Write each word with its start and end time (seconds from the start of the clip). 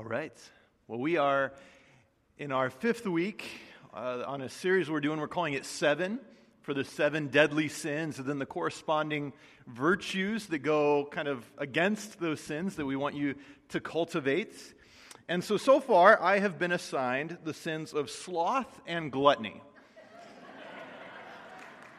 All 0.00 0.06
right. 0.06 0.32
Well, 0.88 0.98
we 0.98 1.18
are 1.18 1.52
in 2.38 2.52
our 2.52 2.70
fifth 2.70 3.06
week 3.06 3.44
uh, 3.92 4.22
on 4.26 4.40
a 4.40 4.48
series 4.48 4.88
we're 4.88 5.00
doing. 5.00 5.20
We're 5.20 5.28
calling 5.28 5.52
it 5.52 5.66
Seven 5.66 6.20
for 6.62 6.72
the 6.72 6.84
seven 6.84 7.26
deadly 7.26 7.68
sins, 7.68 8.18
and 8.18 8.26
then 8.26 8.38
the 8.38 8.46
corresponding 8.46 9.34
virtues 9.66 10.46
that 10.46 10.60
go 10.60 11.06
kind 11.10 11.28
of 11.28 11.44
against 11.58 12.18
those 12.18 12.40
sins 12.40 12.76
that 12.76 12.86
we 12.86 12.96
want 12.96 13.14
you 13.14 13.34
to 13.68 13.80
cultivate. 13.80 14.56
And 15.28 15.44
so, 15.44 15.58
so 15.58 15.80
far, 15.80 16.18
I 16.18 16.38
have 16.38 16.58
been 16.58 16.72
assigned 16.72 17.36
the 17.44 17.52
sins 17.52 17.92
of 17.92 18.08
sloth 18.08 18.80
and 18.86 19.12
gluttony. 19.12 19.60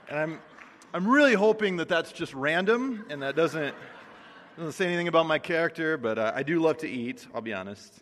and 0.09 0.17
I'm, 0.17 0.39
I'm 0.91 1.07
really 1.07 1.35
hoping 1.35 1.77
that 1.77 1.87
that's 1.87 2.11
just 2.11 2.33
random 2.33 3.05
and 3.11 3.21
that 3.21 3.35
doesn't 3.35 3.75
doesn't 4.57 4.73
say 4.73 4.85
anything 4.85 5.07
about 5.07 5.25
my 5.25 5.39
character, 5.39 5.97
but 5.97 6.19
uh, 6.19 6.33
I 6.35 6.43
do 6.43 6.59
love 6.59 6.79
to 6.79 6.89
eat, 6.89 7.25
I'll 7.33 7.41
be 7.41 7.53
honest. 7.53 7.93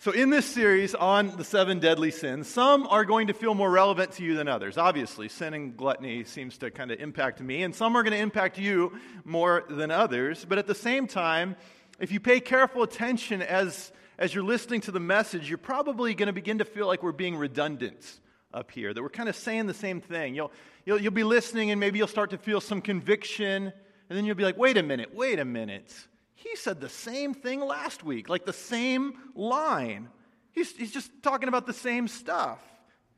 So, 0.00 0.12
in 0.12 0.30
this 0.30 0.46
series 0.46 0.94
on 0.94 1.36
the 1.36 1.44
seven 1.44 1.78
deadly 1.78 2.10
sins, 2.10 2.48
some 2.48 2.86
are 2.86 3.04
going 3.04 3.28
to 3.28 3.34
feel 3.34 3.54
more 3.54 3.70
relevant 3.70 4.12
to 4.12 4.22
you 4.22 4.34
than 4.34 4.48
others. 4.48 4.76
Obviously, 4.76 5.28
sin 5.28 5.54
and 5.54 5.76
gluttony 5.76 6.24
seems 6.24 6.58
to 6.58 6.70
kind 6.70 6.90
of 6.90 7.00
impact 7.00 7.40
me, 7.40 7.62
and 7.62 7.74
some 7.74 7.96
are 7.96 8.02
going 8.02 8.12
to 8.12 8.18
impact 8.18 8.58
you 8.58 8.98
more 9.24 9.64
than 9.68 9.90
others. 9.90 10.44
But 10.46 10.58
at 10.58 10.66
the 10.66 10.74
same 10.74 11.06
time, 11.06 11.56
if 11.98 12.12
you 12.12 12.20
pay 12.20 12.40
careful 12.40 12.82
attention 12.82 13.40
as, 13.40 13.92
as 14.18 14.34
you're 14.34 14.44
listening 14.44 14.82
to 14.82 14.90
the 14.90 15.00
message, 15.00 15.48
you're 15.48 15.58
probably 15.58 16.14
going 16.14 16.28
to 16.28 16.32
begin 16.32 16.58
to 16.58 16.64
feel 16.64 16.86
like 16.86 17.02
we're 17.02 17.12
being 17.12 17.36
redundant 17.36 18.20
up 18.52 18.70
here, 18.70 18.92
that 18.92 19.02
we're 19.02 19.08
kind 19.08 19.28
of 19.28 19.36
saying 19.36 19.66
the 19.66 19.74
same 19.74 20.00
thing. 20.00 20.34
You'll, 20.34 20.52
you'll, 20.84 21.00
you'll 21.00 21.12
be 21.12 21.24
listening, 21.24 21.70
and 21.70 21.80
maybe 21.80 21.98
you'll 21.98 22.08
start 22.08 22.30
to 22.30 22.38
feel 22.38 22.60
some 22.60 22.82
conviction 22.82 23.72
and 24.10 24.18
then 24.18 24.26
you'll 24.26 24.34
be 24.34 24.42
like, 24.42 24.58
wait 24.58 24.76
a 24.76 24.82
minute, 24.82 25.14
wait 25.14 25.38
a 25.38 25.44
minute. 25.44 25.94
He 26.34 26.56
said 26.56 26.80
the 26.80 26.88
same 26.88 27.32
thing 27.32 27.60
last 27.60 28.02
week, 28.02 28.28
like 28.28 28.44
the 28.44 28.52
same 28.52 29.14
line. 29.36 30.08
He's, 30.50 30.72
he's 30.76 30.90
just 30.90 31.10
talking 31.22 31.48
about 31.48 31.64
the 31.64 31.72
same 31.72 32.08
stuff, 32.08 32.58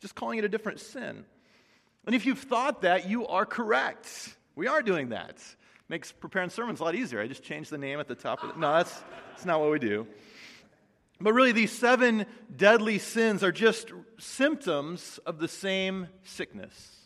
just 0.01 0.15
calling 0.15 0.39
it 0.39 0.45
a 0.45 0.51
different 0.51 0.81
sin. 0.81 1.25
And 2.05 2.15
if 2.15 2.27
you've 2.27 2.41
thought 2.41 2.83
that, 2.83 3.09
you 3.09 3.27
are 3.27 3.47
correct. 3.47 4.37
We 4.55 4.67
are 4.67 4.83
doing 4.83 5.09
that. 5.09 5.39
Makes 5.89 6.13
preparing 6.13 6.51
sermons 6.51 6.81
a 6.81 6.85
lot 6.85 6.95
easier. 6.95 7.21
I 7.21 7.27
just 7.27 7.43
changed 7.43 7.71
the 7.71 7.79
name 7.79 7.99
at 7.99 8.07
the 8.07 8.15
top 8.15 8.43
of 8.43 8.51
it. 8.51 8.59
No, 8.59 8.75
that's, 8.75 9.03
that's 9.31 9.47
not 9.47 9.61
what 9.61 9.71
we 9.71 9.79
do. 9.79 10.07
But 11.21 11.33
really, 11.33 11.53
these 11.53 11.73
seven 11.73 12.27
deadly 12.55 12.99
sins 12.99 13.43
are 13.43 13.53
just 13.53 13.93
symptoms 14.19 15.19
of 15.25 15.39
the 15.39 15.49
same 15.49 16.09
sickness. 16.23 17.02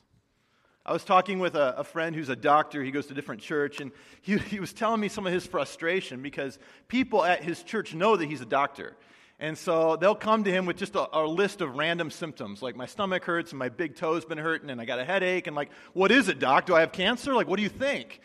I 0.87 0.93
was 0.93 1.03
talking 1.03 1.41
with 1.41 1.57
a, 1.57 1.79
a, 1.79 1.85
friend 1.85 2.15
who's 2.15 2.29
a 2.29 2.37
doctor. 2.37 2.81
He 2.85 2.93
goes 2.93 3.07
to 3.07 3.13
a 3.13 3.17
different 3.17 3.43
church, 3.43 3.81
and 3.81 3.91
he, 4.23 4.39
he 4.51 4.61
was 4.61 4.73
telling 4.73 5.01
me 5.01 5.09
some 5.09 5.27
of 5.27 5.33
his 5.33 5.45
frustration 5.45 6.23
because 6.23 6.61
people 6.87 7.25
at 7.25 7.43
his 7.43 7.65
church 7.65 7.93
know 7.93 8.17
that 8.17 8.27
he's 8.27 8.41
a 8.41 8.47
doctor. 8.47 8.95
And 9.41 9.59
so 9.59 9.97
they'll 9.97 10.15
come 10.15 10.45
to 10.45 10.51
him 10.51 10.65
with 10.65 10.77
just 10.77 10.95
a, 10.95 11.09
a, 11.13 11.27
list 11.27 11.61
of 11.61 11.77
random 11.77 12.11
symptoms, 12.11 12.63
like 12.63 12.77
my 12.77 12.87
stomach 12.87 13.25
hurts 13.25 13.51
and 13.51 13.59
my 13.59 13.69
big 13.69 13.97
toe's 13.97 14.25
been 14.25 14.39
hurting 14.39 14.71
and 14.71 14.81
I 14.81 14.87
got 14.87 14.99
a 14.99 15.05
headache. 15.05 15.47
And 15.47 15.55
like, 15.55 15.71
what 15.93 16.11
is 16.11 16.29
it, 16.29 16.39
doc? 16.39 16.67
Do 16.67 16.75
I 16.75 16.81
have 16.81 16.93
cancer? 16.93 17.35
Like, 17.35 17.49
what 17.49 17.57
do 17.57 17.63
you 17.63 17.69
think? 17.69 18.21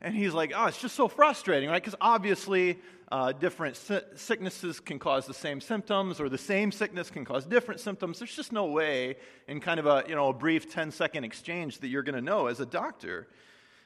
And 0.00 0.14
he's 0.14 0.34
like, 0.34 0.52
oh, 0.54 0.66
it's 0.66 0.80
just 0.80 0.94
so 0.94 1.08
frustrating, 1.08 1.70
right? 1.70 1.82
Because 1.82 1.96
obviously, 2.00 2.78
uh, 3.10 3.32
different 3.32 3.76
si- 3.76 4.00
sicknesses 4.16 4.80
can 4.80 4.98
cause 4.98 5.26
the 5.26 5.34
same 5.34 5.60
symptoms, 5.60 6.20
or 6.20 6.28
the 6.28 6.38
same 6.38 6.72
sickness 6.72 7.10
can 7.10 7.24
cause 7.24 7.46
different 7.46 7.80
symptoms. 7.80 8.18
There's 8.18 8.34
just 8.34 8.52
no 8.52 8.66
way, 8.66 9.16
in 9.46 9.60
kind 9.60 9.80
of 9.80 9.86
a, 9.86 10.04
you 10.08 10.14
know, 10.14 10.28
a 10.28 10.32
brief 10.34 10.70
10 10.72 10.90
second 10.90 11.24
exchange, 11.24 11.78
that 11.78 11.88
you're 11.88 12.02
going 12.02 12.16
to 12.16 12.20
know 12.20 12.46
as 12.46 12.60
a 12.60 12.66
doctor. 12.66 13.28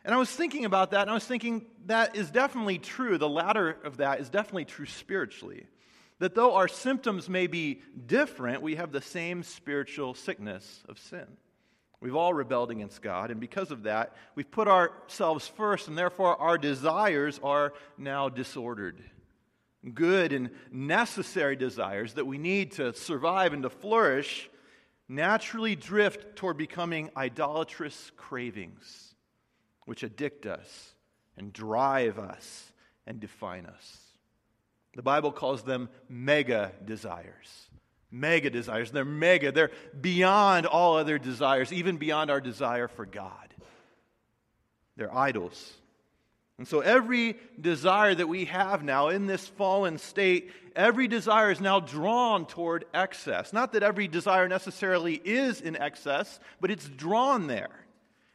And 0.05 0.15
I 0.15 0.19
was 0.19 0.31
thinking 0.31 0.65
about 0.65 0.93
that, 0.93 1.03
and 1.03 1.11
I 1.11 1.15
was 1.15 1.27
thinking 1.27 1.67
that 1.87 2.17
is 2.17 2.31
definitely 2.31 2.79
true. 2.79 3.19
The 3.19 3.29
latter 3.29 3.71
of 3.85 3.99
that 3.99 4.21
is 4.21 4.31
definitely 4.31 4.65
true 4.65 4.87
spiritually. 4.87 5.67
That 6.19 6.35
though 6.35 6.55
our 6.55 6.69
symptoms 6.69 7.29
may 7.29 7.47
be 7.47 7.83
different, 8.07 8.63
we 8.63 8.77
have 8.77 8.93
the 8.93 9.01
same 9.01 9.43
spiritual 9.43 10.15
sickness 10.15 10.83
of 10.89 10.99
sin. 10.99 11.27
We've 12.01 12.17
all 12.17 12.33
rebelled 12.33 12.71
against 12.71 13.03
God, 13.03 13.31
and 13.31 13.41
because 13.41 13.71
of 13.71 13.83
that, 13.83 14.17
we've 14.35 14.51
put 14.51 14.69
ourselves 14.69 15.47
first, 15.47 15.87
and 15.87 15.99
therefore 15.99 16.41
our 16.41 16.57
desires 16.57 17.39
are 17.43 17.75
now 17.99 18.31
disordered. 18.31 19.03
Good 19.95 20.33
and 20.33 20.51
necessary 20.71 21.57
desires 21.57 22.15
that 22.15 22.27
we 22.27 22.39
need 22.39 22.73
to 22.73 22.95
survive 22.95 23.53
and 23.53 23.63
to 23.65 23.71
flourish 23.71 24.49
naturally 25.09 25.77
drift 25.77 26.37
toward 26.37 26.57
becoming 26.57 27.11
idolatrous 27.17 28.13
cravings, 28.17 29.15
which 29.85 30.03
addict 30.03 30.47
us 30.47 30.95
and 31.37 31.53
drive 31.53 32.19
us 32.19 32.73
and 33.07 33.21
define 33.21 33.67
us. 33.67 33.99
The 34.95 35.03
Bible 35.03 35.33
calls 35.33 35.65
them 35.65 35.89
mega 36.09 36.73
desires 36.85 37.70
mega 38.11 38.51
desires. 38.51 38.91
They're 38.91 39.05
mega, 39.05 39.53
they're 39.53 39.71
beyond 40.01 40.67
all 40.67 40.97
other 40.97 41.19
desires, 41.19 41.73
even 41.73 41.97
beyond 41.97 42.31
our 42.31 42.41
desire 42.41 42.89
for 42.89 43.07
God. 43.07 43.55
They're 44.97 45.15
idols. 45.15 45.73
And 46.59 46.69
so 46.69 46.81
every 46.81 47.37
desire 47.59 48.15
that 48.15 48.29
we 48.29 48.45
have 48.45 48.83
now 48.83 49.09
in 49.09 49.27
this 49.27 49.49
fallen 49.49 49.97
state, 49.97 50.53
every 50.77 51.09
desire 51.09 51.51
is 51.51 51.61
now 51.61 51.81
drawn 51.81 52.45
toward 52.45 52.85
excess. 52.93 53.55
Not 53.55 53.73
that 53.73 53.83
every 53.83 54.09
desire 54.09 54.47
necessarily 54.47 55.15
is 55.25 55.63
in 55.63 55.75
excess, 55.75 56.39
but 56.61 56.71
it's 56.71 56.87
drawn 56.87 57.47
there. 57.47 57.71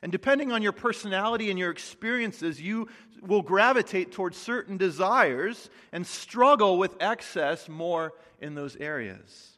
And 0.01 0.11
depending 0.11 0.51
on 0.51 0.63
your 0.63 0.71
personality 0.71 1.51
and 1.51 1.59
your 1.59 1.69
experiences, 1.69 2.59
you 2.59 2.87
will 3.21 3.43
gravitate 3.43 4.11
towards 4.11 4.37
certain 4.37 4.77
desires 4.77 5.69
and 5.91 6.05
struggle 6.05 6.79
with 6.79 6.95
excess 6.99 7.69
more 7.69 8.13
in 8.39 8.55
those 8.55 8.75
areas. 8.75 9.54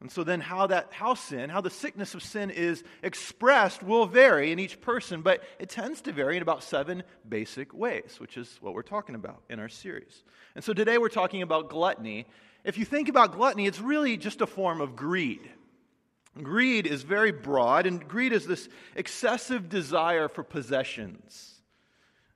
And 0.00 0.12
so 0.12 0.24
then 0.24 0.40
how 0.40 0.66
that 0.66 0.88
how 0.92 1.14
sin, 1.14 1.48
how 1.48 1.62
the 1.62 1.70
sickness 1.70 2.14
of 2.14 2.22
sin 2.22 2.50
is 2.50 2.84
expressed 3.02 3.82
will 3.82 4.06
vary 4.06 4.52
in 4.52 4.58
each 4.58 4.80
person, 4.80 5.22
but 5.22 5.42
it 5.58 5.70
tends 5.70 6.02
to 6.02 6.12
vary 6.12 6.36
in 6.36 6.42
about 6.42 6.62
seven 6.62 7.02
basic 7.26 7.72
ways, 7.72 8.16
which 8.18 8.36
is 8.36 8.58
what 8.60 8.74
we're 8.74 8.82
talking 8.82 9.14
about 9.14 9.42
in 9.48 9.58
our 9.58 9.70
series. 9.70 10.22
And 10.54 10.62
so 10.62 10.74
today 10.74 10.98
we're 10.98 11.08
talking 11.08 11.40
about 11.40 11.70
gluttony. 11.70 12.26
If 12.62 12.76
you 12.76 12.84
think 12.84 13.08
about 13.08 13.32
gluttony, 13.32 13.66
it's 13.66 13.80
really 13.80 14.18
just 14.18 14.42
a 14.42 14.46
form 14.46 14.82
of 14.82 14.96
greed. 14.96 15.50
Greed 16.42 16.86
is 16.86 17.02
very 17.02 17.32
broad, 17.32 17.86
and 17.86 18.06
greed 18.06 18.34
is 18.34 18.46
this 18.46 18.68
excessive 18.94 19.70
desire 19.70 20.28
for 20.28 20.42
possessions. 20.42 21.55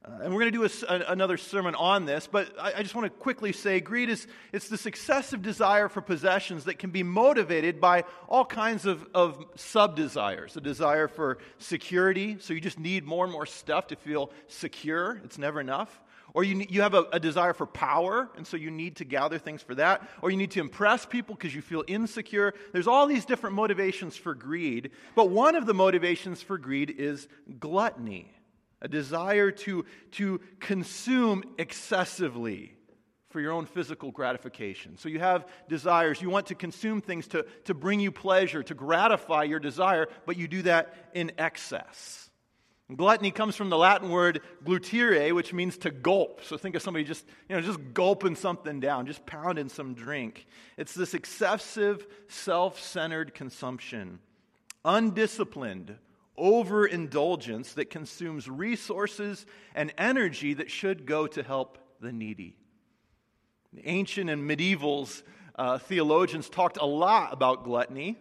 Uh, 0.02 0.20
and 0.22 0.32
we're 0.32 0.40
going 0.40 0.52
to 0.52 0.58
do 0.58 0.64
a, 0.64 0.94
a, 0.94 1.12
another 1.12 1.36
sermon 1.36 1.74
on 1.74 2.06
this, 2.06 2.26
but 2.26 2.58
I, 2.58 2.72
I 2.78 2.82
just 2.82 2.94
want 2.94 3.04
to 3.04 3.10
quickly 3.10 3.52
say 3.52 3.80
greed 3.80 4.08
is 4.08 4.26
it's 4.50 4.68
this 4.68 4.86
excessive 4.86 5.42
desire 5.42 5.90
for 5.90 6.00
possessions 6.00 6.64
that 6.64 6.78
can 6.78 6.88
be 6.88 7.02
motivated 7.02 7.82
by 7.82 8.04
all 8.26 8.46
kinds 8.46 8.86
of, 8.86 9.06
of 9.12 9.44
sub 9.56 9.96
desires. 9.96 10.56
A 10.56 10.60
desire 10.62 11.06
for 11.06 11.36
security, 11.58 12.38
so 12.40 12.54
you 12.54 12.62
just 12.62 12.78
need 12.78 13.04
more 13.04 13.24
and 13.24 13.32
more 13.32 13.44
stuff 13.44 13.88
to 13.88 13.96
feel 13.96 14.30
secure, 14.48 15.20
it's 15.22 15.36
never 15.36 15.60
enough. 15.60 16.00
Or 16.32 16.44
you, 16.44 16.64
you 16.70 16.80
have 16.80 16.94
a, 16.94 17.06
a 17.12 17.20
desire 17.20 17.52
for 17.52 17.66
power, 17.66 18.30
and 18.36 18.46
so 18.46 18.56
you 18.56 18.70
need 18.70 18.96
to 18.96 19.04
gather 19.04 19.36
things 19.36 19.62
for 19.62 19.74
that. 19.74 20.08
Or 20.22 20.30
you 20.30 20.36
need 20.36 20.52
to 20.52 20.60
impress 20.60 21.04
people 21.04 21.34
because 21.34 21.54
you 21.54 21.60
feel 21.60 21.84
insecure. 21.86 22.54
There's 22.72 22.86
all 22.86 23.06
these 23.06 23.26
different 23.26 23.56
motivations 23.56 24.16
for 24.16 24.34
greed, 24.34 24.92
but 25.14 25.28
one 25.28 25.56
of 25.56 25.66
the 25.66 25.74
motivations 25.74 26.40
for 26.40 26.56
greed 26.56 26.94
is 26.96 27.28
gluttony 27.58 28.32
a 28.82 28.88
desire 28.88 29.50
to, 29.50 29.84
to 30.12 30.40
consume 30.58 31.44
excessively 31.58 32.74
for 33.30 33.40
your 33.40 33.52
own 33.52 33.64
physical 33.64 34.10
gratification. 34.10 34.98
So 34.98 35.08
you 35.08 35.20
have 35.20 35.46
desires. 35.68 36.20
You 36.20 36.30
want 36.30 36.46
to 36.46 36.54
consume 36.54 37.00
things 37.00 37.28
to, 37.28 37.46
to 37.64 37.74
bring 37.74 38.00
you 38.00 38.10
pleasure, 38.10 38.62
to 38.64 38.74
gratify 38.74 39.44
your 39.44 39.60
desire, 39.60 40.08
but 40.26 40.36
you 40.36 40.48
do 40.48 40.62
that 40.62 41.10
in 41.14 41.32
excess. 41.38 42.30
Gluttony 42.96 43.30
comes 43.30 43.54
from 43.54 43.70
the 43.70 43.78
Latin 43.78 44.10
word 44.10 44.40
glutire, 44.64 45.32
which 45.32 45.52
means 45.52 45.76
to 45.78 45.92
gulp. 45.92 46.42
So 46.42 46.56
think 46.56 46.74
of 46.74 46.82
somebody 46.82 47.04
just, 47.04 47.24
you 47.48 47.54
know, 47.54 47.62
just 47.62 47.78
gulping 47.94 48.34
something 48.34 48.80
down, 48.80 49.06
just 49.06 49.24
pounding 49.26 49.68
some 49.68 49.94
drink. 49.94 50.46
It's 50.76 50.92
this 50.92 51.14
excessive, 51.14 52.04
self 52.26 52.80
centered 52.80 53.32
consumption, 53.32 54.18
undisciplined, 54.84 55.96
overindulgence 56.38 57.74
that 57.74 57.90
consumes 57.90 58.48
resources 58.48 59.46
and 59.74 59.92
energy 59.98 60.54
that 60.54 60.70
should 60.70 61.06
go 61.06 61.26
to 61.26 61.42
help 61.42 61.78
the 62.00 62.12
needy. 62.12 62.56
Ancient 63.84 64.30
and 64.30 64.48
medievals 64.48 65.22
uh, 65.56 65.78
theologians 65.78 66.48
talked 66.48 66.78
a 66.78 66.86
lot 66.86 67.32
about 67.32 67.64
gluttony, 67.64 68.18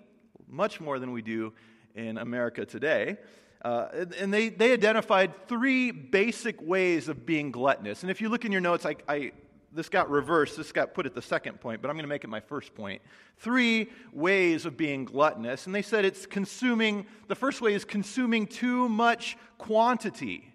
much 0.47 0.81
more 0.81 0.99
than 0.99 1.11
we 1.11 1.21
do 1.21 1.53
in 1.95 2.17
America 2.17 2.65
today. 2.65 3.17
Uh, 3.61 4.05
and 4.17 4.33
they, 4.33 4.49
they 4.49 4.71
identified 4.73 5.47
three 5.47 5.91
basic 5.91 6.61
ways 6.61 7.09
of 7.09 7.25
being 7.25 7.51
gluttonous. 7.51 8.03
And 8.03 8.11
if 8.11 8.21
you 8.21 8.29
look 8.29 8.45
in 8.45 8.51
your 8.51 8.61
notes, 8.61 8.85
I, 8.85 8.95
I 9.07 9.31
this 9.71 9.89
got 9.89 10.09
reversed. 10.09 10.57
This 10.57 10.71
got 10.71 10.93
put 10.93 11.05
at 11.05 11.13
the 11.13 11.21
second 11.21 11.59
point, 11.59 11.81
but 11.81 11.89
I'm 11.89 11.95
going 11.95 12.03
to 12.03 12.09
make 12.09 12.23
it 12.23 12.29
my 12.29 12.39
first 12.39 12.73
point. 12.73 13.01
Three 13.37 13.89
ways 14.11 14.65
of 14.65 14.77
being 14.77 15.05
gluttonous. 15.05 15.65
And 15.65 15.75
they 15.75 15.81
said 15.81 16.05
it's 16.05 16.25
consuming, 16.25 17.05
the 17.27 17.35
first 17.35 17.61
way 17.61 17.73
is 17.73 17.85
consuming 17.85 18.47
too 18.47 18.89
much 18.89 19.37
quantity. 19.57 20.53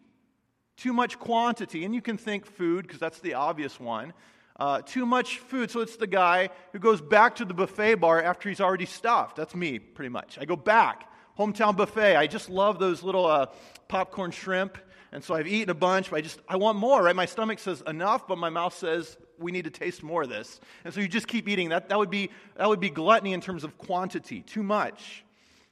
Too 0.76 0.92
much 0.92 1.18
quantity. 1.18 1.84
And 1.84 1.94
you 1.94 2.02
can 2.02 2.16
think 2.16 2.46
food, 2.46 2.86
because 2.86 3.00
that's 3.00 3.20
the 3.20 3.34
obvious 3.34 3.78
one. 3.78 4.12
Uh, 4.56 4.80
too 4.82 5.06
much 5.06 5.38
food. 5.38 5.70
So 5.70 5.80
it's 5.80 5.96
the 5.96 6.06
guy 6.06 6.50
who 6.72 6.78
goes 6.78 7.00
back 7.00 7.36
to 7.36 7.44
the 7.44 7.54
buffet 7.54 7.96
bar 7.96 8.22
after 8.22 8.48
he's 8.48 8.60
already 8.60 8.86
stuffed. 8.86 9.36
That's 9.36 9.54
me, 9.54 9.78
pretty 9.78 10.10
much. 10.10 10.38
I 10.40 10.44
go 10.44 10.56
back. 10.56 11.08
Hometown 11.38 11.76
buffet. 11.76 12.16
I 12.16 12.28
just 12.28 12.48
love 12.48 12.78
those 12.78 13.02
little 13.02 13.26
uh, 13.26 13.46
popcorn 13.88 14.30
shrimp. 14.30 14.78
And 15.14 15.22
so 15.22 15.32
I've 15.36 15.46
eaten 15.46 15.70
a 15.70 15.74
bunch, 15.74 16.10
but 16.10 16.16
I 16.16 16.20
just, 16.22 16.40
I 16.48 16.56
want 16.56 16.76
more, 16.76 17.00
right? 17.00 17.14
My 17.14 17.24
stomach 17.24 17.60
says 17.60 17.84
enough, 17.86 18.26
but 18.26 18.36
my 18.36 18.50
mouth 18.50 18.74
says 18.74 19.16
we 19.38 19.52
need 19.52 19.62
to 19.62 19.70
taste 19.70 20.02
more 20.02 20.24
of 20.24 20.28
this. 20.28 20.58
And 20.84 20.92
so 20.92 21.00
you 21.00 21.06
just 21.06 21.28
keep 21.28 21.48
eating. 21.48 21.68
That, 21.68 21.88
that, 21.90 21.98
would, 21.98 22.10
be, 22.10 22.30
that 22.56 22.68
would 22.68 22.80
be 22.80 22.90
gluttony 22.90 23.32
in 23.32 23.40
terms 23.40 23.62
of 23.62 23.78
quantity, 23.78 24.40
too 24.40 24.64
much. 24.64 25.24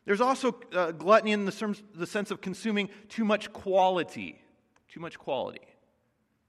There's 0.05 0.21
also 0.21 0.57
uh, 0.73 0.93
gluttony 0.93 1.33
in 1.33 1.45
the, 1.45 1.51
terms, 1.51 1.83
the 1.93 2.07
sense 2.07 2.31
of 2.31 2.41
consuming 2.41 2.89
too 3.09 3.25
much 3.25 3.53
quality. 3.53 4.41
Too 4.89 5.01
much 5.01 5.19
quality. 5.19 5.67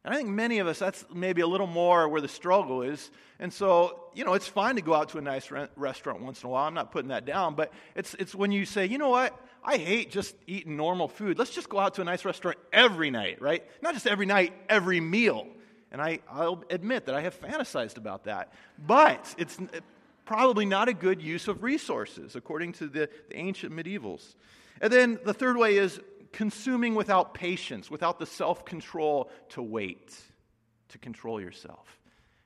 And 0.05 0.13
I 0.13 0.17
think 0.17 0.29
many 0.29 0.59
of 0.59 0.67
us, 0.67 0.77
that's 0.77 1.03
maybe 1.11 1.41
a 1.41 1.47
little 1.47 1.65
more 1.65 2.07
where 2.07 2.21
the 2.21 2.27
struggle 2.27 2.83
is. 2.83 3.09
And 3.39 3.51
so, 3.51 4.09
you 4.13 4.23
know, 4.23 4.33
it's 4.33 4.47
fine 4.47 4.75
to 4.75 4.83
go 4.83 4.93
out 4.93 5.09
to 5.09 5.17
a 5.17 5.21
nice 5.21 5.49
re- 5.49 5.67
restaurant 5.75 6.21
once 6.21 6.43
in 6.43 6.47
a 6.47 6.51
while. 6.51 6.67
I'm 6.67 6.75
not 6.75 6.91
putting 6.91 7.09
that 7.09 7.25
down. 7.25 7.55
But 7.55 7.73
it's, 7.95 8.13
it's 8.19 8.35
when 8.35 8.51
you 8.51 8.65
say, 8.65 8.85
you 8.85 8.99
know 8.99 9.09
what? 9.09 9.35
I 9.63 9.77
hate 9.77 10.11
just 10.11 10.35
eating 10.45 10.75
normal 10.75 11.07
food. 11.07 11.39
Let's 11.39 11.51
just 11.51 11.69
go 11.69 11.79
out 11.79 11.93
to 11.95 12.01
a 12.01 12.05
nice 12.05 12.25
restaurant 12.25 12.57
every 12.71 13.11
night, 13.11 13.41
right? 13.41 13.63
Not 13.81 13.93
just 13.93 14.07
every 14.07 14.25
night, 14.25 14.53
every 14.67 14.99
meal. 14.99 15.47
And 15.91 16.01
I, 16.01 16.19
I'll 16.29 16.63
admit 16.69 17.05
that 17.05 17.15
I 17.15 17.21
have 17.21 17.39
fantasized 17.39 17.97
about 17.97 18.25
that. 18.25 18.51
But 18.85 19.33
it's 19.37 19.57
probably 20.25 20.65
not 20.65 20.89
a 20.89 20.93
good 20.93 21.21
use 21.21 21.47
of 21.47 21.63
resources, 21.63 22.35
according 22.35 22.73
to 22.73 22.87
the, 22.87 23.09
the 23.29 23.37
ancient 23.37 23.73
medievals. 23.73 24.35
And 24.81 24.91
then 24.91 25.19
the 25.23 25.33
third 25.33 25.55
way 25.55 25.77
is 25.77 25.99
consuming 26.31 26.95
without 26.95 27.33
patience, 27.33 27.89
without 27.89 28.19
the 28.19 28.25
self 28.25 28.65
control 28.65 29.29
to 29.49 29.61
wait, 29.61 30.19
to 30.89 30.97
control 30.97 31.39
yourself. 31.39 31.99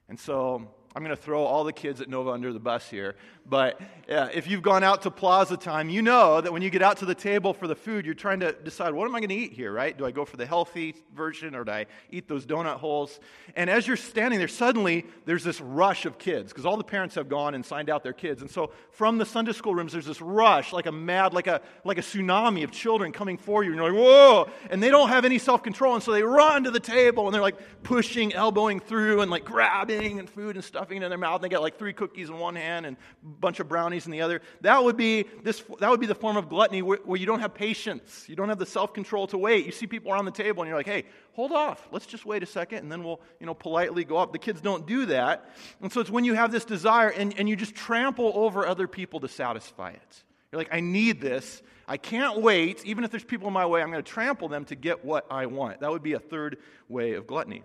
And 0.09 0.19
so 0.19 0.67
I'm 0.95 1.03
going 1.03 1.15
to 1.15 1.21
throw 1.21 1.43
all 1.43 1.63
the 1.63 1.73
kids 1.73 2.01
at 2.01 2.09
Nova 2.09 2.31
under 2.31 2.53
the 2.53 2.59
bus 2.59 2.89
here. 2.89 3.15
But 3.49 3.79
uh, 4.09 4.29
if 4.33 4.47
you've 4.47 4.61
gone 4.61 4.83
out 4.83 5.03
to 5.03 5.11
plaza 5.11 5.55
time, 5.55 5.89
you 5.89 6.01
know 6.01 6.41
that 6.41 6.51
when 6.51 6.61
you 6.61 6.69
get 6.69 6.81
out 6.81 6.97
to 6.97 7.05
the 7.05 7.15
table 7.15 7.53
for 7.53 7.67
the 7.67 7.75
food, 7.75 8.05
you're 8.05 8.13
trying 8.13 8.41
to 8.41 8.51
decide, 8.51 8.93
what 8.93 9.07
am 9.07 9.15
I 9.15 9.19
going 9.19 9.29
to 9.29 9.35
eat 9.35 9.53
here, 9.53 9.71
right? 9.71 9.97
Do 9.97 10.05
I 10.05 10.11
go 10.11 10.25
for 10.25 10.35
the 10.35 10.45
healthy 10.45 10.95
version 11.15 11.55
or 11.55 11.63
do 11.63 11.71
I 11.71 11.85
eat 12.11 12.27
those 12.27 12.45
donut 12.45 12.77
holes? 12.77 13.21
And 13.55 13.69
as 13.69 13.87
you're 13.87 13.95
standing 13.95 14.39
there, 14.39 14.49
suddenly 14.49 15.05
there's 15.25 15.45
this 15.45 15.61
rush 15.61 16.05
of 16.05 16.17
kids 16.17 16.51
because 16.51 16.65
all 16.65 16.75
the 16.75 16.83
parents 16.83 17.15
have 17.15 17.29
gone 17.29 17.55
and 17.55 17.65
signed 17.65 17.89
out 17.89 18.03
their 18.03 18.13
kids. 18.13 18.41
And 18.41 18.51
so 18.51 18.71
from 18.91 19.17
the 19.17 19.25
Sunday 19.25 19.53
school 19.53 19.75
rooms, 19.75 19.93
there's 19.93 20.05
this 20.05 20.21
rush, 20.21 20.73
like 20.73 20.85
a 20.85 20.91
mad, 20.91 21.33
like 21.33 21.47
a, 21.47 21.61
like 21.85 21.97
a 21.97 22.01
tsunami 22.01 22.65
of 22.65 22.71
children 22.71 23.13
coming 23.13 23.37
for 23.37 23.63
you. 23.63 23.71
And 23.71 23.77
you're 23.79 23.91
like, 23.91 23.99
whoa! 23.99 24.49
And 24.69 24.83
they 24.83 24.89
don't 24.89 25.09
have 25.09 25.23
any 25.23 25.37
self 25.37 25.63
control. 25.63 25.95
And 25.95 26.03
so 26.03 26.11
they 26.11 26.23
run 26.23 26.65
to 26.65 26.71
the 26.71 26.81
table 26.81 27.25
and 27.25 27.33
they're 27.33 27.41
like 27.41 27.83
pushing, 27.83 28.33
elbowing 28.33 28.81
through 28.81 29.21
and 29.21 29.31
like 29.31 29.45
grabbing 29.45 30.19
and 30.19 30.29
food 30.29 30.55
and 30.55 30.63
stuffing 30.63 30.97
it 30.97 31.03
in 31.03 31.09
their 31.09 31.17
mouth. 31.17 31.35
And 31.35 31.43
they 31.45 31.49
got 31.49 31.61
like 31.61 31.77
three 31.77 31.93
cookies 31.93 32.29
in 32.29 32.37
one 32.37 32.55
hand 32.55 32.85
and 32.85 32.97
bunch 33.39 33.59
of 33.59 33.67
brownies 33.67 34.05
in 34.05 34.11
the 34.11 34.21
other. 34.21 34.41
That 34.61 34.83
would 34.83 34.97
be, 34.97 35.25
this, 35.43 35.63
that 35.79 35.89
would 35.89 35.99
be 35.99 36.05
the 36.05 36.15
form 36.15 36.37
of 36.37 36.49
gluttony 36.49 36.81
where, 36.81 36.99
where 37.03 37.19
you 37.19 37.25
don't 37.25 37.39
have 37.39 37.53
patience. 37.53 38.25
You 38.27 38.35
don't 38.35 38.49
have 38.49 38.59
the 38.59 38.65
self 38.65 38.93
control 38.93 39.27
to 39.27 39.37
wait. 39.37 39.65
You 39.65 39.71
see 39.71 39.87
people 39.87 40.11
around 40.11 40.25
the 40.25 40.31
table 40.31 40.63
and 40.63 40.67
you're 40.67 40.77
like, 40.77 40.87
hey, 40.87 41.05
hold 41.33 41.51
off. 41.51 41.87
Let's 41.91 42.05
just 42.05 42.25
wait 42.25 42.43
a 42.43 42.45
second 42.45 42.79
and 42.79 42.91
then 42.91 43.03
we'll 43.03 43.21
you 43.39 43.45
know, 43.45 43.53
politely 43.53 44.03
go 44.03 44.17
up. 44.17 44.31
The 44.31 44.39
kids 44.39 44.61
don't 44.61 44.85
do 44.85 45.05
that. 45.07 45.49
And 45.81 45.91
so 45.91 46.01
it's 46.01 46.09
when 46.09 46.23
you 46.23 46.33
have 46.33 46.51
this 46.51 46.65
desire 46.65 47.09
and, 47.09 47.37
and 47.37 47.47
you 47.47 47.55
just 47.55 47.75
trample 47.75 48.31
over 48.35 48.65
other 48.65 48.87
people 48.87 49.19
to 49.21 49.27
satisfy 49.27 49.91
it. 49.91 50.23
You're 50.51 50.59
like, 50.59 50.73
I 50.73 50.79
need 50.79 51.21
this. 51.21 51.61
I 51.87 51.97
can't 51.97 52.41
wait. 52.41 52.85
Even 52.85 53.03
if 53.03 53.11
there's 53.11 53.23
people 53.23 53.47
in 53.47 53.53
my 53.53 53.65
way, 53.65 53.81
I'm 53.81 53.91
going 53.91 54.03
to 54.03 54.11
trample 54.11 54.49
them 54.49 54.65
to 54.65 54.75
get 54.75 55.05
what 55.05 55.25
I 55.29 55.45
want. 55.45 55.81
That 55.81 55.91
would 55.91 56.03
be 56.03 56.13
a 56.13 56.19
third 56.19 56.57
way 56.89 57.13
of 57.13 57.27
gluttony. 57.27 57.63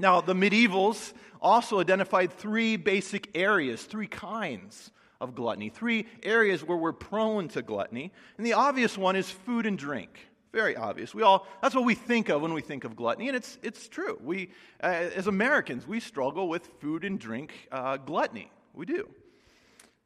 Now, 0.00 0.20
the 0.20 0.34
medievals 0.34 1.12
also 1.40 1.80
identified 1.80 2.32
three 2.32 2.76
basic 2.76 3.30
areas, 3.34 3.82
three 3.82 4.06
kinds 4.06 4.90
of 5.20 5.34
gluttony, 5.34 5.68
three 5.68 6.06
areas 6.22 6.64
where 6.64 6.78
we're 6.78 6.92
prone 6.92 7.48
to 7.48 7.62
gluttony. 7.62 8.12
And 8.36 8.46
the 8.46 8.54
obvious 8.54 8.96
one 8.96 9.16
is 9.16 9.30
food 9.30 9.66
and 9.66 9.78
drink. 9.78 10.26
Very 10.52 10.76
obvious. 10.76 11.14
We 11.14 11.22
all, 11.22 11.46
that's 11.62 11.74
what 11.74 11.84
we 11.84 11.94
think 11.94 12.28
of 12.28 12.42
when 12.42 12.52
we 12.52 12.62
think 12.62 12.84
of 12.84 12.96
gluttony, 12.96 13.28
and 13.28 13.36
it's, 13.36 13.58
it's 13.62 13.88
true. 13.88 14.18
We, 14.22 14.50
uh, 14.82 14.86
as 14.86 15.28
Americans, 15.28 15.86
we 15.86 16.00
struggle 16.00 16.48
with 16.48 16.66
food 16.80 17.04
and 17.04 17.20
drink 17.20 17.52
uh, 17.70 17.98
gluttony. 17.98 18.50
We 18.74 18.86
do. 18.86 19.08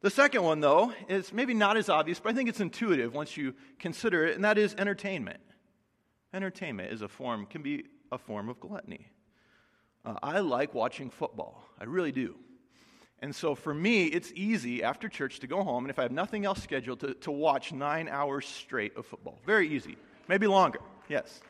The 0.01 0.11
second 0.11 0.43
one, 0.43 0.59
though, 0.59 0.93
is 1.09 1.33
maybe 1.33 1.55
not 1.55 1.77
as 1.77 1.89
obvious, 1.89 2.19
but 2.19 2.31
I 2.31 2.35
think 2.35 2.49
it's 2.49 2.59
intuitive 2.59 3.13
once 3.13 3.37
you 3.37 3.55
consider 3.79 4.27
it, 4.27 4.35
and 4.35 4.43
that 4.43 4.59
is 4.59 4.75
entertainment. 4.77 5.39
Entertainment 6.31 6.93
is 6.93 7.01
a 7.01 7.07
form, 7.07 7.47
can 7.47 7.63
be 7.63 7.85
a 8.11 8.19
form 8.19 8.49
of 8.49 8.59
gluttony. 8.59 9.07
Uh, 10.05 10.15
I 10.21 10.39
like 10.39 10.73
watching 10.73 11.09
football. 11.09 11.63
I 11.79 11.85
really 11.85 12.11
do. 12.11 12.35
And 13.21 13.35
so 13.35 13.55
for 13.55 13.73
me, 13.73 14.05
it's 14.05 14.31
easy 14.35 14.83
after 14.83 15.09
church 15.09 15.39
to 15.39 15.47
go 15.47 15.63
home, 15.63 15.85
and 15.85 15.89
if 15.89 15.97
I 15.97 16.03
have 16.03 16.11
nothing 16.11 16.45
else 16.45 16.61
scheduled, 16.61 16.99
to, 16.99 17.13
to 17.15 17.31
watch 17.31 17.71
nine 17.71 18.07
hours 18.07 18.45
straight 18.45 18.95
of 18.97 19.05
football. 19.05 19.39
Very 19.45 19.67
easy. 19.69 19.97
Maybe 20.27 20.47
longer, 20.47 20.79
yes. 21.07 21.41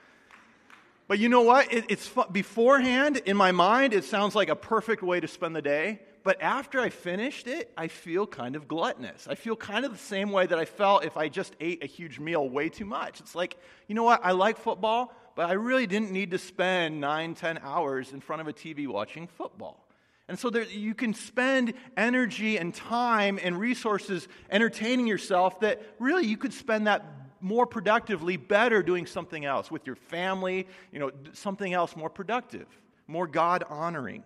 But 1.07 1.19
you 1.19 1.27
know 1.27 1.41
what? 1.41 1.73
It, 1.73 1.85
it's 1.89 2.09
beforehand 2.31 3.17
in 3.25 3.35
my 3.35 3.51
mind, 3.51 3.93
it 3.93 4.03
sounds 4.05 4.35
like 4.35 4.49
a 4.49 4.55
perfect 4.55 5.03
way 5.03 5.19
to 5.19 5.27
spend 5.27 5.55
the 5.55 5.61
day. 5.61 5.99
But 6.23 6.41
after 6.41 6.79
I 6.79 6.89
finished 6.89 7.45
it, 7.45 7.71
I 7.77 7.87
feel 7.87 8.25
kind 8.25 8.55
of 8.55 8.67
gluttonous. 8.67 9.27
I 9.27 9.35
feel 9.35 9.55
kind 9.55 9.85
of 9.85 9.91
the 9.91 9.97
same 9.99 10.31
way 10.31 10.47
that 10.47 10.57
I 10.57 10.65
felt 10.65 11.05
if 11.05 11.17
I 11.17 11.29
just 11.29 11.55
ate 11.59 11.83
a 11.83 11.87
huge 11.87 12.19
meal 12.19 12.49
way 12.49 12.69
too 12.69 12.85
much. 12.85 13.19
It's 13.19 13.35
like, 13.35 13.57
you 13.87 13.93
know 13.93 14.03
what? 14.03 14.21
I 14.23 14.31
like 14.31 14.57
football, 14.57 15.13
but 15.35 15.49
I 15.49 15.53
really 15.53 15.85
didn't 15.85 16.11
need 16.11 16.31
to 16.31 16.37
spend 16.37 16.99
nine, 16.99 17.35
ten 17.35 17.59
hours 17.61 18.13
in 18.13 18.21
front 18.21 18.41
of 18.41 18.47
a 18.47 18.53
TV 18.53 18.87
watching 18.87 19.27
football. 19.27 19.85
And 20.27 20.39
so 20.39 20.49
there, 20.49 20.63
you 20.63 20.95
can 20.95 21.13
spend 21.13 21.73
energy 21.95 22.57
and 22.57 22.73
time 22.73 23.39
and 23.41 23.59
resources 23.59 24.27
entertaining 24.49 25.05
yourself 25.05 25.59
that 25.59 25.81
really 25.99 26.25
you 26.25 26.37
could 26.37 26.53
spend 26.53 26.87
that 26.87 27.05
more 27.41 27.67
productively, 27.67 28.37
better 28.37 28.81
doing 28.81 29.05
something 29.05 29.45
else 29.45 29.69
with 29.69 29.85
your 29.85 29.95
family, 29.95 30.65
you 30.91 30.99
know, 30.99 31.11
something 31.33 31.73
else 31.73 31.95
more 31.95 32.09
productive, 32.09 32.65
more 33.07 33.27
God 33.27 33.63
honoring. 33.69 34.23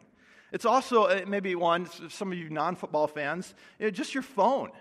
It's 0.54 0.66
also 0.66 1.04
uh, 1.04 1.26
maybe 1.28 1.54
one, 1.56 1.88
some 2.10 2.32
of 2.32 2.38
you 2.38 2.50
non 2.50 2.78
football 2.78 3.08
fans, 3.08 3.54
you 3.78 3.88
know, 3.88 3.92
just 3.92 4.14
your 4.14 4.24
phone 4.24 4.72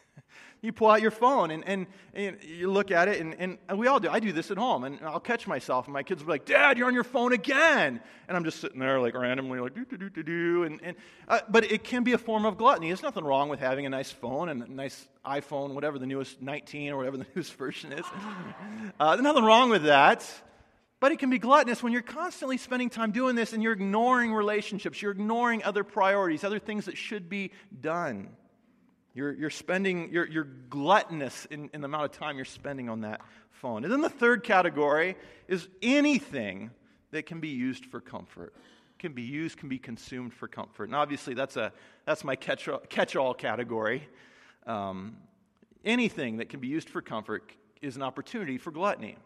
you 0.64 0.72
pull 0.72 0.90
out 0.90 1.02
your 1.02 1.10
phone 1.10 1.50
and, 1.50 1.66
and, 1.68 1.86
and 2.14 2.38
you 2.42 2.70
look 2.70 2.90
at 2.90 3.08
it, 3.08 3.20
and, 3.20 3.58
and, 3.68 3.78
we 3.78 3.86
all 3.86 4.00
do. 4.00 4.08
I 4.08 4.18
do 4.18 4.32
this 4.32 4.50
at 4.50 4.56
home, 4.56 4.84
and 4.84 4.98
I'll 5.02 5.20
catch 5.20 5.46
myself, 5.46 5.86
and 5.86 5.92
my 5.92 6.02
kids 6.02 6.22
will 6.22 6.28
be 6.28 6.32
like, 6.32 6.46
Dad, 6.46 6.78
you're 6.78 6.86
on 6.86 6.94
your 6.94 7.04
phone 7.04 7.32
again. 7.32 8.00
And 8.26 8.36
I'm 8.36 8.44
just 8.44 8.60
sitting 8.60 8.78
there, 8.78 9.00
like, 9.00 9.14
randomly, 9.14 9.60
like, 9.60 9.74
do, 9.74 9.84
do, 9.84 9.96
do, 9.96 10.08
do, 10.08 10.22
do. 10.22 10.62
And, 10.64 10.80
and, 10.82 10.96
uh, 11.28 11.40
but 11.48 11.70
it 11.70 11.84
can 11.84 12.02
be 12.02 12.12
a 12.12 12.18
form 12.18 12.46
of 12.46 12.56
gluttony. 12.56 12.88
There's 12.88 13.02
nothing 13.02 13.24
wrong 13.24 13.48
with 13.48 13.60
having 13.60 13.84
a 13.84 13.90
nice 13.90 14.10
phone 14.10 14.48
and 14.48 14.62
a 14.62 14.72
nice 14.72 15.06
iPhone, 15.26 15.74
whatever 15.74 15.98
the 15.98 16.06
newest 16.06 16.40
19 16.40 16.92
or 16.92 16.96
whatever 16.96 17.18
the 17.18 17.26
newest 17.34 17.54
version 17.54 17.92
is. 17.92 18.04
Uh, 18.98 19.16
there's 19.16 19.22
nothing 19.22 19.44
wrong 19.44 19.70
with 19.70 19.84
that. 19.84 20.26
But 21.00 21.12
it 21.12 21.18
can 21.18 21.28
be 21.28 21.38
gluttonous 21.38 21.82
when 21.82 21.92
you're 21.92 22.00
constantly 22.00 22.56
spending 22.56 22.88
time 22.88 23.10
doing 23.10 23.36
this 23.36 23.52
and 23.52 23.62
you're 23.62 23.74
ignoring 23.74 24.32
relationships, 24.32 25.02
you're 25.02 25.12
ignoring 25.12 25.62
other 25.62 25.84
priorities, 25.84 26.44
other 26.44 26.58
things 26.58 26.86
that 26.86 26.96
should 26.96 27.28
be 27.28 27.50
done. 27.78 28.30
You're, 29.14 29.32
you're 29.32 29.50
spending, 29.50 30.10
you're, 30.12 30.26
you're 30.26 30.48
gluttonous 30.68 31.46
in, 31.46 31.70
in 31.72 31.80
the 31.80 31.86
amount 31.86 32.04
of 32.04 32.12
time 32.12 32.36
you're 32.36 32.44
spending 32.44 32.88
on 32.88 33.02
that 33.02 33.20
phone. 33.52 33.84
And 33.84 33.92
then 33.92 34.00
the 34.00 34.08
third 34.08 34.42
category 34.42 35.16
is 35.46 35.68
anything 35.82 36.70
that 37.12 37.24
can 37.24 37.38
be 37.38 37.48
used 37.48 37.86
for 37.86 38.00
comfort. 38.00 38.54
Can 38.98 39.12
be 39.12 39.22
used, 39.22 39.56
can 39.56 39.68
be 39.68 39.78
consumed 39.78 40.34
for 40.34 40.48
comfort. 40.48 40.84
And 40.84 40.96
obviously, 40.96 41.34
that's, 41.34 41.56
a, 41.56 41.72
that's 42.04 42.24
my 42.24 42.34
catch, 42.34 42.68
catch 42.88 43.14
all 43.14 43.34
category. 43.34 44.08
Um, 44.66 45.16
anything 45.84 46.38
that 46.38 46.48
can 46.48 46.58
be 46.58 46.68
used 46.68 46.88
for 46.88 47.00
comfort 47.00 47.52
is 47.82 47.96
an 47.96 48.02
opportunity 48.02 48.58
for 48.58 48.72
gluttony. 48.72 49.16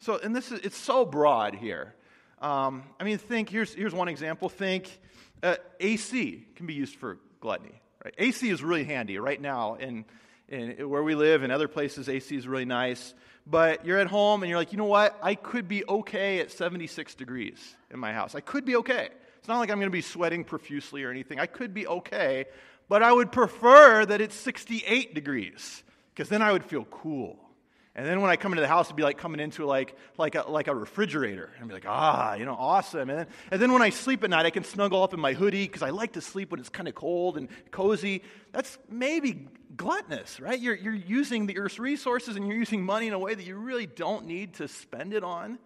So, 0.00 0.18
and 0.18 0.34
this 0.34 0.50
is, 0.50 0.60
it's 0.60 0.76
so 0.76 1.04
broad 1.04 1.54
here. 1.54 1.94
Um, 2.40 2.84
I 2.98 3.04
mean, 3.04 3.18
think, 3.18 3.48
here's, 3.48 3.74
here's 3.74 3.94
one 3.94 4.08
example. 4.08 4.48
Think 4.48 4.98
uh, 5.42 5.56
AC 5.78 6.46
can 6.56 6.66
be 6.66 6.74
used 6.74 6.96
for 6.96 7.18
gluttony. 7.40 7.80
Right? 8.04 8.14
AC 8.18 8.48
is 8.48 8.62
really 8.62 8.84
handy 8.84 9.18
right 9.18 9.40
now, 9.40 9.74
and, 9.74 10.04
where 10.48 11.02
we 11.04 11.14
live 11.14 11.44
and 11.44 11.52
other 11.52 11.68
places, 11.68 12.08
AC 12.08 12.34
is 12.34 12.48
really 12.48 12.64
nice. 12.64 13.14
But 13.46 13.86
you're 13.86 13.98
at 13.98 14.08
home 14.08 14.42
and 14.42 14.50
you're 14.50 14.58
like, 14.58 14.72
you 14.72 14.78
know 14.78 14.84
what? 14.84 15.16
I 15.22 15.36
could 15.36 15.68
be 15.68 15.84
okay 15.88 16.40
at 16.40 16.50
76 16.50 17.14
degrees 17.14 17.76
in 17.90 18.00
my 18.00 18.12
house. 18.12 18.34
I 18.34 18.40
could 18.40 18.64
be 18.64 18.76
okay. 18.76 19.10
It's 19.38 19.48
not 19.48 19.58
like 19.58 19.70
I'm 19.70 19.78
going 19.78 19.86
to 19.86 19.92
be 19.92 20.02
sweating 20.02 20.42
profusely 20.42 21.04
or 21.04 21.10
anything. 21.10 21.38
I 21.38 21.46
could 21.46 21.72
be 21.72 21.86
okay, 21.86 22.46
but 22.88 23.02
I 23.02 23.12
would 23.12 23.30
prefer 23.30 24.04
that 24.04 24.20
it's 24.20 24.34
68 24.34 25.14
degrees 25.14 25.84
because 26.12 26.28
then 26.28 26.42
I 26.42 26.52
would 26.52 26.64
feel 26.64 26.84
cool. 26.84 27.38
And 27.96 28.06
then 28.06 28.20
when 28.20 28.30
I 28.30 28.36
come 28.36 28.52
into 28.52 28.60
the 28.60 28.68
house, 28.68 28.86
it'd 28.86 28.96
be 28.96 29.02
like 29.02 29.18
coming 29.18 29.40
into 29.40 29.66
like, 29.66 29.96
like, 30.16 30.36
a, 30.36 30.42
like 30.48 30.68
a 30.68 30.74
refrigerator. 30.74 31.50
And 31.54 31.64
I'd 31.64 31.68
be 31.68 31.74
like, 31.74 31.86
ah, 31.88 32.34
you 32.34 32.44
know, 32.44 32.54
awesome. 32.54 33.10
And 33.10 33.18
then, 33.18 33.26
and 33.50 33.60
then 33.60 33.72
when 33.72 33.82
I 33.82 33.90
sleep 33.90 34.22
at 34.22 34.30
night, 34.30 34.46
I 34.46 34.50
can 34.50 34.62
snuggle 34.62 35.02
up 35.02 35.12
in 35.12 35.18
my 35.18 35.32
hoodie 35.32 35.66
because 35.66 35.82
I 35.82 35.90
like 35.90 36.12
to 36.12 36.20
sleep 36.20 36.52
when 36.52 36.60
it's 36.60 36.68
kind 36.68 36.88
of 36.88 36.94
cold 36.94 37.36
and 37.36 37.48
cozy. 37.72 38.22
That's 38.52 38.78
maybe 38.88 39.48
gluttonous, 39.76 40.38
right? 40.38 40.58
You're, 40.58 40.76
you're 40.76 40.94
using 40.94 41.46
the 41.46 41.58
earth's 41.58 41.80
resources 41.80 42.36
and 42.36 42.46
you're 42.46 42.56
using 42.56 42.84
money 42.84 43.08
in 43.08 43.12
a 43.12 43.18
way 43.18 43.34
that 43.34 43.44
you 43.44 43.56
really 43.56 43.86
don't 43.86 44.26
need 44.26 44.54
to 44.54 44.68
spend 44.68 45.12
it 45.12 45.24
on. 45.24 45.58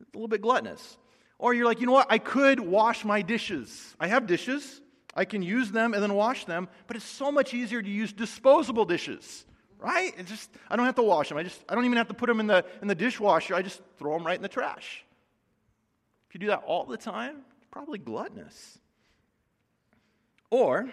It's 0.00 0.10
a 0.12 0.16
little 0.16 0.28
bit 0.28 0.42
gluttonous. 0.42 0.98
Or 1.38 1.54
you're 1.54 1.66
like, 1.66 1.80
you 1.80 1.86
know 1.86 1.92
what? 1.92 2.08
I 2.10 2.18
could 2.18 2.60
wash 2.60 3.04
my 3.04 3.22
dishes. 3.22 3.96
I 3.98 4.08
have 4.08 4.26
dishes. 4.26 4.82
I 5.16 5.24
can 5.24 5.42
use 5.42 5.70
them 5.70 5.94
and 5.94 6.02
then 6.02 6.14
wash 6.14 6.44
them, 6.44 6.68
but 6.86 6.96
it's 6.96 7.04
so 7.04 7.30
much 7.30 7.54
easier 7.54 7.80
to 7.80 7.88
use 7.88 8.12
disposable 8.12 8.84
dishes, 8.84 9.46
right? 9.78 10.14
It's 10.16 10.30
just 10.30 10.50
I 10.70 10.76
don't 10.76 10.86
have 10.86 10.94
to 10.96 11.02
wash 11.02 11.28
them. 11.28 11.38
I 11.38 11.42
just 11.42 11.62
I 11.68 11.74
don't 11.74 11.84
even 11.84 11.96
have 11.96 12.08
to 12.08 12.14
put 12.14 12.26
them 12.26 12.40
in 12.40 12.46
the 12.46 12.64
in 12.82 12.88
the 12.88 12.94
dishwasher. 12.94 13.54
I 13.54 13.62
just 13.62 13.80
throw 13.98 14.12
them 14.14 14.26
right 14.26 14.36
in 14.36 14.42
the 14.42 14.48
trash. 14.48 15.04
If 16.28 16.34
you 16.34 16.40
do 16.40 16.46
that 16.48 16.62
all 16.66 16.84
the 16.84 16.96
time, 16.96 17.38
probably 17.70 17.98
gluttonous. 17.98 18.78
Or 20.50 20.88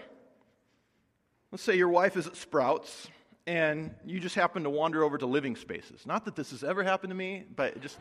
let's 1.51 1.63
say 1.63 1.75
your 1.75 1.89
wife 1.89 2.17
is 2.17 2.27
at 2.27 2.35
Sprouts 2.35 3.07
and 3.47 3.93
you 4.05 4.19
just 4.19 4.35
happen 4.35 4.63
to 4.63 4.69
wander 4.69 5.03
over 5.03 5.17
to 5.17 5.25
living 5.25 5.55
spaces. 5.55 6.05
Not 6.05 6.25
that 6.25 6.35
this 6.35 6.51
has 6.51 6.63
ever 6.63 6.83
happened 6.83 7.11
to 7.11 7.15
me, 7.15 7.45
but 7.55 7.75
it 7.75 7.81
just, 7.81 7.97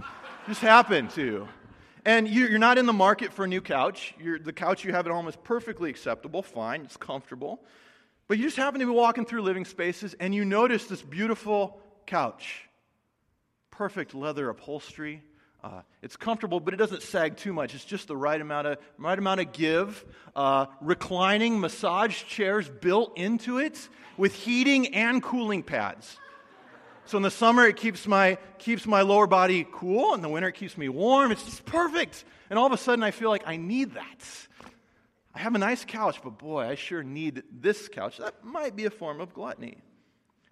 just 0.46 0.60
happened 0.60 1.10
to. 1.10 1.48
And 2.04 2.28
you're 2.28 2.58
not 2.58 2.78
in 2.78 2.86
the 2.86 2.92
market 2.92 3.32
for 3.32 3.44
a 3.44 3.48
new 3.48 3.60
couch. 3.60 4.14
You're, 4.18 4.38
the 4.38 4.52
couch 4.52 4.84
you 4.84 4.92
have 4.92 5.06
at 5.06 5.12
home 5.12 5.28
is 5.28 5.36
perfectly 5.36 5.90
acceptable, 5.90 6.42
fine, 6.42 6.82
it's 6.82 6.96
comfortable. 6.96 7.60
But 8.30 8.38
you 8.38 8.44
just 8.44 8.56
happen 8.56 8.78
to 8.78 8.86
be 8.86 8.92
walking 8.92 9.26
through 9.26 9.42
living 9.42 9.64
spaces 9.64 10.14
and 10.20 10.32
you 10.32 10.44
notice 10.44 10.86
this 10.86 11.02
beautiful 11.02 11.80
couch. 12.06 12.68
Perfect 13.72 14.14
leather 14.14 14.48
upholstery, 14.48 15.24
uh, 15.64 15.80
it's 16.00 16.16
comfortable, 16.16 16.60
but 16.60 16.72
it 16.72 16.76
doesn't 16.76 17.02
sag 17.02 17.36
too 17.36 17.52
much. 17.52 17.74
It's 17.74 17.84
just 17.84 18.06
the 18.06 18.16
right 18.16 18.40
amount 18.40 18.68
of, 18.68 18.78
right 18.98 19.18
amount 19.18 19.40
of 19.40 19.50
give. 19.50 20.04
Uh, 20.36 20.66
reclining 20.80 21.58
massage 21.58 22.22
chairs 22.22 22.68
built 22.68 23.18
into 23.18 23.58
it 23.58 23.88
with 24.16 24.32
heating 24.32 24.94
and 24.94 25.20
cooling 25.20 25.64
pads. 25.64 26.16
So 27.06 27.16
in 27.16 27.24
the 27.24 27.32
summer, 27.32 27.66
it 27.66 27.74
keeps 27.74 28.06
my, 28.06 28.38
keeps 28.58 28.86
my 28.86 29.00
lower 29.00 29.26
body 29.26 29.66
cool. 29.72 30.14
In 30.14 30.22
the 30.22 30.28
winter, 30.28 30.50
it 30.50 30.54
keeps 30.54 30.78
me 30.78 30.88
warm. 30.88 31.32
It's 31.32 31.42
just 31.42 31.64
perfect. 31.64 32.24
And 32.48 32.60
all 32.60 32.66
of 32.66 32.72
a 32.72 32.78
sudden, 32.78 33.02
I 33.02 33.10
feel 33.10 33.28
like 33.28 33.42
I 33.44 33.56
need 33.56 33.94
that. 33.94 34.46
I 35.34 35.38
have 35.40 35.54
a 35.54 35.58
nice 35.58 35.84
couch, 35.84 36.20
but 36.22 36.38
boy, 36.38 36.62
I 36.66 36.74
sure 36.74 37.02
need 37.02 37.42
this 37.52 37.88
couch. 37.88 38.18
That 38.18 38.44
might 38.44 38.74
be 38.74 38.86
a 38.86 38.90
form 38.90 39.20
of 39.20 39.32
gluttony. 39.32 39.78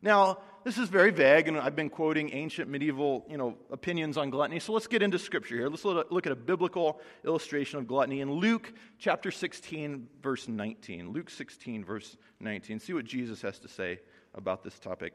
Now, 0.00 0.38
this 0.62 0.78
is 0.78 0.88
very 0.88 1.11
vague, 1.11 1.49
and 1.49 1.58
I've 1.58 1.75
been 1.75 1.90
quoting 1.90 2.32
ancient 2.32 2.70
medieval 2.70 3.26
you 3.28 3.37
know, 3.37 3.56
opinions 3.73 4.16
on 4.16 4.30
gluttony. 4.30 4.61
So 4.61 4.73
let's 4.73 4.87
get 4.87 5.02
into 5.02 5.18
scripture 5.18 5.56
here. 5.56 5.68
Let's 5.68 5.85
look 5.85 6.26
at 6.26 6.30
a 6.32 6.37
biblical 6.37 7.00
illustration 7.25 7.80
of 7.80 7.88
gluttony 7.88 8.20
in 8.20 8.30
Luke 8.30 8.73
chapter 8.99 9.32
16, 9.32 10.06
verse 10.23 10.47
19. 10.47 11.11
Luke 11.11 11.30
16, 11.30 11.85
verse 11.85 12.16
19. 12.38 12.78
See 12.78 12.92
what 12.92 13.06
Jesus 13.06 13.42
has 13.42 13.58
to 13.61 13.68
say 13.68 13.99
about 14.35 14.62
this 14.62 14.78
topic. 14.78 15.14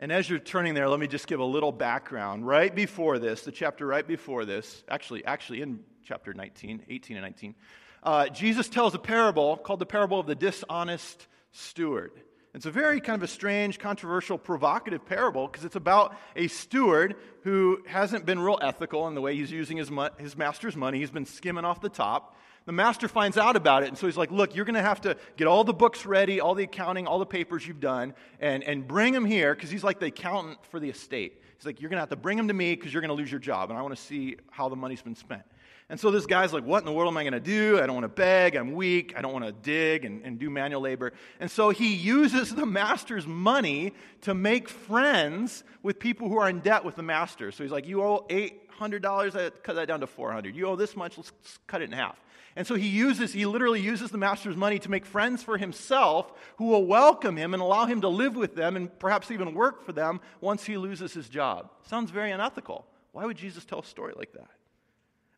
And 0.00 0.10
as 0.10 0.28
you're 0.28 0.38
turning 0.40 0.74
there, 0.74 0.88
let 0.88 0.98
me 0.98 1.06
just 1.06 1.28
give 1.28 1.38
a 1.38 1.44
little 1.44 1.72
background. 1.72 2.46
Right 2.46 2.74
before 2.74 3.20
this, 3.20 3.42
the 3.42 3.52
chapter 3.52 3.86
right 3.86 4.06
before 4.06 4.44
this, 4.44 4.82
actually, 4.88 5.24
actually 5.24 5.62
in 5.62 5.80
chapter 6.08 6.32
19, 6.32 6.86
18 6.88 7.16
and 7.18 7.24
19, 7.24 7.54
uh, 8.02 8.28
Jesus 8.28 8.70
tells 8.70 8.94
a 8.94 8.98
parable 8.98 9.58
called 9.58 9.78
the 9.78 9.86
parable 9.86 10.18
of 10.18 10.26
the 10.26 10.34
dishonest 10.34 11.26
steward. 11.52 12.12
It's 12.54 12.64
a 12.64 12.70
very 12.70 12.98
kind 12.98 13.22
of 13.22 13.22
a 13.22 13.30
strange, 13.30 13.78
controversial, 13.78 14.38
provocative 14.38 15.04
parable 15.04 15.46
because 15.46 15.66
it's 15.66 15.76
about 15.76 16.16
a 16.34 16.48
steward 16.48 17.16
who 17.42 17.82
hasn't 17.86 18.24
been 18.24 18.38
real 18.38 18.58
ethical 18.62 19.06
in 19.06 19.14
the 19.14 19.20
way 19.20 19.36
he's 19.36 19.52
using 19.52 19.76
his, 19.76 19.90
mo- 19.90 20.08
his 20.16 20.34
master's 20.34 20.74
money. 20.74 20.98
He's 20.98 21.10
been 21.10 21.26
skimming 21.26 21.66
off 21.66 21.82
the 21.82 21.90
top. 21.90 22.36
The 22.64 22.72
master 22.72 23.06
finds 23.06 23.36
out 23.36 23.54
about 23.54 23.82
it, 23.82 23.88
and 23.88 23.98
so 23.98 24.06
he's 24.06 24.16
like, 24.16 24.30
Look, 24.30 24.56
you're 24.56 24.64
going 24.64 24.74
to 24.76 24.82
have 24.82 25.02
to 25.02 25.16
get 25.36 25.46
all 25.46 25.62
the 25.62 25.74
books 25.74 26.06
ready, 26.06 26.40
all 26.40 26.54
the 26.54 26.64
accounting, 26.64 27.06
all 27.06 27.18
the 27.18 27.26
papers 27.26 27.66
you've 27.66 27.80
done, 27.80 28.14
and, 28.40 28.64
and 28.64 28.88
bring 28.88 29.12
them 29.12 29.26
here 29.26 29.54
because 29.54 29.70
he's 29.70 29.84
like 29.84 30.00
the 30.00 30.06
accountant 30.06 30.58
for 30.70 30.80
the 30.80 30.88
estate. 30.88 31.42
He's 31.56 31.66
like, 31.66 31.80
You're 31.80 31.90
going 31.90 31.98
to 31.98 32.02
have 32.02 32.10
to 32.10 32.16
bring 32.16 32.36
them 32.36 32.48
to 32.48 32.54
me 32.54 32.74
because 32.74 32.92
you're 32.92 33.02
going 33.02 33.08
to 33.08 33.14
lose 33.14 33.30
your 33.30 33.40
job, 33.40 33.70
and 33.70 33.78
I 33.78 33.82
want 33.82 33.94
to 33.96 34.02
see 34.02 34.36
how 34.50 34.68
the 34.68 34.76
money's 34.76 35.02
been 35.02 35.14
spent. 35.14 35.42
And 35.90 35.98
so 35.98 36.10
this 36.10 36.26
guy's 36.26 36.52
like, 36.52 36.64
What 36.64 36.80
in 36.80 36.84
the 36.84 36.92
world 36.92 37.10
am 37.10 37.16
I 37.16 37.22
going 37.22 37.32
to 37.32 37.40
do? 37.40 37.80
I 37.80 37.86
don't 37.86 37.94
want 37.94 38.04
to 38.04 38.08
beg. 38.08 38.56
I'm 38.56 38.72
weak. 38.72 39.14
I 39.16 39.22
don't 39.22 39.32
want 39.32 39.46
to 39.46 39.52
dig 39.52 40.04
and, 40.04 40.22
and 40.22 40.38
do 40.38 40.50
manual 40.50 40.82
labor. 40.82 41.12
And 41.40 41.50
so 41.50 41.70
he 41.70 41.94
uses 41.94 42.54
the 42.54 42.66
master's 42.66 43.26
money 43.26 43.94
to 44.22 44.34
make 44.34 44.68
friends 44.68 45.64
with 45.82 45.98
people 45.98 46.28
who 46.28 46.38
are 46.38 46.48
in 46.48 46.60
debt 46.60 46.84
with 46.84 46.96
the 46.96 47.02
master. 47.02 47.52
So 47.52 47.62
he's 47.62 47.72
like, 47.72 47.86
You 47.86 48.02
owe 48.02 48.26
$800. 48.28 49.34
I 49.34 49.50
cut 49.50 49.76
that 49.76 49.88
down 49.88 50.00
to 50.00 50.06
400 50.06 50.54
You 50.54 50.66
owe 50.66 50.76
this 50.76 50.94
much. 50.94 51.16
Let's 51.16 51.32
cut 51.66 51.80
it 51.80 51.86
in 51.86 51.92
half. 51.92 52.20
And 52.54 52.66
so 52.66 52.74
he 52.74 52.88
uses, 52.88 53.32
he 53.32 53.46
literally 53.46 53.80
uses 53.80 54.10
the 54.10 54.18
master's 54.18 54.56
money 54.56 54.80
to 54.80 54.90
make 54.90 55.06
friends 55.06 55.44
for 55.44 55.56
himself 55.56 56.32
who 56.56 56.66
will 56.66 56.84
welcome 56.84 57.36
him 57.36 57.54
and 57.54 57.62
allow 57.62 57.86
him 57.86 58.00
to 58.00 58.08
live 58.08 58.34
with 58.34 58.56
them 58.56 58.74
and 58.74 58.98
perhaps 58.98 59.30
even 59.30 59.54
work 59.54 59.84
for 59.86 59.92
them 59.92 60.20
once 60.40 60.64
he 60.64 60.76
loses 60.76 61.14
his 61.14 61.28
job. 61.28 61.70
Sounds 61.84 62.10
very 62.10 62.32
unethical. 62.32 62.84
Why 63.12 63.24
would 63.26 63.36
Jesus 63.36 63.64
tell 63.64 63.78
a 63.78 63.84
story 63.84 64.12
like 64.16 64.32
that? 64.32 64.48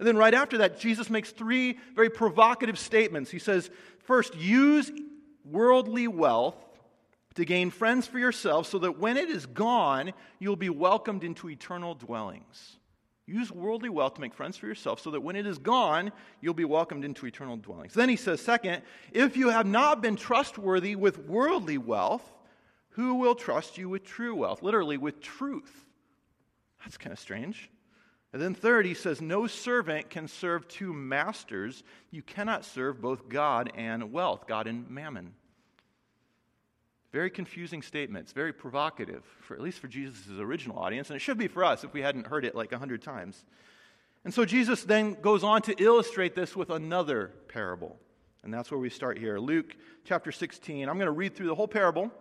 And 0.01 0.09
then 0.09 0.17
right 0.17 0.33
after 0.33 0.57
that, 0.59 0.81
Jesus 0.81 1.11
makes 1.11 1.31
three 1.31 1.79
very 1.95 2.09
provocative 2.09 2.79
statements. 2.79 3.31
He 3.31 3.39
says, 3.39 3.69
first, 3.99 4.35
use 4.35 4.91
worldly 5.45 6.09
wealth 6.09 6.57
to 7.35 7.45
gain 7.45 7.71
friends 7.71 8.07
for 8.07 8.19
yourself 8.19 8.67
so 8.67 8.79
that 8.79 8.99
when 8.99 9.19
it 9.19 9.29
is 9.29 9.45
gone, 9.45 10.15
you'll 10.39 10.57
be 10.57 10.71
welcomed 10.71 11.23
into 11.23 11.51
eternal 11.51 11.95
dwellings. 11.95 12.79
Use 13.27 13.53
worldly 13.53 13.91
wealth 13.91 14.15
to 14.15 14.23
make 14.23 14.33
friends 14.33 14.57
for 14.57 14.67
yourself 14.67 15.01
so 15.01 15.11
that 15.11 15.21
when 15.21 15.37
it 15.37 15.47
is 15.47 15.59
gone, 15.59 16.13
you'll 16.41 16.55
be 16.55 16.65
welcomed 16.65 17.05
into 17.05 17.27
eternal 17.27 17.59
dwellings. 17.59 17.93
Then 17.93 18.09
he 18.09 18.17
says, 18.17 18.41
second, 18.41 18.81
if 19.13 19.37
you 19.37 19.51
have 19.51 19.67
not 19.67 20.01
been 20.01 20.17
trustworthy 20.17 20.97
with 20.97 21.19
worldly 21.19 21.77
wealth, 21.77 22.25
who 22.93 23.17
will 23.17 23.35
trust 23.35 23.77
you 23.77 23.91
with 23.91 24.03
true 24.03 24.35
wealth? 24.35 24.63
Literally, 24.63 24.97
with 24.97 25.21
truth. 25.21 25.85
That's 26.83 26.97
kind 26.97 27.13
of 27.13 27.19
strange. 27.19 27.69
And 28.33 28.41
then, 28.41 28.55
third, 28.55 28.87
he 28.87 28.95
says, 28.95 29.21
No 29.21 29.47
servant 29.47 30.09
can 30.09 30.29
serve 30.29 30.69
two 30.69 30.93
masters. 30.93 31.83
You 32.11 32.23
cannot 32.23 32.65
serve 32.65 33.01
both 33.01 33.29
God 33.29 33.73
and 33.75 34.13
wealth, 34.13 34.47
God 34.47 34.67
and 34.67 34.89
mammon. 34.89 35.35
Very 37.13 37.31
confusing 37.31 37.83
statements, 37.83 38.31
very 38.31 38.53
provocative, 38.53 39.25
for, 39.41 39.55
at 39.55 39.61
least 39.61 39.81
for 39.81 39.89
Jesus' 39.89 40.39
original 40.39 40.79
audience, 40.79 41.11
and 41.11 41.17
it 41.17 41.21
should 41.21 41.39
be 41.39 41.49
for 41.49 41.65
us 41.65 41.83
if 41.83 41.93
we 41.93 42.03
hadn't 42.03 42.29
heard 42.29 42.45
it 42.45 42.55
like 42.55 42.71
a 42.71 42.79
hundred 42.79 43.03
times. 43.03 43.45
And 44.25 44.33
so 44.33 44.45
Jesus 44.45 44.85
then 44.85 45.15
goes 45.15 45.43
on 45.43 45.63
to 45.63 45.75
illustrate 45.83 46.37
this 46.37 46.55
with 46.55 46.71
another 46.71 47.33
parable. 47.49 47.99
And 48.45 48.55
that's 48.55 48.71
where 48.71 48.79
we 48.79 48.91
start 48.91 49.19
here. 49.19 49.41
Luke 49.41 49.75
chapter 50.05 50.31
16. 50.31 50.89
I'm 50.89 50.97
going 50.97 51.07
to 51.07 51.13
read 51.13 51.35
through 51.35 51.49
the 51.49 51.55
whole 51.55 51.67
parable, 51.67 52.13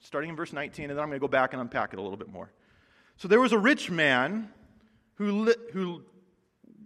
starting 0.00 0.30
in 0.30 0.36
verse 0.36 0.52
19, 0.52 0.90
and 0.90 0.98
then 0.98 1.02
I'm 1.02 1.08
going 1.08 1.20
to 1.20 1.24
go 1.24 1.28
back 1.28 1.52
and 1.52 1.62
unpack 1.62 1.92
it 1.92 2.00
a 2.00 2.02
little 2.02 2.16
bit 2.16 2.28
more. 2.28 2.50
So 3.16 3.28
there 3.28 3.40
was 3.40 3.52
a 3.52 3.58
rich 3.58 3.90
man 3.90 4.50
who, 5.14 5.44
li- 5.44 5.54
who 5.72 6.02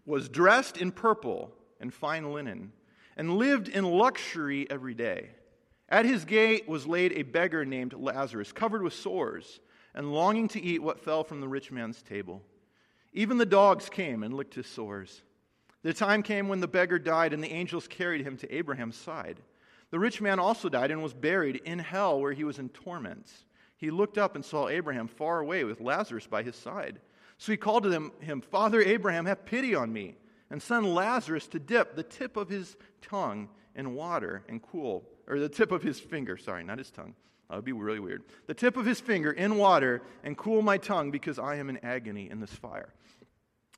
was 0.05 0.29
dressed 0.29 0.77
in 0.77 0.93
purple 0.93 1.53
and 1.81 1.93
fine 1.93 2.33
linen 2.33 2.73
and 3.17 3.37
lived 3.37 3.69
in 3.69 3.85
luxury 3.85 4.71
every 4.71 4.95
day. 4.95 5.31
At 5.89 6.05
his 6.05 6.25
gate 6.25 6.69
was 6.69 6.87
laid 6.87 7.13
a 7.13 7.23
beggar 7.23 7.65
named 7.65 7.93
Lazarus, 7.93 8.53
covered 8.53 8.83
with 8.83 8.93
sores 8.93 9.61
and 9.95 10.13
longing 10.13 10.49
to 10.49 10.61
eat 10.61 10.83
what 10.83 11.01
fell 11.01 11.25
from 11.25 11.41
the 11.41 11.49
rich 11.49 11.71
man's 11.71 12.03
table. 12.03 12.43
Even 13.13 13.39
the 13.39 13.47
dogs 13.47 13.89
came 13.89 14.23
and 14.23 14.35
licked 14.35 14.55
his 14.55 14.67
sores. 14.67 15.23
The 15.83 15.95
time 15.95 16.23
came 16.23 16.49
when 16.49 16.61
the 16.61 16.69
beggar 16.69 16.99
died, 16.99 17.33
and 17.33 17.43
the 17.43 17.53
angels 17.53 17.87
carried 17.89 18.27
him 18.27 18.37
to 18.39 18.55
Abraham's 18.55 18.97
side. 18.97 19.41
The 19.91 19.99
rich 19.99 20.21
man 20.21 20.39
also 20.39 20.69
died 20.69 20.91
and 20.91 21.03
was 21.03 21.15
buried 21.15 21.63
in 21.65 21.79
hell, 21.79 22.21
where 22.21 22.33
he 22.33 22.45
was 22.45 22.59
in 22.59 22.69
torments. 22.71 23.45
He 23.77 23.91
looked 23.91 24.19
up 24.19 24.35
and 24.35 24.45
saw 24.45 24.69
Abraham 24.69 25.07
far 25.07 25.41
away 25.41 25.65
with 25.65 25.81
Lazarus 25.81 26.27
by 26.27 26.43
his 26.43 26.57
side. 26.57 26.99
So 27.39 27.53
he 27.53 27.57
called 27.57 27.83
to 27.83 27.89
them, 27.89 28.13
him, 28.21 28.41
Father 28.41 28.81
Abraham, 28.81 29.27
have 29.27 29.45
pity 29.45 29.75
on 29.75 29.93
me, 29.93 30.17
and 30.51 30.63
send 30.63 30.95
Lazarus 30.95 31.47
to 31.49 31.59
dip 31.59 31.95
the 31.95 32.03
tip 32.03 32.37
of 32.37 32.49
his 32.49 32.77
tongue 33.03 33.49
in 33.75 33.95
water 33.95 34.43
and 34.49 34.63
cool, 34.63 35.05
or 35.27 35.39
the 35.39 35.49
tip 35.49 35.71
of 35.71 35.83
his 35.83 36.01
finger, 36.01 36.37
sorry, 36.37 36.65
not 36.65 36.79
his 36.79 36.91
tongue. 36.91 37.15
That 37.49 37.57
would 37.57 37.65
be 37.65 37.73
really 37.73 38.01
weird. 38.01 38.25
The 38.47 38.55
tip 38.55 38.77
of 38.77 38.87
his 38.87 39.01
finger 39.01 39.31
in 39.31 39.57
water 39.57 40.03
and 40.25 40.37
cool 40.37 40.63
my 40.63 40.79
tongue 40.79 41.11
because 41.11 41.39
I 41.39 41.57
am 41.57 41.69
in 41.69 41.85
agony 41.85 42.29
in 42.29 42.41
this 42.41 42.53
fire. 42.53 42.93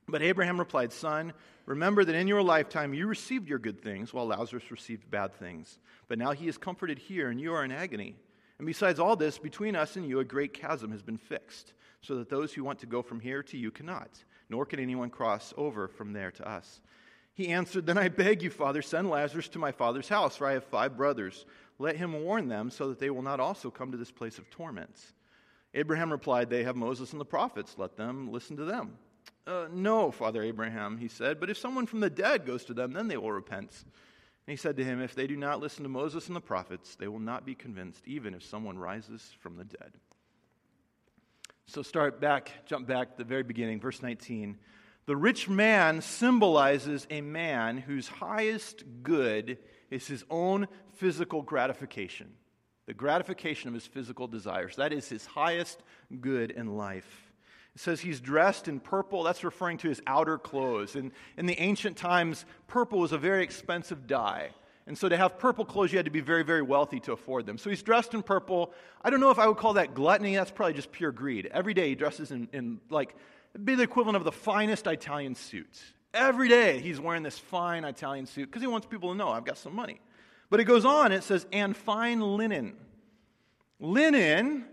But 0.07 0.23
Abraham 0.23 0.57
replied, 0.57 0.91
Son, 0.91 1.33
remember 1.67 2.03
that 2.03 2.15
in 2.15 2.27
your 2.27 2.41
lifetime 2.41 2.95
you 2.95 3.05
received 3.05 3.47
your 3.47 3.59
good 3.59 3.81
things, 3.81 4.11
while 4.11 4.25
Lazarus 4.25 4.71
received 4.71 5.11
bad 5.11 5.35
things. 5.35 5.77
But 6.07 6.17
now 6.17 6.31
he 6.31 6.47
is 6.47 6.57
comforted 6.57 6.97
here, 6.97 7.29
and 7.29 7.39
you 7.39 7.53
are 7.53 7.63
in 7.63 7.71
agony. 7.71 8.15
And 8.57 8.65
besides 8.65 8.99
all 8.99 9.15
this, 9.15 9.37
between 9.37 9.75
us 9.75 9.95
and 9.95 10.07
you 10.07 10.19
a 10.19 10.25
great 10.25 10.53
chasm 10.53 10.91
has 10.91 11.03
been 11.03 11.17
fixed 11.17 11.73
so 12.01 12.15
that 12.15 12.29
those 12.29 12.53
who 12.53 12.63
want 12.63 12.79
to 12.79 12.85
go 12.85 13.01
from 13.01 13.19
here 13.19 13.43
to 13.43 13.57
you 13.57 13.71
cannot, 13.71 14.09
nor 14.49 14.65
can 14.65 14.79
anyone 14.79 15.09
cross 15.09 15.53
over 15.57 15.87
from 15.87 16.13
there 16.13 16.31
to 16.31 16.47
us. 16.47 16.81
He 17.33 17.49
answered, 17.49 17.85
Then 17.85 17.97
I 17.97 18.09
beg 18.09 18.41
you, 18.41 18.49
Father, 18.49 18.81
send 18.81 19.09
Lazarus 19.09 19.47
to 19.49 19.59
my 19.59 19.71
father's 19.71 20.09
house, 20.09 20.35
for 20.35 20.47
I 20.47 20.53
have 20.53 20.63
five 20.65 20.97
brothers. 20.97 21.45
Let 21.77 21.95
him 21.95 22.23
warn 22.23 22.47
them, 22.47 22.69
so 22.69 22.89
that 22.89 22.99
they 22.99 23.09
will 23.09 23.21
not 23.21 23.39
also 23.39 23.71
come 23.71 23.91
to 23.91 23.97
this 23.97 24.11
place 24.11 24.37
of 24.37 24.49
torments. 24.49 25.13
Abraham 25.73 26.11
replied, 26.11 26.49
They 26.49 26.63
have 26.63 26.75
Moses 26.75 27.11
and 27.11 27.21
the 27.21 27.25
prophets. 27.25 27.75
Let 27.77 27.95
them 27.95 28.31
listen 28.31 28.57
to 28.57 28.65
them. 28.65 28.97
Uh, 29.47 29.67
no, 29.71 30.11
Father 30.11 30.43
Abraham, 30.43 30.97
he 30.97 31.07
said, 31.07 31.39
but 31.39 31.49
if 31.49 31.57
someone 31.57 31.85
from 31.85 32.01
the 32.01 32.09
dead 32.09 32.45
goes 32.45 32.65
to 32.65 32.73
them, 32.73 32.93
then 32.93 33.07
they 33.07 33.17
will 33.17 33.31
repent. 33.31 33.71
And 33.81 34.51
he 34.51 34.55
said 34.55 34.77
to 34.77 34.83
him, 34.83 35.01
If 35.01 35.15
they 35.15 35.25
do 35.27 35.37
not 35.37 35.59
listen 35.59 35.83
to 35.83 35.89
Moses 35.89 36.27
and 36.27 36.35
the 36.35 36.41
prophets, 36.41 36.95
they 36.95 37.07
will 37.07 37.19
not 37.19 37.45
be 37.45 37.55
convinced, 37.55 38.07
even 38.07 38.33
if 38.33 38.43
someone 38.43 38.77
rises 38.77 39.31
from 39.39 39.57
the 39.57 39.65
dead. 39.65 39.93
So 41.69 41.83
start 41.83 42.19
back, 42.19 42.65
jump 42.65 42.87
back 42.87 43.11
to 43.11 43.17
the 43.19 43.23
very 43.23 43.43
beginning, 43.43 43.79
verse 43.79 44.01
19. 44.01 44.57
The 45.05 45.15
rich 45.15 45.47
man 45.47 46.01
symbolizes 46.01 47.05
a 47.11 47.21
man 47.21 47.77
whose 47.77 48.07
highest 48.07 48.83
good 49.03 49.59
is 49.91 50.07
his 50.07 50.25
own 50.31 50.67
physical 50.95 51.43
gratification, 51.43 52.33
the 52.87 52.95
gratification 52.95 53.67
of 53.67 53.75
his 53.75 53.85
physical 53.85 54.27
desires. 54.27 54.77
That 54.77 54.91
is 54.91 55.09
his 55.09 55.27
highest 55.27 55.83
good 56.19 56.49
in 56.49 56.75
life. 56.75 57.31
It 57.75 57.81
says 57.81 58.01
he's 58.01 58.19
dressed 58.19 58.67
in 58.67 58.79
purple. 58.79 59.21
That's 59.21 59.43
referring 59.43 59.77
to 59.79 59.89
his 59.89 60.01
outer 60.07 60.39
clothes. 60.39 60.95
And 60.95 61.11
in 61.37 61.45
the 61.45 61.61
ancient 61.61 61.97
times, 61.97 62.45
purple 62.65 62.97
was 62.97 63.11
a 63.11 63.19
very 63.19 63.43
expensive 63.43 64.07
dye. 64.07 64.49
And 64.87 64.97
so 64.97 65.07
to 65.07 65.15
have 65.15 65.37
purple 65.37 65.65
clothes, 65.65 65.91
you 65.91 65.97
had 65.97 66.05
to 66.05 66.11
be 66.11 66.21
very, 66.21 66.43
very 66.43 66.61
wealthy 66.61 66.99
to 67.01 67.11
afford 67.11 67.45
them. 67.45 67.57
So 67.57 67.69
he's 67.69 67.83
dressed 67.83 68.13
in 68.13 68.23
purple. 68.23 68.73
I 69.03 69.09
don't 69.09 69.19
know 69.19 69.29
if 69.29 69.37
I 69.37 69.47
would 69.47 69.57
call 69.57 69.73
that 69.73 69.93
gluttony. 69.93 70.35
That's 70.35 70.51
probably 70.51 70.73
just 70.73 70.91
pure 70.91 71.11
greed. 71.11 71.47
Every 71.51 71.73
day 71.73 71.89
he 71.89 71.95
dresses 71.95 72.31
in, 72.31 72.49
in 72.53 72.79
like, 72.89 73.15
it'd 73.53 73.65
be 73.65 73.75
the 73.75 73.83
equivalent 73.83 74.17
of 74.17 74.23
the 74.23 74.31
finest 74.31 74.87
Italian 74.87 75.35
suits. 75.35 75.81
Every 76.13 76.49
day 76.49 76.79
he's 76.79 76.99
wearing 76.99 77.21
this 77.21 77.37
fine 77.37 77.83
Italian 77.83 78.25
suit 78.25 78.47
because 78.47 78.61
he 78.63 78.67
wants 78.67 78.87
people 78.87 79.11
to 79.11 79.15
know 79.15 79.29
I've 79.29 79.45
got 79.45 79.57
some 79.57 79.75
money. 79.75 80.01
But 80.49 80.59
it 80.59 80.63
goes 80.63 80.85
on, 80.85 81.11
it 81.11 81.23
says, 81.23 81.45
and 81.51 81.77
fine 81.77 82.21
linen. 82.21 82.75
Linen, 83.79 84.65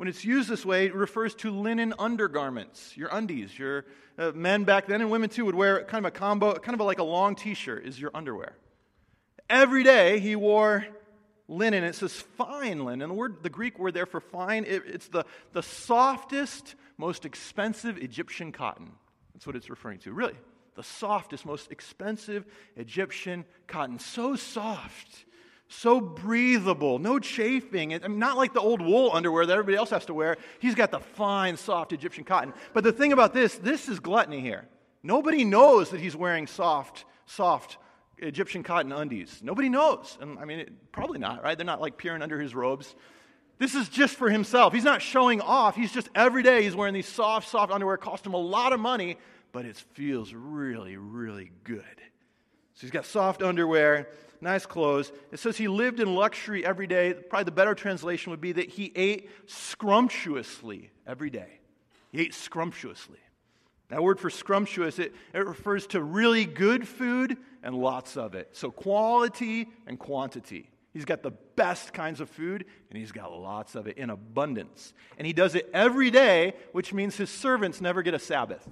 when 0.00 0.08
it's 0.08 0.24
used 0.24 0.48
this 0.48 0.64
way, 0.64 0.86
it 0.86 0.94
refers 0.94 1.34
to 1.34 1.50
linen 1.50 1.92
undergarments, 1.98 2.96
your 2.96 3.10
undies. 3.12 3.58
Your 3.58 3.84
uh, 4.16 4.32
men 4.34 4.64
back 4.64 4.86
then 4.86 5.02
and 5.02 5.10
women 5.10 5.28
too 5.28 5.44
would 5.44 5.54
wear 5.54 5.84
kind 5.84 6.06
of 6.06 6.08
a 6.08 6.10
combo, 6.10 6.54
kind 6.54 6.72
of 6.72 6.80
a, 6.80 6.84
like 6.84 7.00
a 7.00 7.04
long 7.04 7.34
t 7.34 7.52
shirt 7.52 7.84
is 7.84 8.00
your 8.00 8.10
underwear. 8.14 8.56
Every 9.50 9.84
day 9.84 10.18
he 10.18 10.36
wore 10.36 10.86
linen. 11.48 11.84
It 11.84 11.96
says 11.96 12.14
fine 12.14 12.82
linen. 12.86 13.10
The 13.10 13.14
word, 13.14 13.42
the 13.42 13.50
Greek 13.50 13.78
word 13.78 13.92
there 13.92 14.06
for 14.06 14.22
fine, 14.22 14.64
it, 14.64 14.84
it's 14.86 15.08
the, 15.08 15.26
the 15.52 15.62
softest, 15.62 16.76
most 16.96 17.26
expensive 17.26 17.98
Egyptian 17.98 18.52
cotton. 18.52 18.92
That's 19.34 19.46
what 19.46 19.54
it's 19.54 19.68
referring 19.68 19.98
to. 19.98 20.14
Really, 20.14 20.36
the 20.76 20.82
softest, 20.82 21.44
most 21.44 21.70
expensive 21.70 22.46
Egyptian 22.74 23.44
cotton. 23.66 23.98
So 23.98 24.34
soft, 24.34 25.26
so 25.72 26.00
breathable, 26.00 26.98
no 26.98 27.20
chafing. 27.20 27.94
I 27.94 28.08
mean, 28.08 28.18
not 28.18 28.36
like 28.36 28.52
the 28.52 28.60
old 28.60 28.82
wool 28.82 29.10
underwear 29.12 29.46
that 29.46 29.52
everybody 29.52 29.76
else 29.76 29.90
has 29.90 30.04
to 30.06 30.14
wear. 30.14 30.36
He's 30.58 30.74
got 30.74 30.90
the 30.90 30.98
fine, 30.98 31.56
soft 31.56 31.92
Egyptian 31.92 32.24
cotton. 32.24 32.52
But 32.74 32.82
the 32.82 32.92
thing 32.92 33.12
about 33.12 33.32
this, 33.32 33.54
this 33.56 33.88
is 33.88 34.00
gluttony 34.00 34.40
here. 34.40 34.66
Nobody 35.04 35.44
knows 35.44 35.90
that 35.90 36.00
he's 36.00 36.16
wearing 36.16 36.48
soft, 36.48 37.04
soft 37.24 37.78
Egyptian 38.18 38.64
cotton 38.64 38.90
undies. 38.90 39.40
Nobody 39.44 39.68
knows. 39.68 40.18
And 40.20 40.40
I 40.40 40.44
mean, 40.44 40.58
it, 40.58 40.92
probably 40.92 41.20
not, 41.20 41.44
right? 41.44 41.56
They're 41.56 41.64
not 41.64 41.80
like 41.80 41.96
peering 41.96 42.20
under 42.20 42.40
his 42.40 42.52
robes. 42.52 42.96
This 43.58 43.76
is 43.76 43.88
just 43.88 44.16
for 44.16 44.28
himself. 44.28 44.72
He's 44.72 44.84
not 44.84 45.00
showing 45.00 45.40
off. 45.40 45.76
He's 45.76 45.92
just 45.92 46.08
every 46.16 46.42
day 46.42 46.64
he's 46.64 46.74
wearing 46.74 46.94
these 46.94 47.08
soft, 47.08 47.48
soft 47.48 47.70
underwear. 47.70 47.94
It 47.94 48.00
cost 48.00 48.26
him 48.26 48.34
a 48.34 48.38
lot 48.38 48.72
of 48.72 48.80
money, 48.80 49.18
but 49.52 49.66
it 49.66 49.76
feels 49.76 50.34
really, 50.34 50.96
really 50.96 51.52
good. 51.62 51.84
So 52.74 52.80
he's 52.80 52.90
got 52.90 53.04
soft 53.04 53.42
underwear, 53.42 54.08
nice 54.40 54.66
clothes. 54.66 55.12
It 55.32 55.38
says 55.38 55.56
he 55.56 55.68
lived 55.68 56.00
in 56.00 56.14
luxury 56.14 56.64
every 56.64 56.86
day. 56.86 57.12
Probably 57.12 57.44
the 57.44 57.50
better 57.50 57.74
translation 57.74 58.30
would 58.30 58.40
be 58.40 58.52
that 58.52 58.68
he 58.68 58.92
ate 58.94 59.30
scrumptiously 59.46 60.90
every 61.06 61.30
day. 61.30 61.60
He 62.10 62.20
ate 62.20 62.34
scrumptuously. 62.34 63.18
That 63.88 64.02
word 64.02 64.20
for 64.20 64.30
scrumptious, 64.30 64.98
it, 64.98 65.14
it 65.34 65.46
refers 65.46 65.86
to 65.88 66.02
really 66.02 66.44
good 66.44 66.86
food 66.86 67.36
and 67.62 67.74
lots 67.74 68.16
of 68.16 68.34
it. 68.34 68.50
So 68.52 68.70
quality 68.70 69.68
and 69.86 69.98
quantity. 69.98 70.70
He's 70.92 71.04
got 71.04 71.22
the 71.22 71.32
best 71.54 71.92
kinds 71.92 72.20
of 72.20 72.28
food, 72.28 72.64
and 72.88 72.98
he's 72.98 73.12
got 73.12 73.32
lots 73.32 73.74
of 73.74 73.86
it 73.86 73.96
in 73.96 74.10
abundance. 74.10 74.92
And 75.18 75.26
he 75.26 75.32
does 75.32 75.54
it 75.54 75.68
every 75.72 76.10
day, 76.10 76.54
which 76.72 76.92
means 76.92 77.16
his 77.16 77.30
servants 77.30 77.80
never 77.80 78.02
get 78.02 78.14
a 78.14 78.18
Sabbath. 78.18 78.68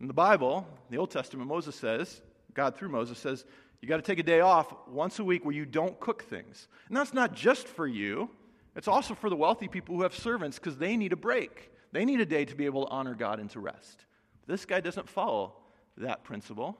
In 0.00 0.06
the 0.06 0.14
Bible, 0.14 0.66
the 0.90 0.98
Old 0.98 1.10
Testament, 1.10 1.48
Moses 1.48 1.74
says, 1.74 2.20
God 2.56 2.76
through 2.76 2.88
Moses 2.88 3.18
says, 3.18 3.44
you 3.80 3.88
got 3.88 3.98
to 3.98 4.02
take 4.02 4.18
a 4.18 4.24
day 4.24 4.40
off 4.40 4.74
once 4.88 5.18
a 5.20 5.24
week 5.24 5.44
where 5.44 5.54
you 5.54 5.66
don't 5.66 6.00
cook 6.00 6.24
things. 6.24 6.66
And 6.88 6.96
that's 6.96 7.14
not 7.14 7.34
just 7.34 7.68
for 7.68 7.86
you, 7.86 8.30
it's 8.74 8.88
also 8.88 9.14
for 9.14 9.30
the 9.30 9.36
wealthy 9.36 9.68
people 9.68 9.94
who 9.94 10.02
have 10.02 10.14
servants 10.14 10.58
because 10.58 10.76
they 10.76 10.96
need 10.96 11.12
a 11.12 11.16
break. 11.16 11.70
They 11.92 12.04
need 12.04 12.20
a 12.20 12.26
day 12.26 12.44
to 12.44 12.54
be 12.56 12.64
able 12.66 12.86
to 12.86 12.90
honor 12.90 13.14
God 13.14 13.38
and 13.38 13.48
to 13.50 13.60
rest. 13.60 14.04
This 14.46 14.64
guy 14.64 14.80
doesn't 14.80 15.08
follow 15.08 15.54
that 15.98 16.24
principle. 16.24 16.76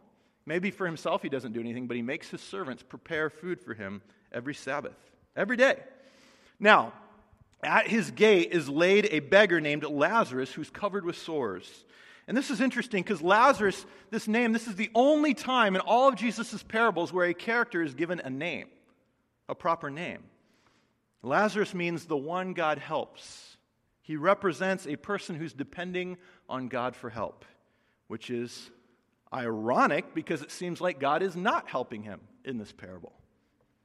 Maybe 0.46 0.70
for 0.70 0.86
himself 0.86 1.22
he 1.22 1.28
doesn't 1.28 1.52
do 1.52 1.60
anything, 1.60 1.86
but 1.86 1.96
he 1.96 2.02
makes 2.02 2.30
his 2.30 2.40
servants 2.40 2.82
prepare 2.82 3.30
food 3.30 3.60
for 3.60 3.74
him 3.74 4.02
every 4.32 4.54
Sabbath, 4.54 4.96
every 5.36 5.56
day. 5.56 5.76
Now, 6.58 6.92
at 7.62 7.88
his 7.88 8.10
gate 8.10 8.52
is 8.52 8.68
laid 8.68 9.08
a 9.10 9.20
beggar 9.20 9.60
named 9.60 9.84
Lazarus 9.84 10.52
who's 10.52 10.70
covered 10.70 11.04
with 11.04 11.16
sores. 11.16 11.84
And 12.28 12.36
this 12.36 12.50
is 12.50 12.60
interesting 12.60 13.02
because 13.02 13.22
Lazarus, 13.22 13.86
this 14.10 14.26
name, 14.26 14.52
this 14.52 14.66
is 14.66 14.74
the 14.74 14.90
only 14.94 15.32
time 15.32 15.76
in 15.76 15.80
all 15.80 16.08
of 16.08 16.16
Jesus' 16.16 16.62
parables 16.62 17.12
where 17.12 17.26
a 17.26 17.34
character 17.34 17.82
is 17.82 17.94
given 17.94 18.20
a 18.20 18.30
name, 18.30 18.66
a 19.48 19.54
proper 19.54 19.90
name. 19.90 20.24
Lazarus 21.22 21.72
means 21.72 22.04
the 22.04 22.16
one 22.16 22.52
God 22.52 22.78
helps. 22.78 23.56
He 24.02 24.16
represents 24.16 24.86
a 24.86 24.96
person 24.96 25.36
who's 25.36 25.52
depending 25.52 26.16
on 26.48 26.68
God 26.68 26.96
for 26.96 27.10
help, 27.10 27.44
which 28.08 28.30
is 28.30 28.70
ironic 29.32 30.14
because 30.14 30.42
it 30.42 30.50
seems 30.50 30.80
like 30.80 31.00
God 31.00 31.22
is 31.22 31.36
not 31.36 31.68
helping 31.68 32.02
him 32.02 32.20
in 32.44 32.58
this 32.58 32.72
parable. 32.72 33.12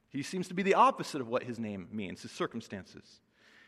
He 0.08 0.22
seems 0.22 0.48
to 0.48 0.54
be 0.54 0.62
the 0.62 0.74
opposite 0.74 1.20
of 1.20 1.28
what 1.28 1.42
his 1.42 1.58
name 1.58 1.88
means, 1.90 2.22
his 2.22 2.30
circumstances. 2.32 3.20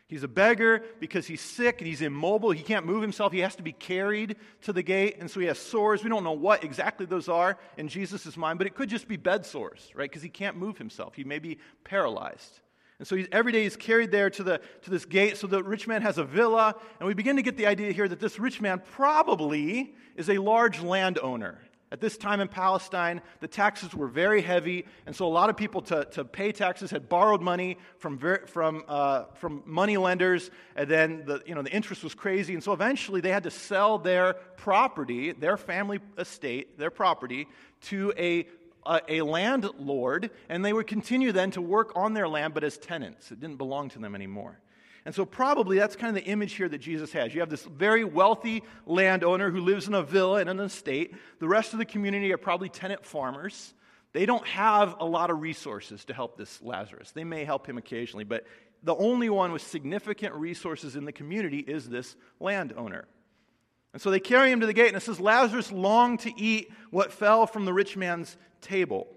He's 0.07 0.23
a 0.23 0.27
beggar 0.27 0.83
because 0.99 1.25
he's 1.25 1.41
sick 1.41 1.79
and 1.79 1.87
he's 1.87 2.01
immobile. 2.01 2.51
He 2.51 2.61
can't 2.61 2.85
move 2.85 3.01
himself. 3.01 3.33
He 3.33 3.39
has 3.39 3.55
to 3.55 3.63
be 3.63 3.71
carried 3.71 4.35
to 4.61 4.71
the 4.71 4.83
gate. 4.83 5.17
And 5.19 5.29
so 5.29 5.39
he 5.39 5.47
has 5.47 5.57
sores. 5.57 6.03
We 6.03 6.11
don't 6.11 6.23
know 6.23 6.31
what 6.31 6.63
exactly 6.63 7.07
those 7.07 7.27
are 7.27 7.57
in 7.77 7.87
Jesus' 7.87 8.37
mind, 8.37 8.59
but 8.59 8.67
it 8.67 8.75
could 8.75 8.87
just 8.87 9.07
be 9.07 9.17
bed 9.17 9.47
sores, 9.47 9.91
right? 9.95 10.09
Because 10.09 10.21
he 10.21 10.29
can't 10.29 10.57
move 10.57 10.77
himself. 10.77 11.15
He 11.15 11.23
may 11.23 11.39
be 11.39 11.57
paralyzed. 11.83 12.59
And 12.99 13.07
so 13.07 13.17
every 13.31 13.51
day 13.51 13.63
he's 13.63 13.75
carried 13.75 14.11
there 14.11 14.29
to, 14.29 14.43
the, 14.43 14.61
to 14.83 14.89
this 14.91 15.05
gate. 15.05 15.37
So 15.37 15.47
the 15.47 15.63
rich 15.63 15.87
man 15.87 16.03
has 16.03 16.19
a 16.19 16.23
villa. 16.23 16.75
And 16.99 17.07
we 17.07 17.15
begin 17.15 17.35
to 17.37 17.41
get 17.41 17.57
the 17.57 17.65
idea 17.65 17.91
here 17.91 18.07
that 18.07 18.19
this 18.19 18.37
rich 18.37 18.61
man 18.61 18.83
probably 18.91 19.95
is 20.15 20.29
a 20.29 20.37
large 20.37 20.81
landowner. 20.81 21.59
At 21.91 22.01
this 22.01 22.17
time 22.17 22.39
in 22.39 22.47
Palestine, 22.47 23.21
the 23.41 23.47
taxes 23.47 23.93
were 23.93 24.07
very 24.07 24.41
heavy, 24.41 24.85
and 25.05 25.15
so 25.15 25.27
a 25.27 25.29
lot 25.29 25.51
of 25.51 25.55
people 25.55 25.81
to, 25.83 26.05
to 26.11 26.25
pay 26.25 26.51
taxes 26.51 26.89
had 26.89 27.07
borrowed 27.07 27.41
money 27.41 27.77
from, 27.99 28.19
from, 28.47 28.83
uh, 28.87 29.25
from 29.35 29.61
money 29.65 29.95
lenders, 29.97 30.49
and 30.75 30.89
then 30.89 31.23
the, 31.25 31.43
you 31.45 31.53
know, 31.53 31.61
the 31.61 31.71
interest 31.71 32.03
was 32.03 32.15
crazy, 32.15 32.55
and 32.55 32.63
so 32.63 32.73
eventually 32.73 33.21
they 33.21 33.29
had 33.29 33.43
to 33.43 33.51
sell 33.51 33.99
their 33.99 34.33
property, 34.57 35.31
their 35.31 35.57
family 35.57 35.99
estate, 36.17 36.79
their 36.79 36.89
property, 36.89 37.47
to 37.81 38.11
a, 38.17 38.47
a, 38.87 39.19
a 39.19 39.21
landlord, 39.21 40.31
and 40.49 40.65
they 40.65 40.73
would 40.73 40.87
continue 40.87 41.31
then 41.31 41.51
to 41.51 41.61
work 41.61 41.91
on 41.95 42.15
their 42.15 42.27
land, 42.27 42.55
but 42.55 42.63
as 42.63 42.79
tenants. 42.79 43.31
It 43.31 43.39
didn't 43.39 43.57
belong 43.57 43.89
to 43.89 43.99
them 43.99 44.15
anymore. 44.15 44.59
And 45.05 45.13
so, 45.13 45.23
probably 45.23 45.77
that's 45.77 45.95
kind 45.95 46.17
of 46.17 46.23
the 46.23 46.29
image 46.29 46.53
here 46.53 46.67
that 46.67 46.79
Jesus 46.79 47.11
has. 47.11 47.33
You 47.33 47.41
have 47.41 47.49
this 47.49 47.63
very 47.63 48.03
wealthy 48.03 48.63
landowner 48.87 49.51
who 49.51 49.61
lives 49.61 49.87
in 49.87 49.93
a 49.93 50.01
villa 50.01 50.39
and 50.39 50.49
an 50.49 50.59
estate. 50.59 51.13
The 51.39 51.47
rest 51.47 51.73
of 51.73 51.79
the 51.79 51.85
community 51.85 52.33
are 52.33 52.37
probably 52.37 52.69
tenant 52.69 53.05
farmers. 53.05 53.75
They 54.13 54.25
don't 54.25 54.47
have 54.47 54.95
a 54.99 55.05
lot 55.05 55.29
of 55.29 55.41
resources 55.41 56.05
to 56.05 56.13
help 56.13 56.37
this 56.37 56.61
Lazarus. 56.61 57.11
They 57.11 57.23
may 57.23 57.45
help 57.45 57.67
him 57.67 57.77
occasionally, 57.77 58.23
but 58.23 58.45
the 58.81 58.95
only 58.95 59.29
one 59.29 59.51
with 59.51 59.61
significant 59.61 60.33
resources 60.35 60.95
in 60.95 61.05
the 61.05 61.11
community 61.11 61.59
is 61.59 61.87
this 61.89 62.15
landowner. 62.39 63.05
And 63.93 64.01
so 64.01 64.11
they 64.11 64.19
carry 64.19 64.51
him 64.51 64.59
to 64.59 64.65
the 64.65 64.73
gate, 64.73 64.87
and 64.87 64.97
it 64.97 65.03
says 65.03 65.19
Lazarus 65.19 65.71
longed 65.71 66.21
to 66.21 66.41
eat 66.41 66.71
what 66.91 67.11
fell 67.11 67.47
from 67.47 67.65
the 67.65 67.73
rich 67.73 67.95
man's 67.95 68.37
table. 68.61 69.07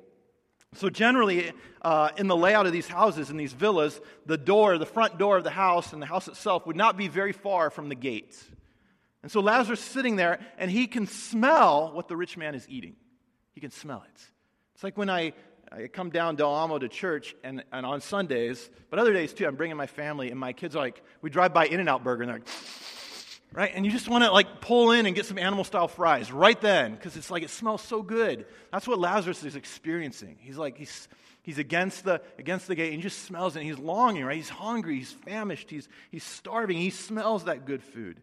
So, 0.74 0.90
generally, 0.90 1.52
uh, 1.83 2.11
in 2.18 2.28
the 2.28 2.37
layout 2.37 2.66
of 2.66 2.72
these 2.72 2.87
houses, 2.87 3.31
in 3.31 3.37
these 3.37 3.52
villas, 3.52 4.00
the 4.26 4.37
door, 4.37 4.76
the 4.78 4.87
front 4.87 5.18
door 5.18 5.38
of 5.38 5.44
the 5.44 5.50
house 5.50 5.92
and 5.92 6.02
the 6.02 6.07
house 6.07 6.28
itself 6.28 6.66
would 6.66 6.76
not 6.76 6.96
be 6.96 7.09
very 7.09 7.33
far 7.33 7.70
from 7.70 7.88
the 7.88 7.94
gate. 7.94 8.37
And 9.22 9.33
so 9.33 9.40
Lazarus 9.40 9.81
is 9.81 9.85
sitting 9.85 10.16
there, 10.16 10.38
and 10.59 10.70
he 10.70 10.87
can 10.87 11.07
smell 11.07 11.90
what 11.92 12.07
the 12.07 12.16
rich 12.16 12.37
man 12.37 12.54
is 12.54 12.66
eating. 12.68 12.96
He 13.54 13.61
can 13.61 13.70
smell 13.70 14.04
it. 14.07 14.22
It's 14.74 14.85
like 14.85 14.96
when 14.96 15.11
I, 15.11 15.33
I 15.72 15.88
come 15.88 16.11
down 16.11 16.37
Del 16.37 16.52
Amo 16.52 16.78
to 16.78 16.88
church, 16.88 17.35
and, 17.42 17.64
and 17.72 17.85
on 17.85 18.00
Sundays, 18.00 18.70
but 18.90 18.98
other 18.98 19.12
days 19.12 19.33
too, 19.33 19.46
I'm 19.46 19.57
bringing 19.57 19.76
my 19.76 19.88
family, 19.88 20.31
and 20.31 20.38
my 20.38 20.52
kids 20.52 20.76
are 20.76 20.81
like, 20.81 21.02
we 21.22 21.31
drive 21.31 21.52
by 21.52 21.66
In 21.66 21.81
N 21.81 21.88
Out 21.88 22.04
Burger, 22.04 22.22
and 22.22 22.31
they're 22.31 22.38
like, 22.38 22.48
right? 23.53 23.71
And 23.75 23.85
you 23.85 23.91
just 23.91 24.09
want 24.09 24.25
to 24.25 24.31
like 24.31 24.61
pull 24.61 24.93
in 24.93 25.07
and 25.07 25.15
get 25.15 25.27
some 25.27 25.39
animal 25.39 25.65
style 25.65 25.89
fries 25.89 26.31
right 26.31 26.61
then 26.61 26.95
because 26.95 27.17
it's 27.17 27.31
like 27.31 27.43
it 27.43 27.51
smells 27.51 27.83
so 27.83 28.03
good. 28.03 28.47
That's 28.73 28.87
what 28.87 28.99
Lazarus 28.99 29.45
is 29.45 29.57
experiencing. 29.57 30.37
He's 30.41 30.59
like, 30.59 30.77
he's, 30.77 31.09
he's 31.43 31.59
against, 31.59 32.05
the, 32.05 32.21
against 32.39 32.67
the 32.67 32.75
gate 32.75 32.93
and 32.93 32.97
he 32.97 33.03
just 33.03 33.25
smells 33.25 33.57
it. 33.57 33.63
He's 33.63 33.79
longing, 33.79 34.25
right? 34.25 34.37
He's 34.37 34.49
hungry, 34.49 34.97
he's 34.97 35.13
famished, 35.13 35.71
he's, 35.71 35.89
he's 36.11 36.25
starving. 36.25 36.77
He 36.77 36.91
smells 36.91 37.45
that 37.45 37.65
good 37.65 37.83
food. 37.83 38.21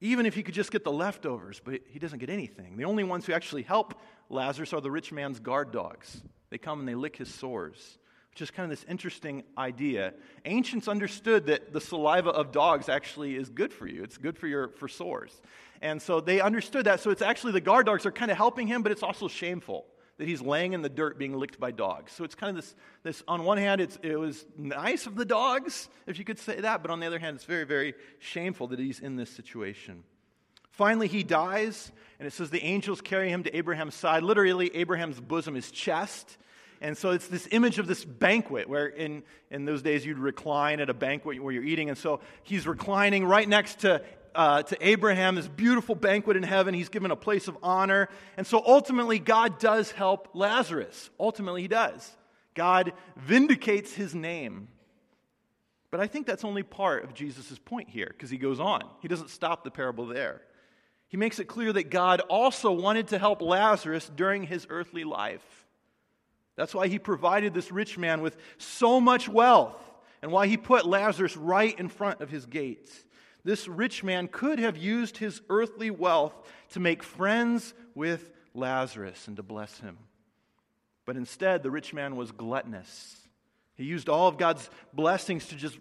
Even 0.00 0.24
if 0.24 0.34
he 0.34 0.42
could 0.42 0.54
just 0.54 0.72
get 0.72 0.82
the 0.82 0.92
leftovers, 0.92 1.60
but 1.62 1.82
he 1.88 1.98
doesn't 1.98 2.20
get 2.20 2.30
anything. 2.30 2.78
The 2.78 2.84
only 2.84 3.04
ones 3.04 3.26
who 3.26 3.34
actually 3.34 3.62
help 3.62 3.94
Lazarus 4.30 4.72
are 4.72 4.80
the 4.80 4.90
rich 4.90 5.12
man's 5.12 5.40
guard 5.40 5.72
dogs. 5.72 6.22
They 6.48 6.58
come 6.58 6.80
and 6.80 6.88
they 6.88 6.94
lick 6.94 7.16
his 7.16 7.32
sores. 7.32 7.98
Is 8.40 8.50
kind 8.50 8.70
of 8.70 8.78
this 8.78 8.86
interesting 8.88 9.44
idea. 9.56 10.14
Ancients 10.44 10.88
understood 10.88 11.46
that 11.46 11.72
the 11.72 11.80
saliva 11.80 12.30
of 12.30 12.52
dogs 12.52 12.88
actually 12.88 13.36
is 13.36 13.50
good 13.50 13.72
for 13.72 13.86
you, 13.86 14.02
it's 14.02 14.18
good 14.18 14.38
for, 14.38 14.46
your, 14.46 14.68
for 14.68 14.88
sores. 14.88 15.40
And 15.82 16.00
so 16.00 16.20
they 16.20 16.40
understood 16.40 16.86
that. 16.86 17.00
So 17.00 17.10
it's 17.10 17.22
actually 17.22 17.52
the 17.52 17.60
guard 17.60 17.86
dogs 17.86 18.04
are 18.04 18.12
kind 18.12 18.30
of 18.30 18.36
helping 18.36 18.66
him, 18.66 18.82
but 18.82 18.92
it's 18.92 19.02
also 19.02 19.28
shameful 19.28 19.86
that 20.18 20.28
he's 20.28 20.42
laying 20.42 20.74
in 20.74 20.82
the 20.82 20.90
dirt 20.90 21.18
being 21.18 21.34
licked 21.34 21.58
by 21.58 21.70
dogs. 21.70 22.12
So 22.12 22.24
it's 22.24 22.34
kind 22.34 22.50
of 22.50 22.62
this, 22.62 22.74
this 23.02 23.22
on 23.26 23.44
one 23.44 23.56
hand, 23.56 23.80
it 23.80 24.18
was 24.18 24.44
nice 24.58 25.06
of 25.06 25.14
the 25.14 25.24
dogs, 25.24 25.88
if 26.06 26.18
you 26.18 26.26
could 26.26 26.38
say 26.38 26.60
that, 26.60 26.82
but 26.82 26.90
on 26.90 27.00
the 27.00 27.06
other 27.06 27.18
hand, 27.18 27.36
it's 27.36 27.46
very, 27.46 27.64
very 27.64 27.94
shameful 28.18 28.66
that 28.66 28.78
he's 28.78 29.00
in 29.00 29.16
this 29.16 29.30
situation. 29.30 30.04
Finally, 30.72 31.08
he 31.08 31.22
dies, 31.22 31.90
and 32.18 32.26
it 32.26 32.32
says 32.32 32.50
the 32.50 32.62
angels 32.62 33.00
carry 33.00 33.30
him 33.30 33.42
to 33.44 33.56
Abraham's 33.56 33.94
side. 33.94 34.22
Literally, 34.22 34.74
Abraham's 34.76 35.18
bosom, 35.18 35.54
his 35.54 35.70
chest. 35.70 36.36
And 36.80 36.96
so 36.96 37.10
it's 37.10 37.26
this 37.26 37.46
image 37.50 37.78
of 37.78 37.86
this 37.86 38.04
banquet 38.04 38.68
where 38.68 38.86
in, 38.86 39.22
in 39.50 39.66
those 39.66 39.82
days 39.82 40.04
you'd 40.04 40.18
recline 40.18 40.80
at 40.80 40.88
a 40.88 40.94
banquet 40.94 41.42
where 41.42 41.52
you're 41.52 41.64
eating. 41.64 41.90
And 41.90 41.98
so 41.98 42.20
he's 42.42 42.66
reclining 42.66 43.26
right 43.26 43.48
next 43.48 43.80
to 43.80 44.02
uh, 44.34 44.62
to 44.62 44.76
Abraham, 44.86 45.34
this 45.34 45.48
beautiful 45.48 45.94
banquet 45.94 46.36
in 46.36 46.42
heaven. 46.42 46.74
He's 46.74 46.88
given 46.88 47.10
a 47.10 47.16
place 47.16 47.48
of 47.48 47.56
honor. 47.62 48.08
And 48.36 48.46
so 48.46 48.62
ultimately, 48.64 49.18
God 49.18 49.58
does 49.58 49.90
help 49.90 50.28
Lazarus. 50.34 51.10
Ultimately, 51.18 51.62
he 51.62 51.68
does. 51.68 52.16
God 52.54 52.92
vindicates 53.16 53.92
his 53.92 54.14
name. 54.14 54.68
But 55.90 56.00
I 56.00 56.06
think 56.06 56.26
that's 56.26 56.44
only 56.44 56.62
part 56.62 57.04
of 57.04 57.14
Jesus' 57.14 57.58
point 57.58 57.88
here 57.88 58.08
because 58.08 58.30
he 58.30 58.38
goes 58.38 58.60
on. 58.60 58.82
He 59.00 59.08
doesn't 59.08 59.30
stop 59.30 59.64
the 59.64 59.70
parable 59.70 60.06
there. 60.06 60.42
He 61.08 61.16
makes 61.16 61.40
it 61.40 61.46
clear 61.46 61.72
that 61.72 61.90
God 61.90 62.20
also 62.20 62.70
wanted 62.70 63.08
to 63.08 63.18
help 63.18 63.42
Lazarus 63.42 64.08
during 64.14 64.44
his 64.44 64.66
earthly 64.70 65.02
life. 65.02 65.66
That's 66.60 66.74
why 66.74 66.88
he 66.88 66.98
provided 66.98 67.54
this 67.54 67.72
rich 67.72 67.96
man 67.96 68.20
with 68.20 68.36
so 68.58 69.00
much 69.00 69.28
wealth 69.28 69.82
and 70.20 70.30
why 70.30 70.46
he 70.46 70.56
put 70.56 70.84
Lazarus 70.84 71.36
right 71.36 71.78
in 71.78 71.88
front 71.88 72.20
of 72.20 72.28
his 72.28 72.44
gates 72.44 73.04
this 73.44 73.68
rich 73.68 74.04
man 74.04 74.28
could 74.28 74.58
have 74.58 74.76
used 74.76 75.16
his 75.16 75.40
earthly 75.48 75.90
wealth 75.90 76.34
to 76.70 76.80
make 76.80 77.02
friends 77.02 77.74
with 77.94 78.30
Lazarus 78.54 79.28
and 79.28 79.36
to 79.36 79.42
bless 79.42 79.78
him. 79.80 79.98
But 81.06 81.16
instead, 81.16 81.62
the 81.62 81.70
rich 81.70 81.94
man 81.94 82.16
was 82.16 82.32
gluttonous. 82.32 83.16
He 83.76 83.84
used 83.84 84.08
all 84.08 84.28
of 84.28 84.36
God's 84.36 84.68
blessings 84.92 85.46
to 85.48 85.56
just 85.56 85.78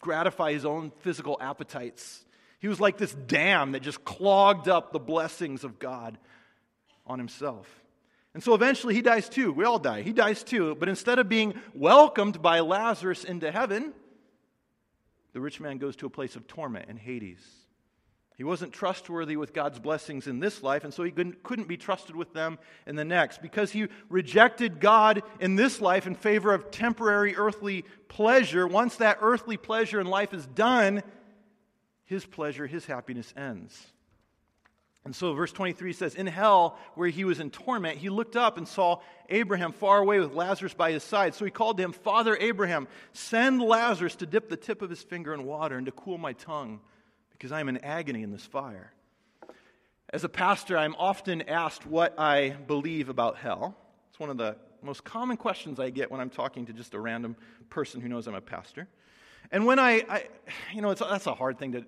gratify 0.00 0.52
his 0.52 0.64
own 0.64 0.92
physical 1.00 1.36
appetites. 1.40 2.24
He 2.60 2.68
was 2.68 2.80
like 2.80 2.96
this 2.96 3.12
dam 3.12 3.72
that 3.72 3.82
just 3.82 4.04
clogged 4.04 4.68
up 4.68 4.92
the 4.92 4.98
blessings 4.98 5.64
of 5.64 5.78
God 5.78 6.16
on 7.06 7.18
himself. 7.18 7.68
And 8.34 8.42
so 8.42 8.54
eventually 8.54 8.94
he 8.94 9.02
dies 9.02 9.28
too. 9.28 9.52
We 9.52 9.64
all 9.64 9.78
die. 9.78 10.02
He 10.02 10.12
dies 10.12 10.44
too. 10.44 10.76
But 10.78 10.88
instead 10.88 11.18
of 11.18 11.28
being 11.28 11.54
welcomed 11.74 12.40
by 12.42 12.60
Lazarus 12.60 13.24
into 13.24 13.50
heaven, 13.50 13.92
the 15.32 15.40
rich 15.40 15.60
man 15.60 15.78
goes 15.78 15.96
to 15.96 16.06
a 16.06 16.10
place 16.10 16.36
of 16.36 16.46
torment 16.46 16.88
in 16.88 16.96
Hades. 16.96 17.40
He 18.36 18.44
wasn't 18.44 18.72
trustworthy 18.72 19.36
with 19.36 19.52
God's 19.52 19.80
blessings 19.80 20.28
in 20.28 20.38
this 20.38 20.62
life, 20.62 20.84
and 20.84 20.94
so 20.94 21.02
he 21.02 21.10
couldn't 21.10 21.66
be 21.66 21.76
trusted 21.76 22.14
with 22.14 22.32
them 22.32 22.60
in 22.86 22.94
the 22.94 23.04
next. 23.04 23.42
Because 23.42 23.72
he 23.72 23.88
rejected 24.08 24.78
God 24.78 25.24
in 25.40 25.56
this 25.56 25.80
life 25.80 26.06
in 26.06 26.14
favor 26.14 26.54
of 26.54 26.70
temporary 26.70 27.34
earthly 27.34 27.84
pleasure, 28.06 28.64
once 28.68 28.94
that 28.96 29.18
earthly 29.20 29.56
pleasure 29.56 30.00
in 30.00 30.06
life 30.06 30.32
is 30.32 30.46
done, 30.46 31.02
his 32.04 32.24
pleasure, 32.24 32.68
his 32.68 32.86
happiness 32.86 33.34
ends. 33.36 33.76
And 35.08 35.16
so, 35.16 35.32
verse 35.32 35.52
23 35.52 35.94
says, 35.94 36.14
In 36.14 36.26
hell, 36.26 36.76
where 36.94 37.08
he 37.08 37.24
was 37.24 37.40
in 37.40 37.48
torment, 37.48 37.96
he 37.96 38.10
looked 38.10 38.36
up 38.36 38.58
and 38.58 38.68
saw 38.68 39.00
Abraham 39.30 39.72
far 39.72 40.00
away 40.00 40.20
with 40.20 40.34
Lazarus 40.34 40.74
by 40.74 40.92
his 40.92 41.02
side. 41.02 41.34
So 41.34 41.46
he 41.46 41.50
called 41.50 41.78
to 41.78 41.82
him, 41.82 41.92
Father 41.92 42.36
Abraham, 42.38 42.86
send 43.14 43.62
Lazarus 43.62 44.16
to 44.16 44.26
dip 44.26 44.50
the 44.50 44.56
tip 44.58 44.82
of 44.82 44.90
his 44.90 45.02
finger 45.02 45.32
in 45.32 45.46
water 45.46 45.78
and 45.78 45.86
to 45.86 45.92
cool 45.92 46.18
my 46.18 46.34
tongue, 46.34 46.80
because 47.30 47.52
I 47.52 47.60
am 47.60 47.70
in 47.70 47.78
agony 47.78 48.22
in 48.22 48.32
this 48.32 48.44
fire. 48.44 48.92
As 50.10 50.24
a 50.24 50.28
pastor, 50.28 50.76
I'm 50.76 50.94
often 50.96 51.40
asked 51.48 51.86
what 51.86 52.18
I 52.18 52.50
believe 52.50 53.08
about 53.08 53.38
hell. 53.38 53.78
It's 54.10 54.20
one 54.20 54.28
of 54.28 54.36
the 54.36 54.56
most 54.82 55.04
common 55.04 55.38
questions 55.38 55.80
I 55.80 55.88
get 55.88 56.10
when 56.10 56.20
I'm 56.20 56.28
talking 56.28 56.66
to 56.66 56.74
just 56.74 56.92
a 56.92 57.00
random 57.00 57.34
person 57.70 58.02
who 58.02 58.10
knows 58.10 58.26
I'm 58.26 58.34
a 58.34 58.42
pastor. 58.42 58.86
And 59.50 59.64
when 59.66 59.78
I, 59.78 60.04
I 60.08 60.26
you 60.72 60.82
know, 60.82 60.92
that's 60.94 61.26
a 61.26 61.34
hard 61.34 61.58
thing 61.58 61.72
to 61.72 61.84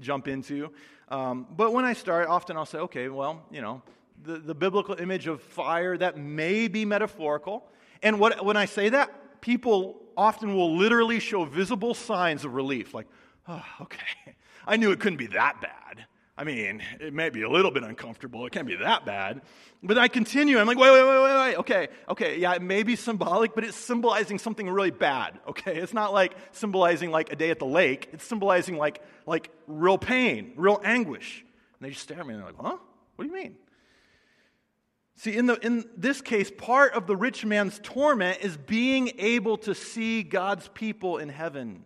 jump 0.00 0.28
into. 0.28 0.70
Um, 1.08 1.46
but 1.56 1.72
when 1.72 1.84
I 1.84 1.92
start, 1.92 2.28
often 2.28 2.56
I'll 2.56 2.66
say, 2.66 2.78
okay, 2.78 3.08
well, 3.08 3.44
you 3.50 3.60
know, 3.60 3.82
the, 4.22 4.38
the 4.38 4.54
biblical 4.54 4.94
image 4.94 5.26
of 5.26 5.42
fire, 5.42 5.96
that 5.98 6.16
may 6.16 6.68
be 6.68 6.84
metaphorical. 6.84 7.68
And 8.02 8.18
what, 8.18 8.44
when 8.44 8.56
I 8.56 8.64
say 8.64 8.88
that, 8.88 9.40
people 9.40 10.00
often 10.16 10.54
will 10.54 10.76
literally 10.76 11.20
show 11.20 11.44
visible 11.44 11.94
signs 11.94 12.44
of 12.44 12.54
relief, 12.54 12.94
like, 12.94 13.06
oh, 13.48 13.64
okay, 13.82 14.34
I 14.66 14.76
knew 14.76 14.90
it 14.92 15.00
couldn't 15.00 15.18
be 15.18 15.26
that 15.28 15.60
bad. 15.60 16.06
I 16.36 16.44
mean, 16.44 16.82
it 16.98 17.12
may 17.12 17.28
be 17.28 17.42
a 17.42 17.50
little 17.50 17.70
bit 17.70 17.82
uncomfortable. 17.82 18.46
It 18.46 18.52
can't 18.52 18.66
be 18.66 18.76
that 18.76 19.04
bad. 19.04 19.42
But 19.82 19.98
I 19.98 20.08
continue. 20.08 20.58
I'm 20.58 20.66
like, 20.66 20.78
wait, 20.78 20.90
wait, 20.90 21.04
wait, 21.04 21.22
wait, 21.22 21.34
wait. 21.34 21.56
Okay, 21.56 21.88
okay, 22.08 22.38
yeah, 22.38 22.54
it 22.54 22.62
may 22.62 22.82
be 22.82 22.96
symbolic, 22.96 23.54
but 23.54 23.64
it's 23.64 23.76
symbolizing 23.76 24.38
something 24.38 24.68
really 24.68 24.90
bad. 24.90 25.38
Okay, 25.46 25.76
it's 25.76 25.92
not 25.92 26.14
like 26.14 26.34
symbolizing 26.52 27.10
like 27.10 27.30
a 27.32 27.36
day 27.36 27.50
at 27.50 27.58
the 27.58 27.66
lake. 27.66 28.08
It's 28.12 28.24
symbolizing 28.24 28.78
like 28.78 29.02
like 29.26 29.50
real 29.66 29.98
pain, 29.98 30.52
real 30.56 30.80
anguish. 30.82 31.44
And 31.78 31.86
they 31.86 31.90
just 31.90 32.02
stare 32.02 32.20
at 32.20 32.26
me 32.26 32.32
and 32.34 32.42
they're 32.42 32.52
like, 32.52 32.60
huh? 32.60 32.78
What 33.16 33.24
do 33.24 33.30
you 33.30 33.34
mean? 33.34 33.56
See, 35.16 35.36
in, 35.36 35.46
the, 35.46 35.54
in 35.64 35.84
this 35.96 36.20
case, 36.20 36.50
part 36.50 36.94
of 36.94 37.06
the 37.06 37.16
rich 37.16 37.44
man's 37.44 37.78
torment 37.82 38.38
is 38.40 38.56
being 38.56 39.12
able 39.18 39.58
to 39.58 39.74
see 39.74 40.22
God's 40.22 40.68
people 40.68 41.18
in 41.18 41.28
heaven. 41.28 41.84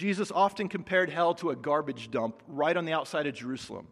Jesus 0.00 0.32
often 0.32 0.70
compared 0.70 1.10
hell 1.10 1.34
to 1.34 1.50
a 1.50 1.56
garbage 1.56 2.10
dump 2.10 2.42
right 2.48 2.74
on 2.74 2.86
the 2.86 2.94
outside 2.94 3.26
of 3.26 3.34
Jerusalem. 3.34 3.86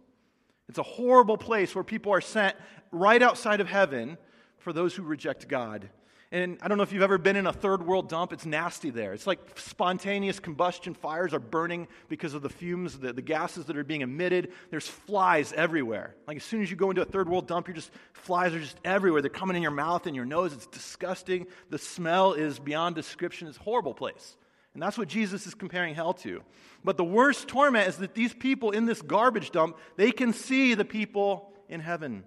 It's 0.67 0.79
a 0.79 0.83
horrible 0.83 1.37
place 1.37 1.75
where 1.75 1.85
people 1.85 2.15
are 2.15 2.23
sent 2.23 2.57
right 2.91 3.21
outside 3.21 3.61
of 3.61 3.69
heaven 3.69 4.17
for 4.57 4.73
those 4.73 4.95
who 4.95 5.03
reject 5.03 5.49
God. 5.49 5.91
And 6.33 6.57
I 6.63 6.69
don't 6.69 6.79
know 6.79 6.83
if 6.83 6.95
you've 6.95 7.03
ever 7.03 7.19
been 7.19 7.37
in 7.37 7.47
a 7.47 7.53
third 7.53 7.87
world 7.87 8.09
dump. 8.09 8.33
It's 8.33 8.47
nasty 8.47 8.89
there. 8.89 9.13
It's 9.13 9.27
like 9.27 9.59
spontaneous 9.59 10.41
combustion. 10.41 10.95
Fires 10.95 11.35
are 11.35 11.39
burning 11.39 11.89
because 12.09 12.33
of 12.33 12.41
the 12.41 12.49
fumes, 12.49 12.99
the, 12.99 13.13
the 13.13 13.21
gases 13.21 13.67
that 13.67 13.77
are 13.77 13.85
being 13.85 14.01
emitted. 14.01 14.53
There's 14.71 14.89
flies 14.89 15.53
everywhere. 15.53 16.15
Like 16.27 16.39
as 16.39 16.45
soon 16.45 16.63
as 16.63 16.71
you 16.71 16.77
go 16.79 16.89
into 16.89 17.03
a 17.03 17.07
third 17.07 17.29
world 17.29 17.47
dump, 17.47 17.69
you're 17.69 17.75
just, 17.75 17.91
flies 18.15 18.55
are 18.55 18.61
just 18.61 18.79
everywhere. 18.83 19.21
They're 19.21 19.29
coming 19.29 19.57
in 19.57 19.63
your 19.63 19.73
mouth 19.73 20.07
and 20.07 20.17
your 20.17 20.25
nose. 20.25 20.55
It's 20.55 20.69
disgusting. 20.69 21.49
The 21.69 21.79
smell 21.79 22.33
is 22.33 22.59
beyond 22.59 22.95
description. 22.95 23.47
It's 23.47 23.59
a 23.59 23.63
horrible 23.63 23.93
place. 23.93 24.39
And 24.79 24.83
that's 24.85 24.97
what 24.97 25.09
Jesus 25.09 25.45
is 25.45 25.57
comparing 25.57 25.97
hell 25.97 26.15
to. 26.15 26.41
But 26.85 26.97
the 26.97 27.03
worst 27.03 27.49
torment 27.49 27.89
is 27.89 27.97
that 27.97 28.15
these 28.15 28.33
people 28.33 28.71
in 28.71 28.87
this 28.87 29.03
garbage 29.03 29.51
dump, 29.51 29.77
they 29.97 30.13
can 30.13 30.33
see 30.33 30.75
the 30.75 30.85
people 30.85 31.53
in 31.69 31.81
heaven. 31.81 32.23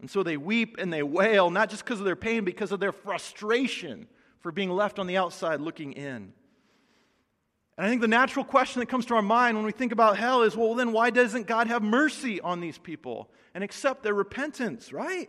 And 0.00 0.10
so 0.10 0.22
they 0.22 0.38
weep 0.38 0.76
and 0.78 0.90
they 0.90 1.02
wail, 1.02 1.50
not 1.50 1.68
just 1.68 1.84
because 1.84 1.98
of 1.98 2.06
their 2.06 2.16
pain, 2.16 2.42
because 2.42 2.72
of 2.72 2.80
their 2.80 2.90
frustration 2.90 4.06
for 4.40 4.50
being 4.50 4.70
left 4.70 4.98
on 4.98 5.06
the 5.06 5.18
outside 5.18 5.60
looking 5.60 5.92
in. 5.92 6.32
And 7.76 7.86
I 7.86 7.90
think 7.90 8.00
the 8.00 8.08
natural 8.08 8.46
question 8.46 8.80
that 8.80 8.86
comes 8.86 9.04
to 9.04 9.14
our 9.16 9.20
mind 9.20 9.54
when 9.58 9.66
we 9.66 9.72
think 9.72 9.92
about 9.92 10.16
hell 10.16 10.42
is 10.42 10.56
well, 10.56 10.74
then 10.74 10.90
why 10.90 11.10
doesn't 11.10 11.46
God 11.46 11.66
have 11.66 11.82
mercy 11.82 12.40
on 12.40 12.60
these 12.60 12.78
people 12.78 13.28
and 13.52 13.62
accept 13.62 14.02
their 14.02 14.14
repentance, 14.14 14.90
right? 14.90 15.28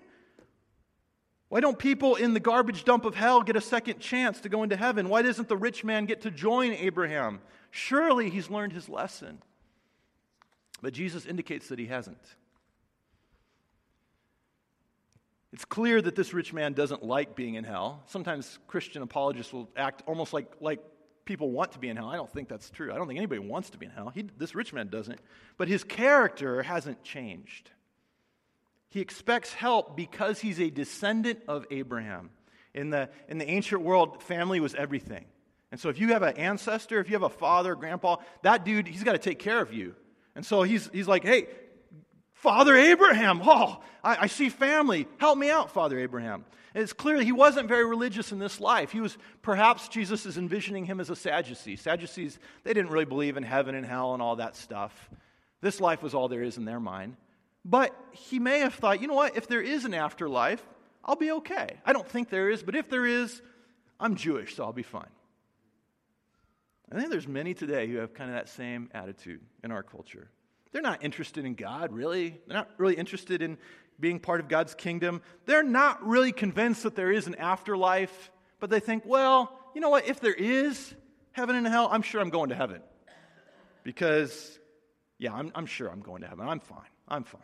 Why 1.50 1.60
don't 1.60 1.78
people 1.78 2.16
in 2.16 2.34
the 2.34 2.40
garbage 2.40 2.84
dump 2.84 3.06
of 3.06 3.16
hell 3.16 3.42
get 3.42 3.56
a 3.56 3.62
second 3.62 4.00
chance 4.00 4.42
to 4.42 4.50
go 4.50 4.64
into 4.64 4.76
heaven? 4.76 5.10
Why 5.10 5.22
doesn't 5.22 5.48
the 5.48 5.58
rich 5.58 5.84
man 5.84 6.06
get 6.06 6.22
to 6.22 6.32
join 6.32 6.72
Abraham? 6.74 7.40
Surely 7.72 8.30
he's 8.30 8.50
learned 8.50 8.74
his 8.74 8.90
lesson. 8.90 9.42
But 10.82 10.94
Jesus 10.94 11.26
indicates 11.26 11.70
that 11.70 11.80
he 11.80 11.86
hasn't. 11.86 12.18
It's 15.54 15.66
clear 15.66 16.02
that 16.02 16.16
this 16.16 16.34
rich 16.34 16.52
man 16.52 16.74
doesn't 16.74 17.04
like 17.04 17.36
being 17.36 17.56
in 17.56 17.64
hell. 17.64 18.04
Sometimes 18.08 18.60
Christian 18.68 19.02
apologists 19.02 19.54
will 19.54 19.70
act 19.78 20.04
almost 20.06 20.34
like, 20.34 20.52
like 20.60 20.80
people 21.24 21.52
want 21.52 21.72
to 21.74 21.80
be 21.80 21.88
in 21.88 21.96
hell. 21.96 22.10
I 22.10 22.18
don't 22.18 22.30
think 22.30 22.50
that's 22.50 22.70
true. 22.70 22.92
I 22.92 22.96
don't 22.96 23.08
think 23.08 23.18
anybody 23.18 23.40
wants 23.40 23.70
to 23.70 23.78
be 23.78 23.86
in 23.86 23.92
hell. 23.92 24.12
He, 24.14 24.26
this 24.38 24.54
rich 24.54 24.74
man 24.74 24.90
doesn't. 24.90 25.20
But 25.58 25.68
his 25.68 25.84
character 25.84 26.64
hasn't 26.64 27.04
changed. 27.04 27.70
He 28.90 29.02
expects 29.02 29.54
help 29.54 29.96
because 29.96 30.40
he's 30.40 30.60
a 30.60 30.70
descendant 30.70 31.40
of 31.48 31.66
Abraham. 31.72 32.30
In 32.74 32.90
the, 32.90 33.10
in 33.28 33.38
the 33.38 33.50
ancient 33.50 33.82
world, 33.82 34.22
family 34.24 34.60
was 34.60 34.76
everything. 34.76 35.26
And 35.72 35.80
so 35.80 35.90
if 35.90 36.00
you 36.00 36.10
have 36.10 36.24
an 36.24 36.38
ancestor, 36.38 37.00
if 37.00 37.10
you 37.10 37.16
have 37.16 37.24
a 37.24 37.30
father, 37.30 37.76
grandpa, 37.76 38.18
that 38.44 38.64
dude, 38.64 38.88
he's 38.88 39.04
got 39.04 39.14
to 39.14 39.18
take 39.18 39.40
care 39.40 39.62
of 39.62 39.74
you. 39.74 39.96
And 40.36 40.46
so 40.46 40.64
he's, 40.64 40.90
he's 40.94 41.08
like, 41.08 41.24
hey, 41.24 41.48
Father 42.34 42.76
Abraham, 42.76 43.42
oh, 43.46 43.82
I, 44.04 44.18
I 44.22 44.28
see 44.28 44.50
family. 44.50 45.08
Help 45.18 45.38
me 45.38 45.50
out, 45.50 45.72
Father 45.72 45.98
Abraham. 45.98 46.46
And 46.74 46.84
it's 46.84 46.94
clear 46.94 47.22
he 47.22 47.32
wasn't 47.32 47.70
very 47.70 47.86
religious 47.86 48.34
in 48.34 48.40
this 48.40 48.60
life. 48.60 48.92
He 48.92 49.00
was, 49.00 49.18
perhaps 49.42 49.88
Jesus 49.88 50.26
is 50.26 50.38
envisioning 50.38 50.86
him 50.86 51.00
as 51.00 51.10
a 51.10 51.16
Sadducee. 51.16 51.78
Sadducees, 51.78 52.38
they 52.64 52.74
didn't 52.74 52.92
really 52.92 53.06
believe 53.06 53.38
in 53.38 53.44
heaven 53.44 53.76
and 53.76 53.86
hell 53.86 54.14
and 54.14 54.22
all 54.22 54.36
that 54.36 54.58
stuff. 54.58 55.10
This 55.62 55.80
life 55.80 56.04
was 56.04 56.14
all 56.14 56.28
there 56.28 56.44
is 56.44 56.58
in 56.58 56.66
their 56.66 56.82
mind. 56.82 57.16
But 57.66 57.96
he 58.12 58.38
may 58.38 58.60
have 58.60 58.76
thought, 58.76 59.02
you 59.02 59.08
know 59.08 59.16
what, 59.16 59.36
if 59.36 59.48
there 59.48 59.62
is 59.62 59.86
an 59.86 59.96
afterlife, 59.96 60.64
I'll 61.04 61.16
be 61.16 61.32
okay. 61.32 61.78
I 61.84 61.94
don't 61.94 62.08
think 62.08 62.30
there 62.30 62.50
is, 62.50 62.62
but 62.62 62.76
if 62.76 62.90
there 62.90 63.08
is, 63.08 63.42
I'm 64.00 64.16
Jewish, 64.16 64.56
so 64.56 64.64
I'll 64.64 64.72
be 64.74 64.84
fine. 64.84 65.10
I 66.92 66.98
think 66.98 67.10
there's 67.10 67.28
many 67.28 67.56
today 67.56 67.88
who 67.88 67.98
have 67.98 68.14
kind 68.14 68.30
of 68.30 68.36
that 68.36 68.50
same 68.50 68.90
attitude 68.94 69.42
in 69.64 69.72
our 69.72 69.82
culture. 69.82 70.30
They're 70.72 70.84
not 70.84 71.04
interested 71.04 71.44
in 71.44 71.56
God, 71.56 71.92
really. 71.92 72.40
They're 72.48 72.58
not 72.58 72.70
really 72.78 72.96
interested 72.96 73.42
in 73.42 73.58
being 74.00 74.20
part 74.20 74.40
of 74.40 74.48
God's 74.48 74.76
kingdom. 74.76 75.22
They're 75.46 75.64
not 75.64 76.06
really 76.06 76.32
convinced 76.32 76.84
that 76.84 76.96
there 76.96 77.12
is 77.12 77.26
an 77.26 77.36
afterlife, 77.36 78.32
but 78.60 78.70
they 78.70 78.80
think, 78.80 79.04
well, 79.06 79.58
you 79.74 79.82
know 79.82 79.90
what? 79.90 80.08
If 80.08 80.20
there 80.20 80.34
is 80.34 80.94
heaven 81.32 81.56
and 81.56 81.66
hell, 81.66 81.90
I'm 81.92 82.04
sure 82.04 82.22
I'm 82.22 82.30
going 82.30 82.50
to 82.50 82.56
heaven. 82.56 82.82
Because, 83.84 84.60
yeah, 85.18 85.34
I'm, 85.34 85.52
I'm 85.56 85.66
sure 85.66 85.90
I'm 85.90 86.02
going 86.02 86.22
to 86.22 86.28
heaven. 86.28 86.48
I'm 86.48 86.60
fine. 86.60 86.80
I'm 87.08 87.24
fine. 87.24 87.42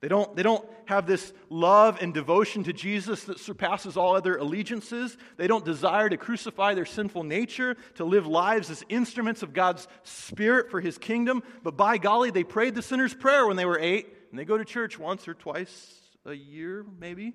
They 0.00 0.08
don't, 0.08 0.34
they 0.34 0.42
don't 0.42 0.66
have 0.86 1.06
this 1.06 1.32
love 1.50 1.98
and 2.00 2.14
devotion 2.14 2.64
to 2.64 2.72
Jesus 2.72 3.24
that 3.24 3.38
surpasses 3.38 3.98
all 3.98 4.16
other 4.16 4.36
allegiances. 4.36 5.16
They 5.36 5.46
don't 5.46 5.64
desire 5.64 6.08
to 6.08 6.16
crucify 6.16 6.72
their 6.72 6.86
sinful 6.86 7.24
nature, 7.24 7.76
to 7.96 8.04
live 8.04 8.26
lives 8.26 8.70
as 8.70 8.82
instruments 8.88 9.42
of 9.42 9.52
God's 9.52 9.86
Spirit 10.02 10.70
for 10.70 10.80
His 10.80 10.96
kingdom. 10.96 11.42
But 11.62 11.76
by 11.76 11.98
golly, 11.98 12.30
they 12.30 12.44
prayed 12.44 12.74
the 12.74 12.82
sinner's 12.82 13.12
prayer 13.12 13.46
when 13.46 13.56
they 13.56 13.66
were 13.66 13.78
eight, 13.78 14.08
and 14.30 14.38
they 14.38 14.46
go 14.46 14.56
to 14.56 14.64
church 14.64 14.98
once 14.98 15.28
or 15.28 15.34
twice 15.34 16.00
a 16.24 16.32
year, 16.32 16.84
maybe. 16.98 17.34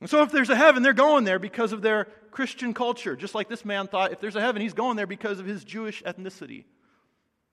And 0.00 0.10
so, 0.10 0.22
if 0.22 0.32
there's 0.32 0.50
a 0.50 0.56
heaven, 0.56 0.82
they're 0.82 0.92
going 0.92 1.24
there 1.24 1.38
because 1.38 1.72
of 1.72 1.80
their 1.80 2.06
Christian 2.32 2.74
culture. 2.74 3.14
Just 3.14 3.36
like 3.36 3.48
this 3.48 3.64
man 3.64 3.86
thought, 3.86 4.12
if 4.12 4.20
there's 4.20 4.36
a 4.36 4.40
heaven, 4.40 4.60
he's 4.60 4.74
going 4.74 4.96
there 4.96 5.06
because 5.06 5.38
of 5.38 5.46
his 5.46 5.62
Jewish 5.62 6.02
ethnicity. 6.02 6.64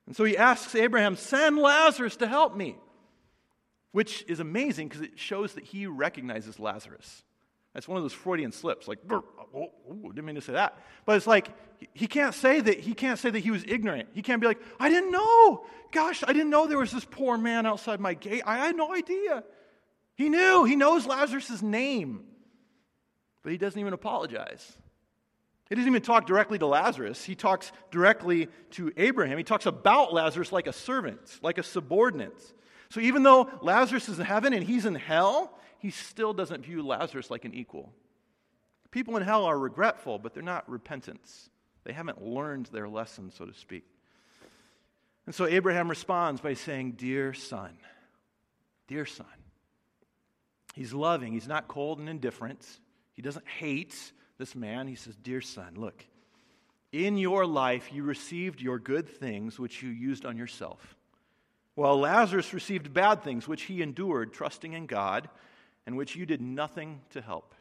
And 0.07 0.15
so 0.15 0.23
he 0.23 0.35
asks 0.35 0.73
Abraham, 0.73 1.15
Send 1.15 1.57
Lazarus 1.59 2.17
to 2.17 2.27
help 2.27 2.55
me 2.55 2.75
which 3.93 4.25
is 4.27 4.41
amazing 4.41 4.89
because 4.89 5.01
it 5.01 5.17
shows 5.17 5.53
that 5.53 5.63
he 5.63 5.87
recognizes 5.87 6.59
Lazarus. 6.59 7.23
That's 7.73 7.87
one 7.87 7.97
of 7.97 8.03
those 8.03 8.13
Freudian 8.13 8.51
slips, 8.51 8.87
like, 8.87 8.99
oh, 9.09 9.23
oh, 9.55 9.71
didn't 10.09 10.25
mean 10.25 10.35
to 10.35 10.41
say 10.41 10.53
that. 10.53 10.77
But 11.05 11.15
it's 11.15 11.25
like, 11.25 11.47
he 11.93 12.07
can't 12.07 12.35
say 12.35 12.59
that 12.59 12.79
he 12.79 12.93
can't 12.93 13.17
say 13.17 13.29
that 13.29 13.39
he 13.39 13.51
was 13.51 13.63
ignorant. 13.67 14.09
He 14.13 14.21
can't 14.21 14.41
be 14.41 14.47
like, 14.47 14.59
I 14.79 14.89
didn't 14.89 15.11
know. 15.11 15.65
Gosh, 15.91 16.23
I 16.27 16.33
didn't 16.33 16.49
know 16.49 16.67
there 16.67 16.77
was 16.77 16.91
this 16.91 17.05
poor 17.05 17.37
man 17.37 17.65
outside 17.65 17.99
my 17.99 18.13
gate. 18.13 18.43
I 18.45 18.57
had 18.57 18.75
no 18.75 18.93
idea. 18.93 19.43
He 20.15 20.29
knew. 20.29 20.65
He 20.65 20.75
knows 20.75 21.05
Lazarus' 21.05 21.61
name. 21.61 22.23
But 23.41 23.51
he 23.51 23.57
doesn't 23.57 23.79
even 23.79 23.93
apologize. 23.93 24.77
He 25.69 25.75
doesn't 25.75 25.89
even 25.89 26.01
talk 26.03 26.27
directly 26.27 26.59
to 26.59 26.67
Lazarus. 26.67 27.23
He 27.23 27.35
talks 27.35 27.71
directly 27.91 28.47
to 28.71 28.91
Abraham. 28.97 29.37
He 29.37 29.43
talks 29.43 29.65
about 29.65 30.13
Lazarus 30.13 30.51
like 30.51 30.67
a 30.67 30.73
servant, 30.73 31.39
like 31.41 31.57
a 31.57 31.63
subordinate. 31.63 32.53
So 32.93 32.99
even 32.99 33.23
though 33.23 33.49
Lazarus 33.63 34.07
is 34.07 34.19
in 34.19 34.25
heaven 34.25 34.53
and 34.53 34.63
he's 34.63 34.85
in 34.85 34.93
hell, 34.93 35.57
he 35.79 35.89
still 35.89 36.31
doesn't 36.31 36.63
view 36.63 36.85
Lazarus 36.85 37.31
like 37.31 37.43
an 37.43 37.55
equal. 37.55 37.91
People 38.91 39.17
in 39.17 39.23
hell 39.23 39.45
are 39.45 39.57
regretful, 39.57 40.19
but 40.19 40.35
they're 40.35 40.43
not 40.43 40.69
repentant. 40.69 41.27
They 41.85 41.93
haven't 41.93 42.21
learned 42.21 42.67
their 42.67 42.87
lesson, 42.87 43.31
so 43.31 43.45
to 43.45 43.53
speak. 43.55 43.83
And 45.25 45.33
so 45.33 45.47
Abraham 45.47 45.89
responds 45.89 46.39
by 46.39 46.53
saying, 46.53 46.91
Dear 46.91 47.33
son, 47.33 47.71
dear 48.87 49.07
son. 49.07 49.25
He's 50.75 50.93
loving, 50.93 51.33
he's 51.33 51.47
not 51.47 51.67
cold 51.67 51.97
and 51.97 52.07
indifferent. 52.07 52.63
He 53.13 53.23
doesn't 53.23 53.47
hate 53.47 53.95
this 54.37 54.53
man. 54.53 54.85
He 54.85 54.93
says, 54.93 55.15
Dear 55.15 55.41
son, 55.41 55.73
look, 55.77 56.05
in 56.91 57.17
your 57.17 57.47
life 57.47 57.91
you 57.91 58.03
received 58.03 58.61
your 58.61 58.77
good 58.77 59.09
things 59.09 59.57
which 59.57 59.81
you 59.81 59.89
used 59.89 60.27
on 60.27 60.37
yourself 60.37 60.95
while 61.75 61.99
Lazarus 61.99 62.53
received 62.53 62.93
bad 62.93 63.23
things, 63.23 63.47
which 63.47 63.63
he 63.63 63.81
endured, 63.81 64.33
trusting 64.33 64.73
in 64.73 64.85
God, 64.85 65.29
and 65.85 65.97
which 65.97 66.15
you 66.15 66.25
did 66.25 66.41
nothing 66.41 67.01
to 67.11 67.21
help. 67.21 67.55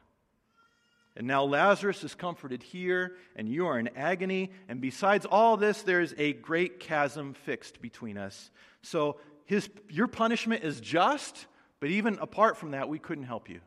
And 1.17 1.27
now 1.27 1.45
Lazarus 1.45 2.05
is 2.05 2.15
comforted 2.15 2.63
here, 2.63 3.17
and 3.37 3.49
you 3.49 3.67
are 3.67 3.79
in 3.79 3.89
agony. 3.97 4.51
And 4.69 4.81
besides 4.81 5.27
all 5.27 5.57
this, 5.57 5.83
there 5.83 6.01
is 6.01 6.15
a 6.17 6.33
great 6.33 6.81
chasm 6.81 7.35
fixed 7.35 7.83
between 7.83 8.17
us. 8.17 8.51
So 8.83 9.19
his, 9.45 9.69
your 9.91 10.07
punishment 10.07 10.65
is 10.65 10.81
just, 10.81 11.47
but 11.81 11.91
even 11.91 12.19
apart 12.19 12.57
from 12.57 12.71
that, 12.71 12.89
we 12.89 12.99
couldn't 12.99 13.25
help 13.25 13.51
you. 13.51 13.61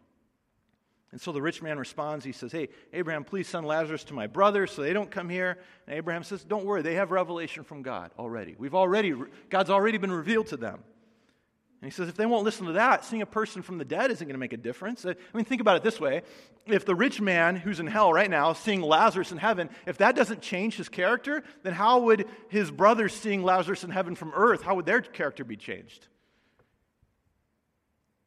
And 1.15 1.21
so 1.21 1.32
the 1.32 1.41
rich 1.41 1.62
man 1.62 1.80
responds. 1.80 2.25
He 2.25 2.34
says, 2.34 2.51
Hey, 2.51 2.67
Abraham, 2.91 3.23
please 3.23 3.47
send 3.47 3.65
Lazarus 3.65 4.04
to 4.04 4.13
my 4.13 4.28
brothers 4.28 4.71
so 4.71 4.82
they 4.82 4.91
don't 4.91 5.10
come 5.10 5.30
here. 5.30 5.58
And 5.88 5.97
Abraham 5.97 6.23
says, 6.23 6.43
Don't 6.43 6.65
worry, 6.65 6.82
they 6.82 6.95
have 6.95 7.10
revelation 7.10 7.63
from 7.63 7.84
God 7.84 8.12
already. 8.19 8.58
We've 8.60 8.75
already, 8.75 9.13
God's 9.49 9.69
already 9.69 9.97
been 9.97 10.12
revealed 10.12 10.47
to 10.47 10.58
them. 10.58 10.84
And 11.82 11.89
he 11.89 11.95
says, 11.95 12.10
if 12.10 12.17
they 12.17 12.25
won't 12.25 12.43
listen 12.43 12.65
to 12.65 12.73
that, 12.73 13.06
seeing 13.06 13.21
a 13.21 13.25
person 13.25 13.62
from 13.62 13.78
the 13.78 13.86
dead 13.86 14.12
isn't 14.12 14.28
going 14.28 14.34
to 14.34 14.39
make 14.39 14.51
a 14.51 14.58
difference. 14.58 15.06
Uh, 15.06 15.13
I 15.34 15.38
mean, 15.38 15.45
think 15.45 15.62
about 15.62 15.78
it 15.78 15.84
this 15.84 16.01
way. 16.01 16.23
If 16.65 16.84
the 16.84 16.95
rich 16.95 17.21
man 17.21 17.56
who's 17.56 17.80
in 17.80 17.88
hell 17.88 18.12
right 18.12 18.30
now, 18.30 18.51
seeing 18.51 18.82
Lazarus 18.82 19.32
in 19.32 19.38
heaven, 19.38 19.69
if 19.86 19.99
that 19.99 20.17
doesn't 20.17 20.41
change 20.41 20.75
his 20.75 20.89
character, 20.89 21.43
then 21.63 21.71
how 21.71 21.99
would 21.99 22.28
his 22.49 22.71
brothers 22.71 23.13
seeing 23.13 23.41
Lazarus 23.41 23.86
in 23.86 23.89
heaven 23.89 24.15
from 24.15 24.34
earth, 24.36 24.63
how 24.63 24.75
would 24.75 24.86
their 24.86 24.99
character 24.99 25.45
be 25.45 25.56
changed? 25.56 26.08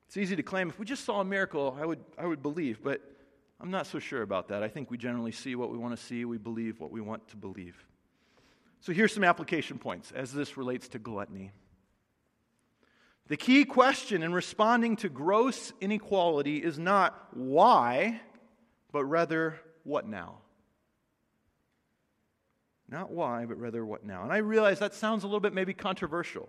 It's 0.09 0.17
easy 0.17 0.37
to 0.37 0.43
claim 0.43 0.71
if 0.71 0.79
we 0.79 0.87
just 0.87 1.05
saw 1.05 1.21
a 1.21 1.25
miracle, 1.25 1.77
I 1.79 1.85
would, 1.85 2.01
I 2.17 2.25
would 2.25 2.43
believe, 2.43 2.83
but 2.83 3.03
I'm 3.61 3.71
not 3.71 3.87
so 3.87 3.99
sure 3.99 4.23
about 4.23 4.49
that. 4.49 4.63
I 4.63 4.69
think 4.69 4.91
we 4.91 4.97
generally 4.97 5.33
see 5.33 5.55
what 5.55 5.71
we 5.71 5.77
want 5.77 5.95
to 5.95 6.03
see, 6.03 6.25
we 6.25 6.39
believe 6.39 6.81
what 6.81 6.91
we 6.91 7.03
want 7.03 7.29
to 7.29 7.37
believe. 7.37 7.77
So 8.81 8.93
here's 8.93 9.13
some 9.13 9.23
application 9.23 9.79
points 9.79 10.11
as 10.13 10.33
this 10.33 10.57
relates 10.57 10.89
to 10.89 10.99
gluttony. 10.99 11.53
The 13.27 13.37
key 13.37 13.67
question 13.67 14.23
in 14.23 14.33
responding 14.33 14.97
to 14.97 15.11
gross 15.11 15.75
inequality 15.79 16.57
is 16.57 16.79
not 16.79 17.29
why, 17.35 18.23
but 18.93 19.05
rather 19.05 19.61
what 19.85 20.09
now? 20.09 20.39
Not 22.89 23.11
why, 23.11 23.45
but 23.45 23.61
rather 23.61 23.85
what 23.85 24.07
now? 24.07 24.23
And 24.23 24.33
I 24.33 24.39
realize 24.39 24.79
that 24.79 24.95
sounds 24.95 25.25
a 25.25 25.27
little 25.27 25.41
bit 25.41 25.53
maybe 25.53 25.75
controversial. 25.75 26.49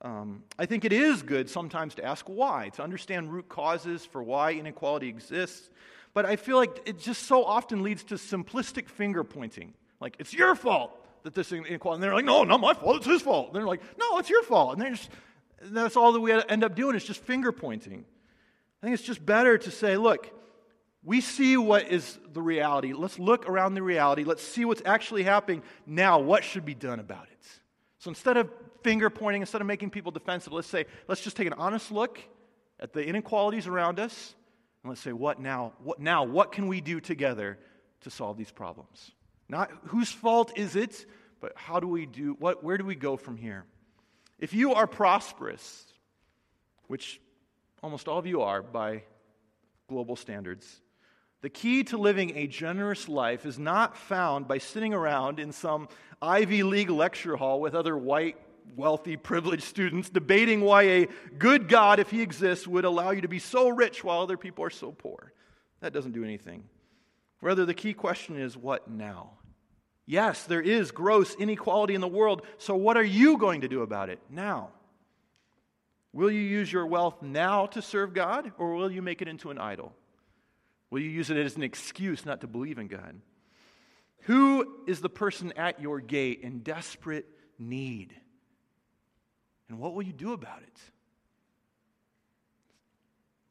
Um, 0.00 0.44
I 0.58 0.66
think 0.66 0.84
it 0.84 0.92
is 0.92 1.22
good 1.22 1.50
sometimes 1.50 1.94
to 1.96 2.04
ask 2.04 2.24
why, 2.26 2.70
to 2.74 2.82
understand 2.82 3.32
root 3.32 3.48
causes 3.48 4.04
for 4.04 4.22
why 4.22 4.52
inequality 4.52 5.08
exists. 5.08 5.70
But 6.14 6.24
I 6.24 6.36
feel 6.36 6.56
like 6.56 6.82
it 6.86 6.98
just 6.98 7.24
so 7.24 7.44
often 7.44 7.82
leads 7.82 8.04
to 8.04 8.14
simplistic 8.14 8.88
finger 8.88 9.24
pointing. 9.24 9.74
Like, 10.00 10.16
it's 10.18 10.32
your 10.32 10.54
fault 10.54 10.92
that 11.24 11.34
this 11.34 11.52
inequality. 11.52 11.96
And 11.96 12.02
they're 12.02 12.14
like, 12.14 12.24
no, 12.24 12.44
not 12.44 12.60
my 12.60 12.74
fault, 12.74 12.98
it's 12.98 13.06
his 13.06 13.22
fault. 13.22 13.48
And 13.48 13.56
they're 13.56 13.66
like, 13.66 13.82
no, 13.98 14.18
it's 14.18 14.30
your 14.30 14.42
fault. 14.44 14.78
And 14.78 14.96
just, 14.96 15.10
that's 15.60 15.96
all 15.96 16.12
that 16.12 16.20
we 16.20 16.32
end 16.32 16.62
up 16.62 16.74
doing 16.74 16.94
is 16.94 17.04
just 17.04 17.20
finger 17.22 17.52
pointing. 17.52 18.04
I 18.80 18.86
think 18.86 18.94
it's 18.94 19.02
just 19.02 19.24
better 19.24 19.58
to 19.58 19.70
say, 19.70 19.96
look, 19.96 20.30
we 21.02 21.20
see 21.20 21.56
what 21.56 21.88
is 21.88 22.18
the 22.32 22.42
reality. 22.42 22.92
Let's 22.92 23.18
look 23.18 23.48
around 23.48 23.74
the 23.74 23.82
reality. 23.82 24.24
Let's 24.24 24.42
see 24.42 24.64
what's 24.64 24.82
actually 24.84 25.24
happening. 25.24 25.62
Now, 25.86 26.20
what 26.20 26.44
should 26.44 26.64
be 26.64 26.74
done 26.74 27.00
about 27.00 27.26
it? 27.30 27.37
So 27.98 28.10
instead 28.10 28.36
of 28.36 28.50
finger 28.82 29.10
pointing, 29.10 29.42
instead 29.42 29.60
of 29.60 29.66
making 29.66 29.90
people 29.90 30.12
defensive, 30.12 30.52
let's 30.52 30.68
say, 30.68 30.86
let's 31.08 31.20
just 31.20 31.36
take 31.36 31.46
an 31.46 31.54
honest 31.54 31.90
look 31.90 32.20
at 32.80 32.92
the 32.92 33.04
inequalities 33.04 33.66
around 33.66 33.98
us, 33.98 34.34
and 34.82 34.90
let's 34.90 35.00
say, 35.00 35.12
what 35.12 35.40
now? 35.40 35.72
What 35.82 35.98
now? 35.98 36.24
What 36.24 36.52
can 36.52 36.68
we 36.68 36.80
do 36.80 37.00
together 37.00 37.58
to 38.02 38.10
solve 38.10 38.36
these 38.36 38.52
problems? 38.52 39.10
Not 39.48 39.70
whose 39.86 40.12
fault 40.12 40.52
is 40.56 40.76
it, 40.76 41.06
but 41.40 41.52
how 41.56 41.80
do 41.80 41.88
we 41.88 42.06
do 42.06 42.36
what 42.38 42.62
where 42.62 42.78
do 42.78 42.84
we 42.84 42.94
go 42.94 43.16
from 43.16 43.36
here? 43.36 43.64
If 44.38 44.54
you 44.54 44.74
are 44.74 44.86
prosperous, 44.86 45.84
which 46.86 47.20
almost 47.82 48.06
all 48.06 48.18
of 48.18 48.26
you 48.26 48.42
are 48.42 48.62
by 48.62 49.02
global 49.88 50.14
standards, 50.14 50.80
the 51.40 51.48
key 51.48 51.84
to 51.84 51.96
living 51.96 52.36
a 52.36 52.46
generous 52.46 53.08
life 53.08 53.46
is 53.46 53.58
not 53.58 53.96
found 53.96 54.48
by 54.48 54.58
sitting 54.58 54.92
around 54.92 55.38
in 55.38 55.52
some 55.52 55.88
Ivy 56.20 56.62
League 56.64 56.90
lecture 56.90 57.36
hall 57.36 57.60
with 57.60 57.74
other 57.74 57.96
white 57.96 58.36
wealthy, 58.76 59.16
privileged 59.16 59.62
students 59.62 60.10
debating 60.10 60.60
why 60.60 60.82
a 60.82 61.08
good 61.38 61.68
God, 61.68 62.00
if 62.00 62.10
he 62.10 62.22
exists, 62.22 62.66
would 62.66 62.84
allow 62.84 63.10
you 63.10 63.22
to 63.22 63.28
be 63.28 63.38
so 63.38 63.68
rich 63.68 64.02
while 64.02 64.20
other 64.20 64.36
people 64.36 64.64
are 64.64 64.70
so 64.70 64.92
poor. 64.92 65.32
That 65.80 65.92
doesn't 65.92 66.12
do 66.12 66.24
anything. 66.24 66.64
Rather, 67.40 67.64
the 67.64 67.74
key 67.74 67.94
question 67.94 68.36
is 68.40 68.56
what 68.56 68.90
now? 68.90 69.30
Yes, 70.06 70.44
there 70.44 70.60
is 70.60 70.90
gross 70.90 71.34
inequality 71.34 71.94
in 71.94 72.00
the 72.00 72.08
world, 72.08 72.42
so 72.56 72.74
what 72.74 72.96
are 72.96 73.04
you 73.04 73.36
going 73.38 73.60
to 73.60 73.68
do 73.68 73.82
about 73.82 74.08
it 74.08 74.18
now? 74.28 74.70
Will 76.12 76.30
you 76.30 76.40
use 76.40 76.72
your 76.72 76.86
wealth 76.86 77.22
now 77.22 77.66
to 77.66 77.82
serve 77.82 78.14
God, 78.14 78.50
or 78.58 78.74
will 78.74 78.90
you 78.90 79.02
make 79.02 79.22
it 79.22 79.28
into 79.28 79.50
an 79.50 79.58
idol? 79.58 79.92
Will 80.90 81.00
you 81.00 81.10
use 81.10 81.30
it 81.30 81.36
as 81.36 81.56
an 81.56 81.62
excuse 81.62 82.24
not 82.24 82.40
to 82.40 82.46
believe 82.46 82.78
in 82.78 82.88
God? 82.88 83.20
Who 84.22 84.84
is 84.86 85.00
the 85.00 85.08
person 85.08 85.52
at 85.52 85.80
your 85.80 86.00
gate 86.00 86.40
in 86.42 86.60
desperate 86.60 87.26
need? 87.58 88.14
And 89.68 89.78
what 89.78 89.94
will 89.94 90.02
you 90.02 90.12
do 90.12 90.32
about 90.32 90.62
it? 90.62 90.80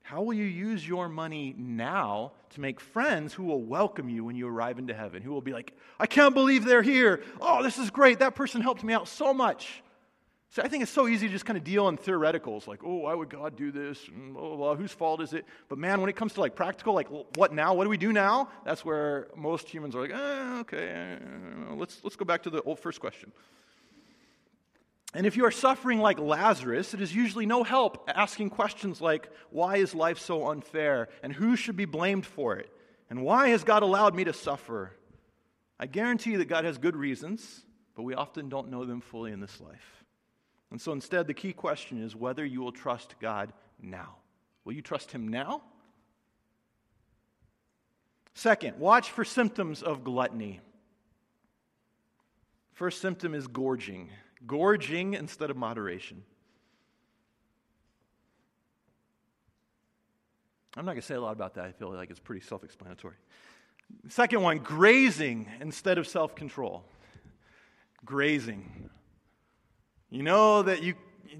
How 0.07 0.21
will 0.21 0.33
you 0.33 0.45
use 0.45 0.87
your 0.87 1.09
money 1.09 1.53
now 1.57 2.31
to 2.51 2.61
make 2.61 2.79
friends 2.79 3.33
who 3.33 3.43
will 3.43 3.61
welcome 3.61 4.07
you 4.07 4.23
when 4.23 4.37
you 4.37 4.47
arrive 4.47 4.79
into 4.79 4.93
heaven? 4.93 5.21
Who 5.21 5.31
will 5.31 5.41
be 5.41 5.51
like, 5.51 5.73
I 5.99 6.07
can't 6.07 6.33
believe 6.33 6.63
they're 6.63 6.81
here. 6.81 7.23
Oh, 7.41 7.61
this 7.61 7.77
is 7.77 7.89
great. 7.89 8.19
That 8.19 8.33
person 8.33 8.61
helped 8.61 8.85
me 8.85 8.93
out 8.93 9.09
so 9.09 9.33
much. 9.33 9.83
See, 10.49 10.61
I 10.61 10.69
think 10.69 10.81
it's 10.81 10.91
so 10.91 11.07
easy 11.07 11.27
to 11.27 11.33
just 11.33 11.45
kind 11.45 11.57
of 11.57 11.63
deal 11.63 11.89
in 11.89 11.97
theoreticals, 11.97 12.67
like, 12.67 12.79
oh, 12.83 12.95
why 12.95 13.13
would 13.13 13.29
God 13.29 13.57
do 13.57 13.69
this? 13.69 14.07
And 14.07 14.33
blah, 14.33 14.47
blah, 14.47 14.55
blah. 14.55 14.75
Whose 14.75 14.93
fault 14.93 15.21
is 15.21 15.33
it? 15.33 15.45
But 15.67 15.77
man, 15.77 15.99
when 15.99 16.09
it 16.09 16.15
comes 16.15 16.33
to 16.33 16.41
like 16.41 16.55
practical, 16.55 16.93
like, 16.93 17.09
what 17.35 17.53
now? 17.53 17.73
What 17.73 17.83
do 17.83 17.89
we 17.89 17.97
do 17.97 18.13
now? 18.13 18.49
That's 18.63 18.85
where 18.85 19.27
most 19.35 19.67
humans 19.67 19.95
are 19.95 20.01
like, 20.01 20.11
eh, 20.11 20.59
okay, 20.61 21.17
let's, 21.71 22.01
let's 22.03 22.15
go 22.15 22.25
back 22.25 22.43
to 22.43 22.49
the 22.49 22.61
old 22.61 22.79
first 22.79 23.01
question. 23.01 23.31
And 25.13 25.25
if 25.25 25.35
you 25.35 25.45
are 25.45 25.51
suffering 25.51 25.99
like 25.99 26.19
Lazarus, 26.19 26.93
it 26.93 27.01
is 27.01 27.13
usually 27.13 27.45
no 27.45 27.63
help 27.63 28.09
asking 28.13 28.49
questions 28.49 29.01
like, 29.01 29.29
why 29.49 29.77
is 29.77 29.95
life 29.95 30.19
so 30.19 30.47
unfair? 30.47 31.09
And 31.23 31.33
who 31.33 31.55
should 31.55 31.75
be 31.75 31.85
blamed 31.85 32.25
for 32.25 32.55
it? 32.57 32.69
And 33.09 33.23
why 33.23 33.49
has 33.49 33.63
God 33.63 33.83
allowed 33.83 34.15
me 34.15 34.25
to 34.25 34.33
suffer? 34.33 34.91
I 35.79 35.87
guarantee 35.87 36.35
that 36.37 36.45
God 36.45 36.65
has 36.65 36.77
good 36.77 36.95
reasons, 36.95 37.63
but 37.95 38.03
we 38.03 38.15
often 38.15 38.49
don't 38.49 38.69
know 38.69 38.85
them 38.85 39.01
fully 39.01 39.31
in 39.31 39.39
this 39.39 39.59
life. 39.61 40.03
And 40.71 40.81
so 40.81 40.91
instead, 40.91 41.27
the 41.27 41.33
key 41.33 41.53
question 41.53 42.03
is 42.03 42.15
whether 42.15 42.45
you 42.45 42.61
will 42.61 42.71
trust 42.71 43.15
God 43.21 43.53
now. 43.81 44.17
Will 44.65 44.73
you 44.73 44.81
trust 44.81 45.11
Him 45.11 45.27
now? 45.27 45.61
Second, 48.33 48.77
watch 48.77 49.09
for 49.09 49.23
symptoms 49.23 49.81
of 49.81 50.03
gluttony. 50.03 50.59
First 52.73 53.01
symptom 53.01 53.33
is 53.33 53.47
gorging. 53.47 54.09
Gorging 54.45 55.15
instead 55.15 55.49
of 55.49 55.57
moderation. 55.57 56.23
I'm 60.75 60.85
not 60.85 60.91
going 60.91 61.01
to 61.01 61.07
say 61.07 61.15
a 61.15 61.21
lot 61.21 61.31
about 61.31 61.55
that. 61.55 61.65
I 61.65 61.71
feel 61.71 61.91
like 61.91 62.11
it's 62.11 62.19
pretty 62.19 62.45
self 62.45 62.63
explanatory. 62.63 63.15
Second 64.09 64.43
one, 64.43 64.59
grazing 64.59 65.47
instead 65.59 65.97
of 65.97 66.07
self 66.07 66.35
control. 66.35 66.83
Grazing. 68.05 68.89
You 70.09 70.23
know 70.23 70.61
that 70.63 70.83
you 70.83 70.95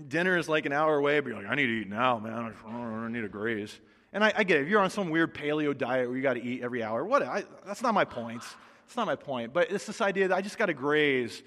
dinner 0.10 0.38
is 0.38 0.50
like 0.50 0.66
an 0.66 0.74
hour 0.74 0.98
away, 0.98 1.20
but 1.20 1.30
you're 1.30 1.38
like, 1.42 1.52
I 1.52 1.56
need 1.56 1.68
to 1.68 1.82
eat 1.82 1.90
now, 1.90 2.20
man. 2.20 2.54
I 2.66 3.08
need 3.10 3.22
to 3.22 3.30
graze. 3.30 3.80
And 4.14 4.24
I, 4.24 4.34
I 4.36 4.44
get 4.44 4.58
it. 4.58 4.64
If 4.64 4.70
you're 4.70 4.82
on 4.82 4.90
some 4.90 5.10
weird 5.10 5.34
paleo 5.34 5.78
diet 5.78 6.08
where 6.08 6.18
you 6.18 6.24
got 6.24 6.34
to 6.34 6.44
eat 6.44 6.64
every 6.64 6.84
hour, 6.84 7.04
what? 7.04 7.24
I, 7.24 7.44
that's 7.66 7.82
not 7.82 7.94
my 7.94 8.06
point. 8.06 8.42
That's 8.42 8.96
not 8.96 9.08
my 9.08 9.16
point. 9.16 9.54
But 9.54 9.72
it's 9.72 9.86
this 9.86 10.02
idea 10.02 10.30
that 10.30 10.36
I 10.36 10.42
just 10.42 10.58
got 10.58 10.68
to 10.68 10.74
graze. 10.74 11.44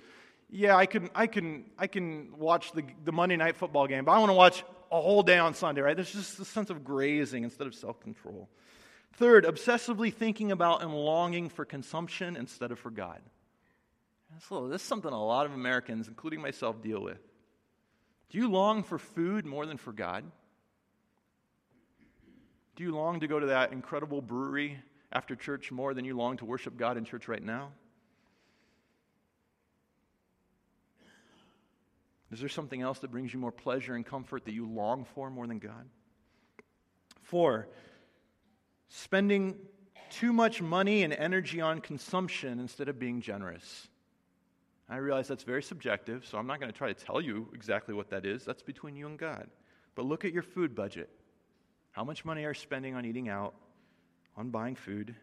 Yeah, 0.50 0.76
I 0.76 0.87
can, 0.87 1.11
I 1.14 1.26
can, 1.26 1.64
I 1.78 1.87
can 1.87 2.28
watch 2.37 2.72
the, 2.72 2.85
the 3.04 3.12
Monday 3.12 3.37
night 3.37 3.56
football 3.56 3.87
game, 3.87 4.04
but 4.04 4.12
I 4.12 4.18
want 4.18 4.30
to 4.30 4.35
watch 4.35 4.64
a 4.90 5.00
whole 5.00 5.22
day 5.22 5.38
on 5.38 5.54
Sunday, 5.54 5.80
right? 5.80 5.96
There's 5.96 6.12
just 6.12 6.40
a 6.40 6.44
sense 6.44 6.70
of 6.70 6.85
grazing 6.85 7.44
instead 7.44 7.66
of 7.66 7.74
self 7.74 8.00
control. 8.00 8.48
Third, 9.14 9.44
obsessively 9.44 10.12
thinking 10.12 10.52
about 10.52 10.83
and 10.83 10.94
longing 10.94 11.48
for 11.48 11.64
consumption 11.64 12.37
instead 12.37 12.72
of 12.72 12.78
for 12.78 12.90
God. 12.90 13.20
So 14.38 14.68
this 14.68 14.80
is 14.82 14.88
something 14.88 15.12
a 15.12 15.24
lot 15.24 15.46
of 15.46 15.52
Americans, 15.52 16.08
including 16.08 16.40
myself, 16.40 16.80
deal 16.82 17.02
with. 17.02 17.18
Do 18.30 18.38
you 18.38 18.50
long 18.50 18.82
for 18.82 18.98
food 18.98 19.44
more 19.44 19.66
than 19.66 19.76
for 19.76 19.92
God? 19.92 20.24
Do 22.76 22.84
you 22.84 22.94
long 22.94 23.20
to 23.20 23.26
go 23.26 23.38
to 23.38 23.46
that 23.46 23.72
incredible 23.72 24.22
brewery 24.22 24.78
after 25.12 25.34
church 25.34 25.70
more 25.70 25.92
than 25.92 26.04
you 26.04 26.16
long 26.16 26.36
to 26.38 26.44
worship 26.44 26.76
God 26.76 26.96
in 26.96 27.04
church 27.04 27.28
right 27.28 27.42
now? 27.42 27.72
Is 32.32 32.38
there 32.38 32.48
something 32.48 32.80
else 32.80 33.00
that 33.00 33.10
brings 33.10 33.34
you 33.34 33.40
more 33.40 33.52
pleasure 33.52 33.94
and 33.94 34.06
comfort 34.06 34.44
that 34.44 34.54
you 34.54 34.66
long 34.66 35.04
for 35.04 35.28
more 35.28 35.46
than 35.46 35.58
God? 35.58 35.88
Four, 37.22 37.68
spending 38.88 39.56
too 40.10 40.32
much 40.32 40.62
money 40.62 41.02
and 41.02 41.12
energy 41.12 41.60
on 41.60 41.80
consumption 41.80 42.60
instead 42.60 42.88
of 42.88 42.98
being 42.98 43.20
generous. 43.20 43.89
I 44.90 44.96
realize 44.96 45.29
that's 45.29 45.44
very 45.44 45.62
subjective, 45.62 46.26
so 46.26 46.37
I'm 46.37 46.48
not 46.48 46.59
going 46.59 46.70
to 46.70 46.76
try 46.76 46.92
to 46.92 47.05
tell 47.05 47.20
you 47.20 47.48
exactly 47.55 47.94
what 47.94 48.11
that 48.11 48.26
is. 48.26 48.44
That's 48.44 48.62
between 48.62 48.96
you 48.96 49.07
and 49.07 49.16
God. 49.16 49.48
But 49.94 50.05
look 50.05 50.24
at 50.24 50.33
your 50.33 50.42
food 50.42 50.74
budget. 50.74 51.09
How 51.92 52.03
much 52.03 52.24
money 52.24 52.44
are 52.44 52.50
you 52.50 52.55
spending 52.55 52.96
on 52.96 53.05
eating 53.05 53.29
out, 53.29 53.55
on 54.37 54.50
buying 54.50 54.74
food? 54.74 55.14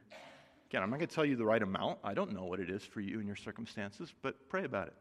Again, 0.69 0.83
I'm 0.83 0.89
not 0.89 0.99
going 0.99 1.09
to 1.09 1.13
tell 1.13 1.25
you 1.25 1.35
the 1.35 1.45
right 1.45 1.61
amount. 1.61 1.99
I 2.01 2.13
don't 2.13 2.33
know 2.33 2.45
what 2.45 2.61
it 2.61 2.69
is 2.69 2.83
for 2.83 3.01
you 3.01 3.17
and 3.17 3.27
your 3.27 3.35
circumstances, 3.35 4.13
but 4.21 4.47
pray 4.47 4.63
about 4.63 4.87
it. 4.87 4.93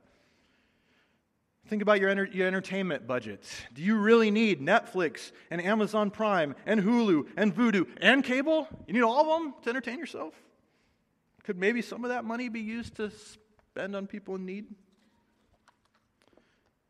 Think 1.68 1.82
about 1.82 2.00
your, 2.00 2.10
enter- 2.10 2.26
your 2.26 2.48
entertainment 2.48 3.06
budget. 3.06 3.44
Do 3.72 3.82
you 3.82 3.96
really 3.96 4.32
need 4.32 4.60
Netflix 4.60 5.30
and 5.50 5.60
Amazon 5.60 6.10
Prime 6.10 6.56
and 6.64 6.80
Hulu 6.80 7.28
and 7.36 7.54
Vudu 7.54 7.86
and 8.00 8.24
cable? 8.24 8.68
You 8.86 8.94
need 8.94 9.02
all 9.02 9.20
of 9.20 9.42
them 9.42 9.54
to 9.62 9.70
entertain 9.70 9.98
yourself? 9.98 10.34
Could 11.44 11.56
maybe 11.56 11.82
some 11.82 12.04
of 12.04 12.10
that 12.10 12.24
money 12.24 12.48
be 12.48 12.60
used 12.60 12.96
to 12.96 13.12
spend 13.76 13.94
on 13.94 14.06
people 14.06 14.36
in 14.36 14.46
need? 14.46 14.64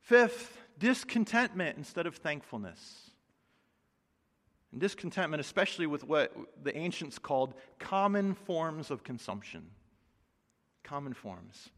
Fifth, 0.03 0.57
discontentment 0.79 1.77
instead 1.77 2.07
of 2.07 2.15
thankfulness. 2.15 3.11
And 4.71 4.81
discontentment, 4.81 5.41
especially 5.41 5.89
with 5.89 6.05
what 6.05 6.33
the 6.63 6.77
ancients 6.77 7.19
called 7.19 7.55
common 7.81 8.35
forms 8.35 8.93
of 8.93 9.03
consumption. 9.03 9.67
Common 10.85 11.13
forms. 11.13 11.71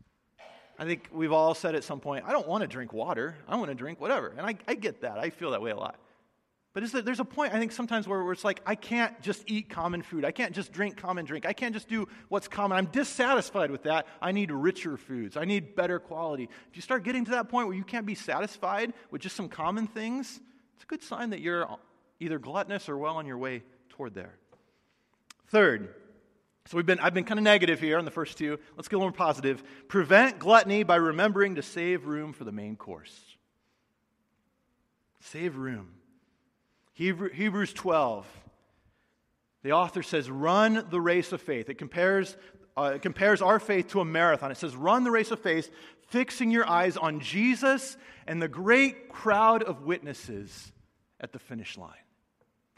I 0.78 0.84
think 0.84 1.08
we've 1.10 1.32
all 1.32 1.54
said 1.54 1.74
at 1.74 1.84
some 1.84 2.00
point, 2.00 2.26
I 2.26 2.32
don't 2.32 2.46
want 2.46 2.60
to 2.60 2.68
drink 2.68 2.92
water. 2.92 3.34
I 3.48 3.56
want 3.56 3.70
to 3.70 3.74
drink 3.74 4.02
whatever. 4.02 4.34
And 4.36 4.46
I, 4.46 4.56
I 4.68 4.74
get 4.74 5.00
that. 5.00 5.18
I 5.18 5.30
feel 5.30 5.52
that 5.52 5.62
way 5.62 5.70
a 5.70 5.76
lot. 5.76 5.98
But 6.80 7.04
there's 7.04 7.18
a 7.18 7.24
point, 7.24 7.52
I 7.52 7.58
think, 7.58 7.72
sometimes 7.72 8.06
where, 8.06 8.22
where 8.22 8.32
it's 8.32 8.44
like, 8.44 8.60
I 8.64 8.76
can't 8.76 9.20
just 9.20 9.42
eat 9.48 9.68
common 9.68 10.00
food. 10.00 10.24
I 10.24 10.30
can't 10.30 10.54
just 10.54 10.70
drink 10.70 10.96
common 10.96 11.24
drink. 11.24 11.44
I 11.44 11.52
can't 11.52 11.74
just 11.74 11.88
do 11.88 12.06
what's 12.28 12.46
common. 12.46 12.78
I'm 12.78 12.86
dissatisfied 12.86 13.72
with 13.72 13.82
that. 13.82 14.06
I 14.22 14.30
need 14.30 14.52
richer 14.52 14.96
foods. 14.96 15.36
I 15.36 15.44
need 15.44 15.74
better 15.74 15.98
quality. 15.98 16.44
If 16.44 16.76
you 16.76 16.82
start 16.82 17.02
getting 17.02 17.24
to 17.24 17.32
that 17.32 17.48
point 17.48 17.66
where 17.66 17.76
you 17.76 17.82
can't 17.82 18.06
be 18.06 18.14
satisfied 18.14 18.92
with 19.10 19.22
just 19.22 19.34
some 19.34 19.48
common 19.48 19.88
things, 19.88 20.38
it's 20.76 20.84
a 20.84 20.86
good 20.86 21.02
sign 21.02 21.30
that 21.30 21.40
you're 21.40 21.68
either 22.20 22.38
gluttonous 22.38 22.88
or 22.88 22.96
well 22.96 23.16
on 23.16 23.26
your 23.26 23.38
way 23.38 23.64
toward 23.88 24.14
there. 24.14 24.36
Third, 25.48 25.92
so 26.66 26.76
we've 26.76 26.86
been, 26.86 27.00
I've 27.00 27.14
been 27.14 27.24
kind 27.24 27.40
of 27.40 27.44
negative 27.44 27.80
here 27.80 27.98
on 27.98 28.04
the 28.04 28.12
first 28.12 28.38
two. 28.38 28.56
Let's 28.76 28.86
get 28.86 28.96
a 28.96 28.98
little 28.98 29.10
more 29.10 29.16
positive. 29.16 29.64
Prevent 29.88 30.38
gluttony 30.38 30.84
by 30.84 30.94
remembering 30.96 31.56
to 31.56 31.62
save 31.62 32.06
room 32.06 32.32
for 32.32 32.44
the 32.44 32.52
main 32.52 32.76
course. 32.76 33.18
Save 35.18 35.56
room. 35.56 35.88
Hebrew, 36.98 37.30
Hebrews 37.30 37.72
12. 37.74 38.26
The 39.62 39.70
author 39.70 40.02
says, 40.02 40.28
run 40.28 40.84
the 40.90 41.00
race 41.00 41.30
of 41.30 41.40
faith. 41.40 41.70
It 41.70 41.78
compares, 41.78 42.36
uh, 42.76 42.94
it 42.96 43.02
compares 43.02 43.40
our 43.40 43.60
faith 43.60 43.90
to 43.90 44.00
a 44.00 44.04
marathon. 44.04 44.50
It 44.50 44.56
says, 44.56 44.74
run 44.74 45.04
the 45.04 45.12
race 45.12 45.30
of 45.30 45.38
faith, 45.38 45.70
fixing 46.08 46.50
your 46.50 46.68
eyes 46.68 46.96
on 46.96 47.20
Jesus 47.20 47.96
and 48.26 48.42
the 48.42 48.48
great 48.48 49.10
crowd 49.10 49.62
of 49.62 49.82
witnesses 49.82 50.72
at 51.20 51.32
the 51.32 51.38
finish 51.38 51.78
line. 51.78 51.94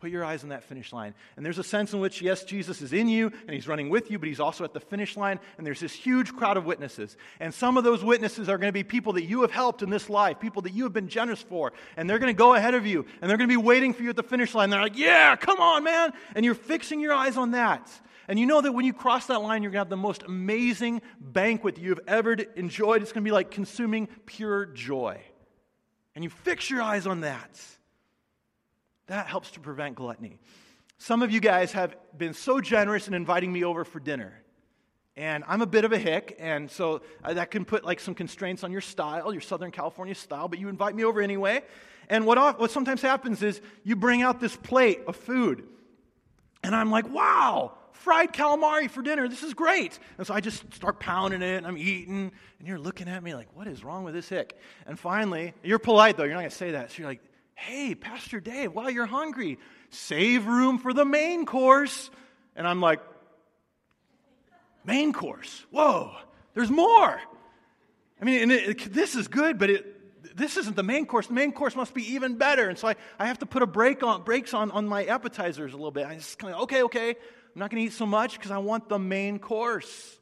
Put 0.01 0.11
your 0.11 0.25
eyes 0.25 0.43
on 0.43 0.49
that 0.49 0.65
finish 0.65 0.95
line. 0.95 1.15
And 1.37 1.45
there's 1.45 1.59
a 1.59 1.65
sense 1.65 1.93
in 1.93 2.01
which, 2.01 2.23
yes, 2.23 2.43
Jesus 2.45 2.81
is 2.81 2.95
in 2.95 3.07
you 3.07 3.27
and 3.27 3.51
he's 3.51 3.69
running 3.69 3.91
with 3.91 4.11
you, 4.11 4.19
but 4.19 4.29
he's 4.29 4.41
also 4.41 4.65
at 4.65 4.73
the 4.73 4.81
finish 4.81 5.15
line. 5.15 5.39
And 5.59 5.67
there's 5.67 5.81
this 5.81 5.93
huge 5.93 6.35
crowd 6.35 6.57
of 6.57 6.65
witnesses. 6.65 7.19
And 7.39 7.53
some 7.53 7.77
of 7.77 7.85
those 7.85 8.03
witnesses 8.03 8.49
are 8.49 8.57
going 8.57 8.69
to 8.69 8.73
be 8.73 8.83
people 8.83 9.13
that 9.15 9.25
you 9.25 9.43
have 9.43 9.51
helped 9.51 9.83
in 9.83 9.91
this 9.91 10.09
life, 10.09 10.41
people 10.41 10.63
that 10.63 10.73
you 10.73 10.85
have 10.85 10.95
been 10.95 11.09
generous 11.09 11.43
for. 11.43 11.75
And 11.99 12.09
they're 12.09 12.19
going 12.19 12.35
to 12.35 12.39
go 12.39 12.55
ahead 12.55 12.73
of 12.73 12.87
you 12.87 13.05
and 13.21 13.29
they're 13.29 13.37
going 13.37 13.49
to 13.49 13.53
be 13.53 13.63
waiting 13.63 13.93
for 13.93 14.03
you 14.03 14.09
at 14.09 14.17
the 14.17 14.23
finish 14.23 14.55
line. 14.55 14.71
They're 14.71 14.81
like, 14.81 14.97
yeah, 14.97 15.37
come 15.37 15.61
on, 15.61 15.85
man. 15.85 16.13
And 16.35 16.47
you're 16.47 16.55
fixing 16.55 17.01
your 17.01 17.13
eyes 17.13 17.37
on 17.37 17.51
that. 17.51 17.91
And 18.27 18.39
you 18.39 18.47
know 18.47 18.63
that 18.63 18.73
when 18.73 18.87
you 18.87 18.95
cross 18.95 19.27
that 19.27 19.43
line, 19.43 19.63
you're 19.63 19.73
going 19.73 19.81
to 19.81 19.85
have 19.85 19.91
the 19.91 19.97
most 19.99 20.23
amazing 20.23 21.03
banquet 21.21 21.75
that 21.75 21.83
you've 21.83 22.01
ever 22.07 22.33
enjoyed. 22.57 23.03
It's 23.03 23.13
going 23.13 23.25
to 23.25 23.29
be 23.29 23.35
like 23.35 23.51
consuming 23.51 24.09
pure 24.25 24.65
joy. 24.65 25.21
And 26.15 26.25
you 26.25 26.31
fix 26.31 26.71
your 26.71 26.81
eyes 26.81 27.07
on 27.07 27.21
that. 27.21 27.61
That 29.11 29.27
helps 29.27 29.51
to 29.53 29.61
prevent 29.61 29.97
gluttony. 29.97 30.39
Some 30.99 31.23
of 31.23 31.33
you 31.33 31.41
guys 31.41 31.73
have 31.73 31.97
been 32.17 32.33
so 32.33 32.61
generous 32.61 33.09
in 33.09 33.15
inviting 33.15 33.53
me 33.53 33.65
over 33.65 33.85
for 33.85 33.99
dinner. 33.99 34.41
And 35.17 35.43
I'm 35.49 35.63
a 35.63 35.67
bit 35.67 35.85
of 35.85 35.91
a 35.91 35.99
hick, 35.99 36.37
and 36.39 36.71
so 36.71 37.03
uh, 37.25 37.35
that 37.35 37.51
can 37.51 37.65
put 37.65 37.85
like 37.85 37.99
some 37.99 38.15
constraints 38.15 38.63
on 38.63 38.71
your 38.71 38.81
style, 38.81 39.33
your 39.33 39.41
Southern 39.41 39.73
California 39.73 40.15
style, 40.15 40.47
but 40.47 40.61
you 40.61 40.69
invite 40.69 40.95
me 40.95 41.05
over 41.05 41.21
anyway. 41.21 41.63
And 42.09 42.25
what, 42.25 42.61
what 42.61 42.71
sometimes 42.71 43.03
happens 43.03 43.43
is 43.43 43.61
you 43.83 43.97
bring 43.97 44.23
out 44.23 44.39
this 44.39 44.55
plate 44.55 45.01
of 45.09 45.17
food, 45.17 45.65
and 46.63 46.73
I'm 46.73 46.93
like, 46.93 47.09
wow, 47.09 47.73
fried 47.91 48.33
calamari 48.33 48.89
for 48.89 49.03
dinner. 49.03 49.27
This 49.27 49.43
is 49.43 49.55
great. 49.55 49.99
And 50.19 50.27
so 50.27 50.35
I 50.35 50.41
just 50.41 50.73
start 50.73 51.01
pounding 51.01 51.43
it 51.43 51.57
and 51.57 51.67
I'm 51.67 51.77
eating. 51.77 52.31
And 52.61 52.69
you're 52.69 52.79
looking 52.79 53.09
at 53.09 53.25
me 53.25 53.35
like, 53.35 53.49
what 53.55 53.67
is 53.67 53.83
wrong 53.83 54.05
with 54.05 54.15
this 54.15 54.29
hick? 54.29 54.57
And 54.87 54.97
finally, 54.97 55.53
you're 55.65 55.81
polite 55.81 56.17
though. 56.17 56.25
You're 56.25 56.35
not 56.35 56.43
to 56.43 56.51
say 56.51 56.71
that. 56.73 56.93
So 56.93 56.99
you're 56.99 57.09
like, 57.09 57.21
Hey, 57.61 57.95
Pastor 57.95 58.41
Dave, 58.41 58.73
while 58.73 58.91
you're 58.91 59.07
hungry, 59.07 59.59
save 59.91 60.47
room 60.47 60.79
for 60.79 60.93
the 60.93 61.05
main 61.05 61.47
course. 61.47 62.11
And 62.57 62.67
I'm 62.67 62.81
like, 62.81 63.01
Main 64.85 65.13
course? 65.13 65.65
Whoa, 65.71 66.13
there's 66.55 66.71
more. 66.71 67.21
I 68.21 68.25
mean, 68.25 68.51
it, 68.51 68.69
it, 68.69 68.93
this 68.93 69.15
is 69.15 69.29
good, 69.29 69.59
but 69.59 69.71
it, 69.71 70.37
this 70.37 70.57
isn't 70.57 70.77
the 70.77 70.83
main 70.83 71.07
course. 71.07 71.27
The 71.27 71.35
main 71.35 71.53
course 71.53 71.77
must 71.77 71.95
be 71.95 72.15
even 72.15 72.37
better. 72.37 72.69
And 72.69 72.79
so 72.79 72.89
I, 72.89 72.97
I 73.19 73.27
have 73.27 73.39
to 73.41 73.47
put 73.47 73.63
a 73.63 73.67
break 73.67 74.03
on, 74.03 74.23
brakes 74.23 74.55
on, 74.55 74.71
on 74.71 74.87
my 74.87 75.05
appetizers 75.05 75.73
a 75.73 75.77
little 75.77 75.91
bit. 75.91 76.07
I 76.07 76.17
just 76.17 76.39
kind 76.39 76.55
of, 76.55 76.63
okay, 76.63 76.83
okay, 76.85 77.11
I'm 77.11 77.17
not 77.55 77.71
going 77.71 77.83
to 77.83 77.87
eat 77.87 77.93
so 77.93 78.07
much 78.07 78.35
because 78.37 78.51
I 78.51 78.59
want 78.59 78.89
the 78.89 78.99
main 78.99 79.39
course. 79.39 80.19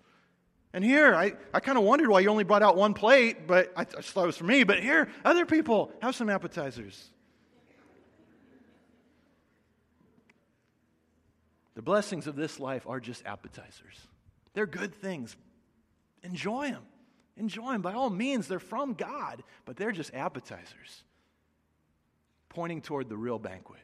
And 0.73 0.85
here, 0.85 1.15
I, 1.15 1.35
I 1.55 1.61
kind 1.61 1.79
of 1.79 1.85
wondered 1.85 2.09
why 2.09 2.21
you 2.21 2.29
only 2.29 2.45
brought 2.45 2.63
out 2.63 2.77
one 2.77 2.95
plate, 2.95 3.47
but 3.47 3.73
I, 3.77 3.83
I 3.83 3.85
just 3.85 4.11
thought 4.11 4.25
it 4.25 4.27
was 4.27 4.37
for 4.37 4.45
me. 4.45 4.65
But 4.65 4.81
here, 4.81 5.09
other 5.25 5.47
people 5.47 5.93
have 6.03 6.15
some 6.15 6.29
appetizers. 6.29 7.11
The 11.79 11.83
blessings 11.83 12.27
of 12.27 12.35
this 12.35 12.59
life 12.59 12.89
are 12.89 12.99
just 12.99 13.25
appetizers. 13.25 13.97
They're 14.53 14.67
good 14.67 14.93
things. 14.97 15.37
Enjoy 16.25 16.73
them. 16.73 16.83
Enjoy 17.37 17.71
them. 17.71 17.83
By 17.83 17.93
all 17.93 18.11
means, 18.11 18.49
they're 18.49 18.59
from 18.59 18.95
God, 18.95 19.45
but 19.65 19.77
they're 19.77 19.93
just 19.93 20.13
appetizers, 20.13 21.05
pointing 22.49 22.83
toward 22.83 23.09
the 23.09 23.17
real 23.17 23.39
banquet 23.39 23.79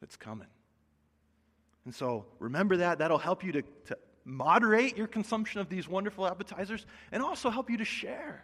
that's 0.00 0.16
coming. 0.16 0.48
And 1.84 1.94
so 1.94 2.24
remember 2.38 2.78
that. 2.78 3.00
That'll 3.00 3.18
help 3.18 3.44
you 3.44 3.52
to, 3.52 3.62
to 3.88 3.98
moderate 4.24 4.96
your 4.96 5.06
consumption 5.06 5.60
of 5.60 5.68
these 5.68 5.86
wonderful 5.86 6.26
appetizers 6.26 6.86
and 7.12 7.22
also 7.22 7.50
help 7.50 7.68
you 7.68 7.76
to 7.76 7.84
share. 7.84 8.42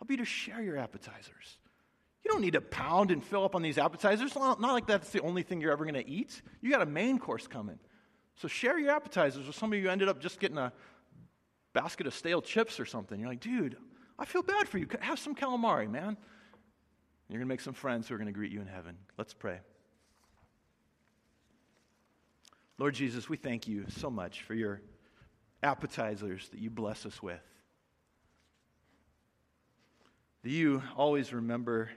Help 0.00 0.10
you 0.10 0.16
to 0.16 0.24
share 0.24 0.60
your 0.60 0.76
appetizers. 0.76 1.58
You 2.24 2.32
don't 2.32 2.40
need 2.40 2.54
to 2.54 2.60
pound 2.62 3.12
and 3.12 3.24
fill 3.24 3.44
up 3.44 3.54
on 3.54 3.62
these 3.62 3.78
appetizers. 3.78 4.34
Not, 4.34 4.60
like 4.60 4.88
that's 4.88 5.10
the 5.10 5.20
only 5.20 5.44
thing 5.44 5.60
you're 5.60 5.70
ever 5.70 5.84
going 5.84 5.94
to 5.94 6.10
eat. 6.10 6.42
You 6.60 6.72
got 6.72 6.82
a 6.82 6.86
main 6.86 7.20
course 7.20 7.46
coming. 7.46 7.78
So 8.38 8.46
share 8.46 8.78
your 8.78 8.92
appetizers 8.92 9.46
with 9.46 9.56
somebody 9.56 9.82
who 9.82 9.88
ended 9.88 10.08
up 10.08 10.20
just 10.20 10.38
getting 10.38 10.58
a 10.58 10.72
basket 11.72 12.06
of 12.06 12.14
stale 12.14 12.40
chips 12.40 12.78
or 12.78 12.86
something. 12.86 13.18
You're 13.18 13.28
like, 13.28 13.40
dude, 13.40 13.76
I 14.16 14.24
feel 14.24 14.42
bad 14.42 14.68
for 14.68 14.78
you. 14.78 14.86
Have 15.00 15.18
some 15.18 15.34
calamari, 15.34 15.90
man. 15.90 16.16
You're 17.28 17.38
going 17.38 17.46
to 17.48 17.52
make 17.52 17.60
some 17.60 17.74
friends 17.74 18.08
who 18.08 18.14
are 18.14 18.18
going 18.18 18.28
to 18.28 18.32
greet 18.32 18.52
you 18.52 18.60
in 18.60 18.68
heaven. 18.68 18.96
Let's 19.18 19.34
pray. 19.34 19.58
Lord 22.78 22.94
Jesus, 22.94 23.28
we 23.28 23.36
thank 23.36 23.66
you 23.66 23.86
so 23.88 24.08
much 24.08 24.42
for 24.42 24.54
your 24.54 24.82
appetizers 25.64 26.48
that 26.50 26.60
you 26.60 26.70
bless 26.70 27.04
us 27.06 27.20
with. 27.20 27.40
That 30.44 30.50
you 30.50 30.80
always 30.96 31.32
remember 31.32 31.90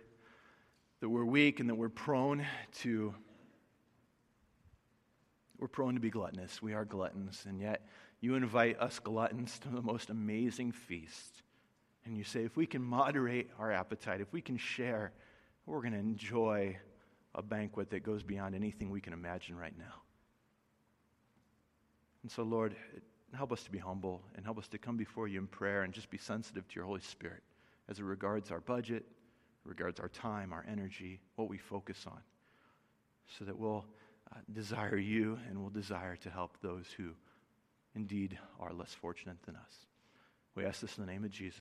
that 1.01 1.09
we're 1.09 1.23
weak 1.23 1.59
and 1.59 1.69
that 1.69 1.75
we're 1.75 1.89
prone 1.89 2.45
to 2.79 3.13
we're 5.61 5.67
prone 5.67 5.93
to 5.93 6.01
be 6.01 6.09
gluttonous. 6.09 6.59
We 6.59 6.73
are 6.73 6.83
gluttons, 6.83 7.45
and 7.47 7.61
yet 7.61 7.85
you 8.19 8.33
invite 8.33 8.79
us 8.79 8.97
gluttons 8.97 9.59
to 9.59 9.69
the 9.69 9.81
most 9.81 10.09
amazing 10.09 10.71
feast. 10.71 11.43
And 12.03 12.17
you 12.17 12.23
say, 12.23 12.43
if 12.43 12.57
we 12.57 12.65
can 12.65 12.81
moderate 12.81 13.51
our 13.59 13.71
appetite, 13.71 14.21
if 14.21 14.33
we 14.33 14.41
can 14.41 14.57
share, 14.57 15.11
we're 15.67 15.81
going 15.81 15.93
to 15.93 15.99
enjoy 15.99 16.77
a 17.35 17.43
banquet 17.43 17.91
that 17.91 18.01
goes 18.01 18.23
beyond 18.23 18.55
anything 18.55 18.89
we 18.89 19.01
can 19.01 19.13
imagine 19.13 19.55
right 19.55 19.77
now. 19.77 20.01
And 22.23 22.31
so, 22.31 22.41
Lord, 22.41 22.75
help 23.35 23.51
us 23.51 23.63
to 23.63 23.71
be 23.71 23.77
humble 23.77 24.23
and 24.35 24.43
help 24.43 24.57
us 24.57 24.67
to 24.69 24.79
come 24.79 24.97
before 24.97 25.27
you 25.27 25.39
in 25.39 25.45
prayer 25.45 25.83
and 25.83 25.93
just 25.93 26.09
be 26.09 26.17
sensitive 26.17 26.67
to 26.69 26.75
your 26.75 26.85
Holy 26.85 27.01
Spirit 27.01 27.43
as 27.87 27.99
it 27.99 28.03
regards 28.03 28.49
our 28.49 28.61
budget, 28.61 29.05
regards 29.63 29.99
our 29.99 30.09
time, 30.09 30.53
our 30.53 30.65
energy, 30.67 31.19
what 31.35 31.49
we 31.49 31.59
focus 31.59 32.05
on, 32.07 32.19
so 33.37 33.45
that 33.45 33.55
we'll 33.55 33.85
Uh, 34.33 34.39
desire 34.53 34.97
you 34.97 35.37
and 35.49 35.61
will 35.61 35.69
desire 35.69 36.15
to 36.15 36.29
help 36.29 36.57
those 36.61 36.85
who 36.95 37.09
indeed 37.95 38.37
are 38.59 38.71
less 38.71 38.93
fortunate 38.93 39.41
than 39.43 39.55
us. 39.55 39.85
We 40.55 40.65
ask 40.65 40.81
this 40.81 40.97
in 40.97 41.05
the 41.05 41.11
name 41.11 41.23
of 41.25 41.31
Jesus. 41.31 41.49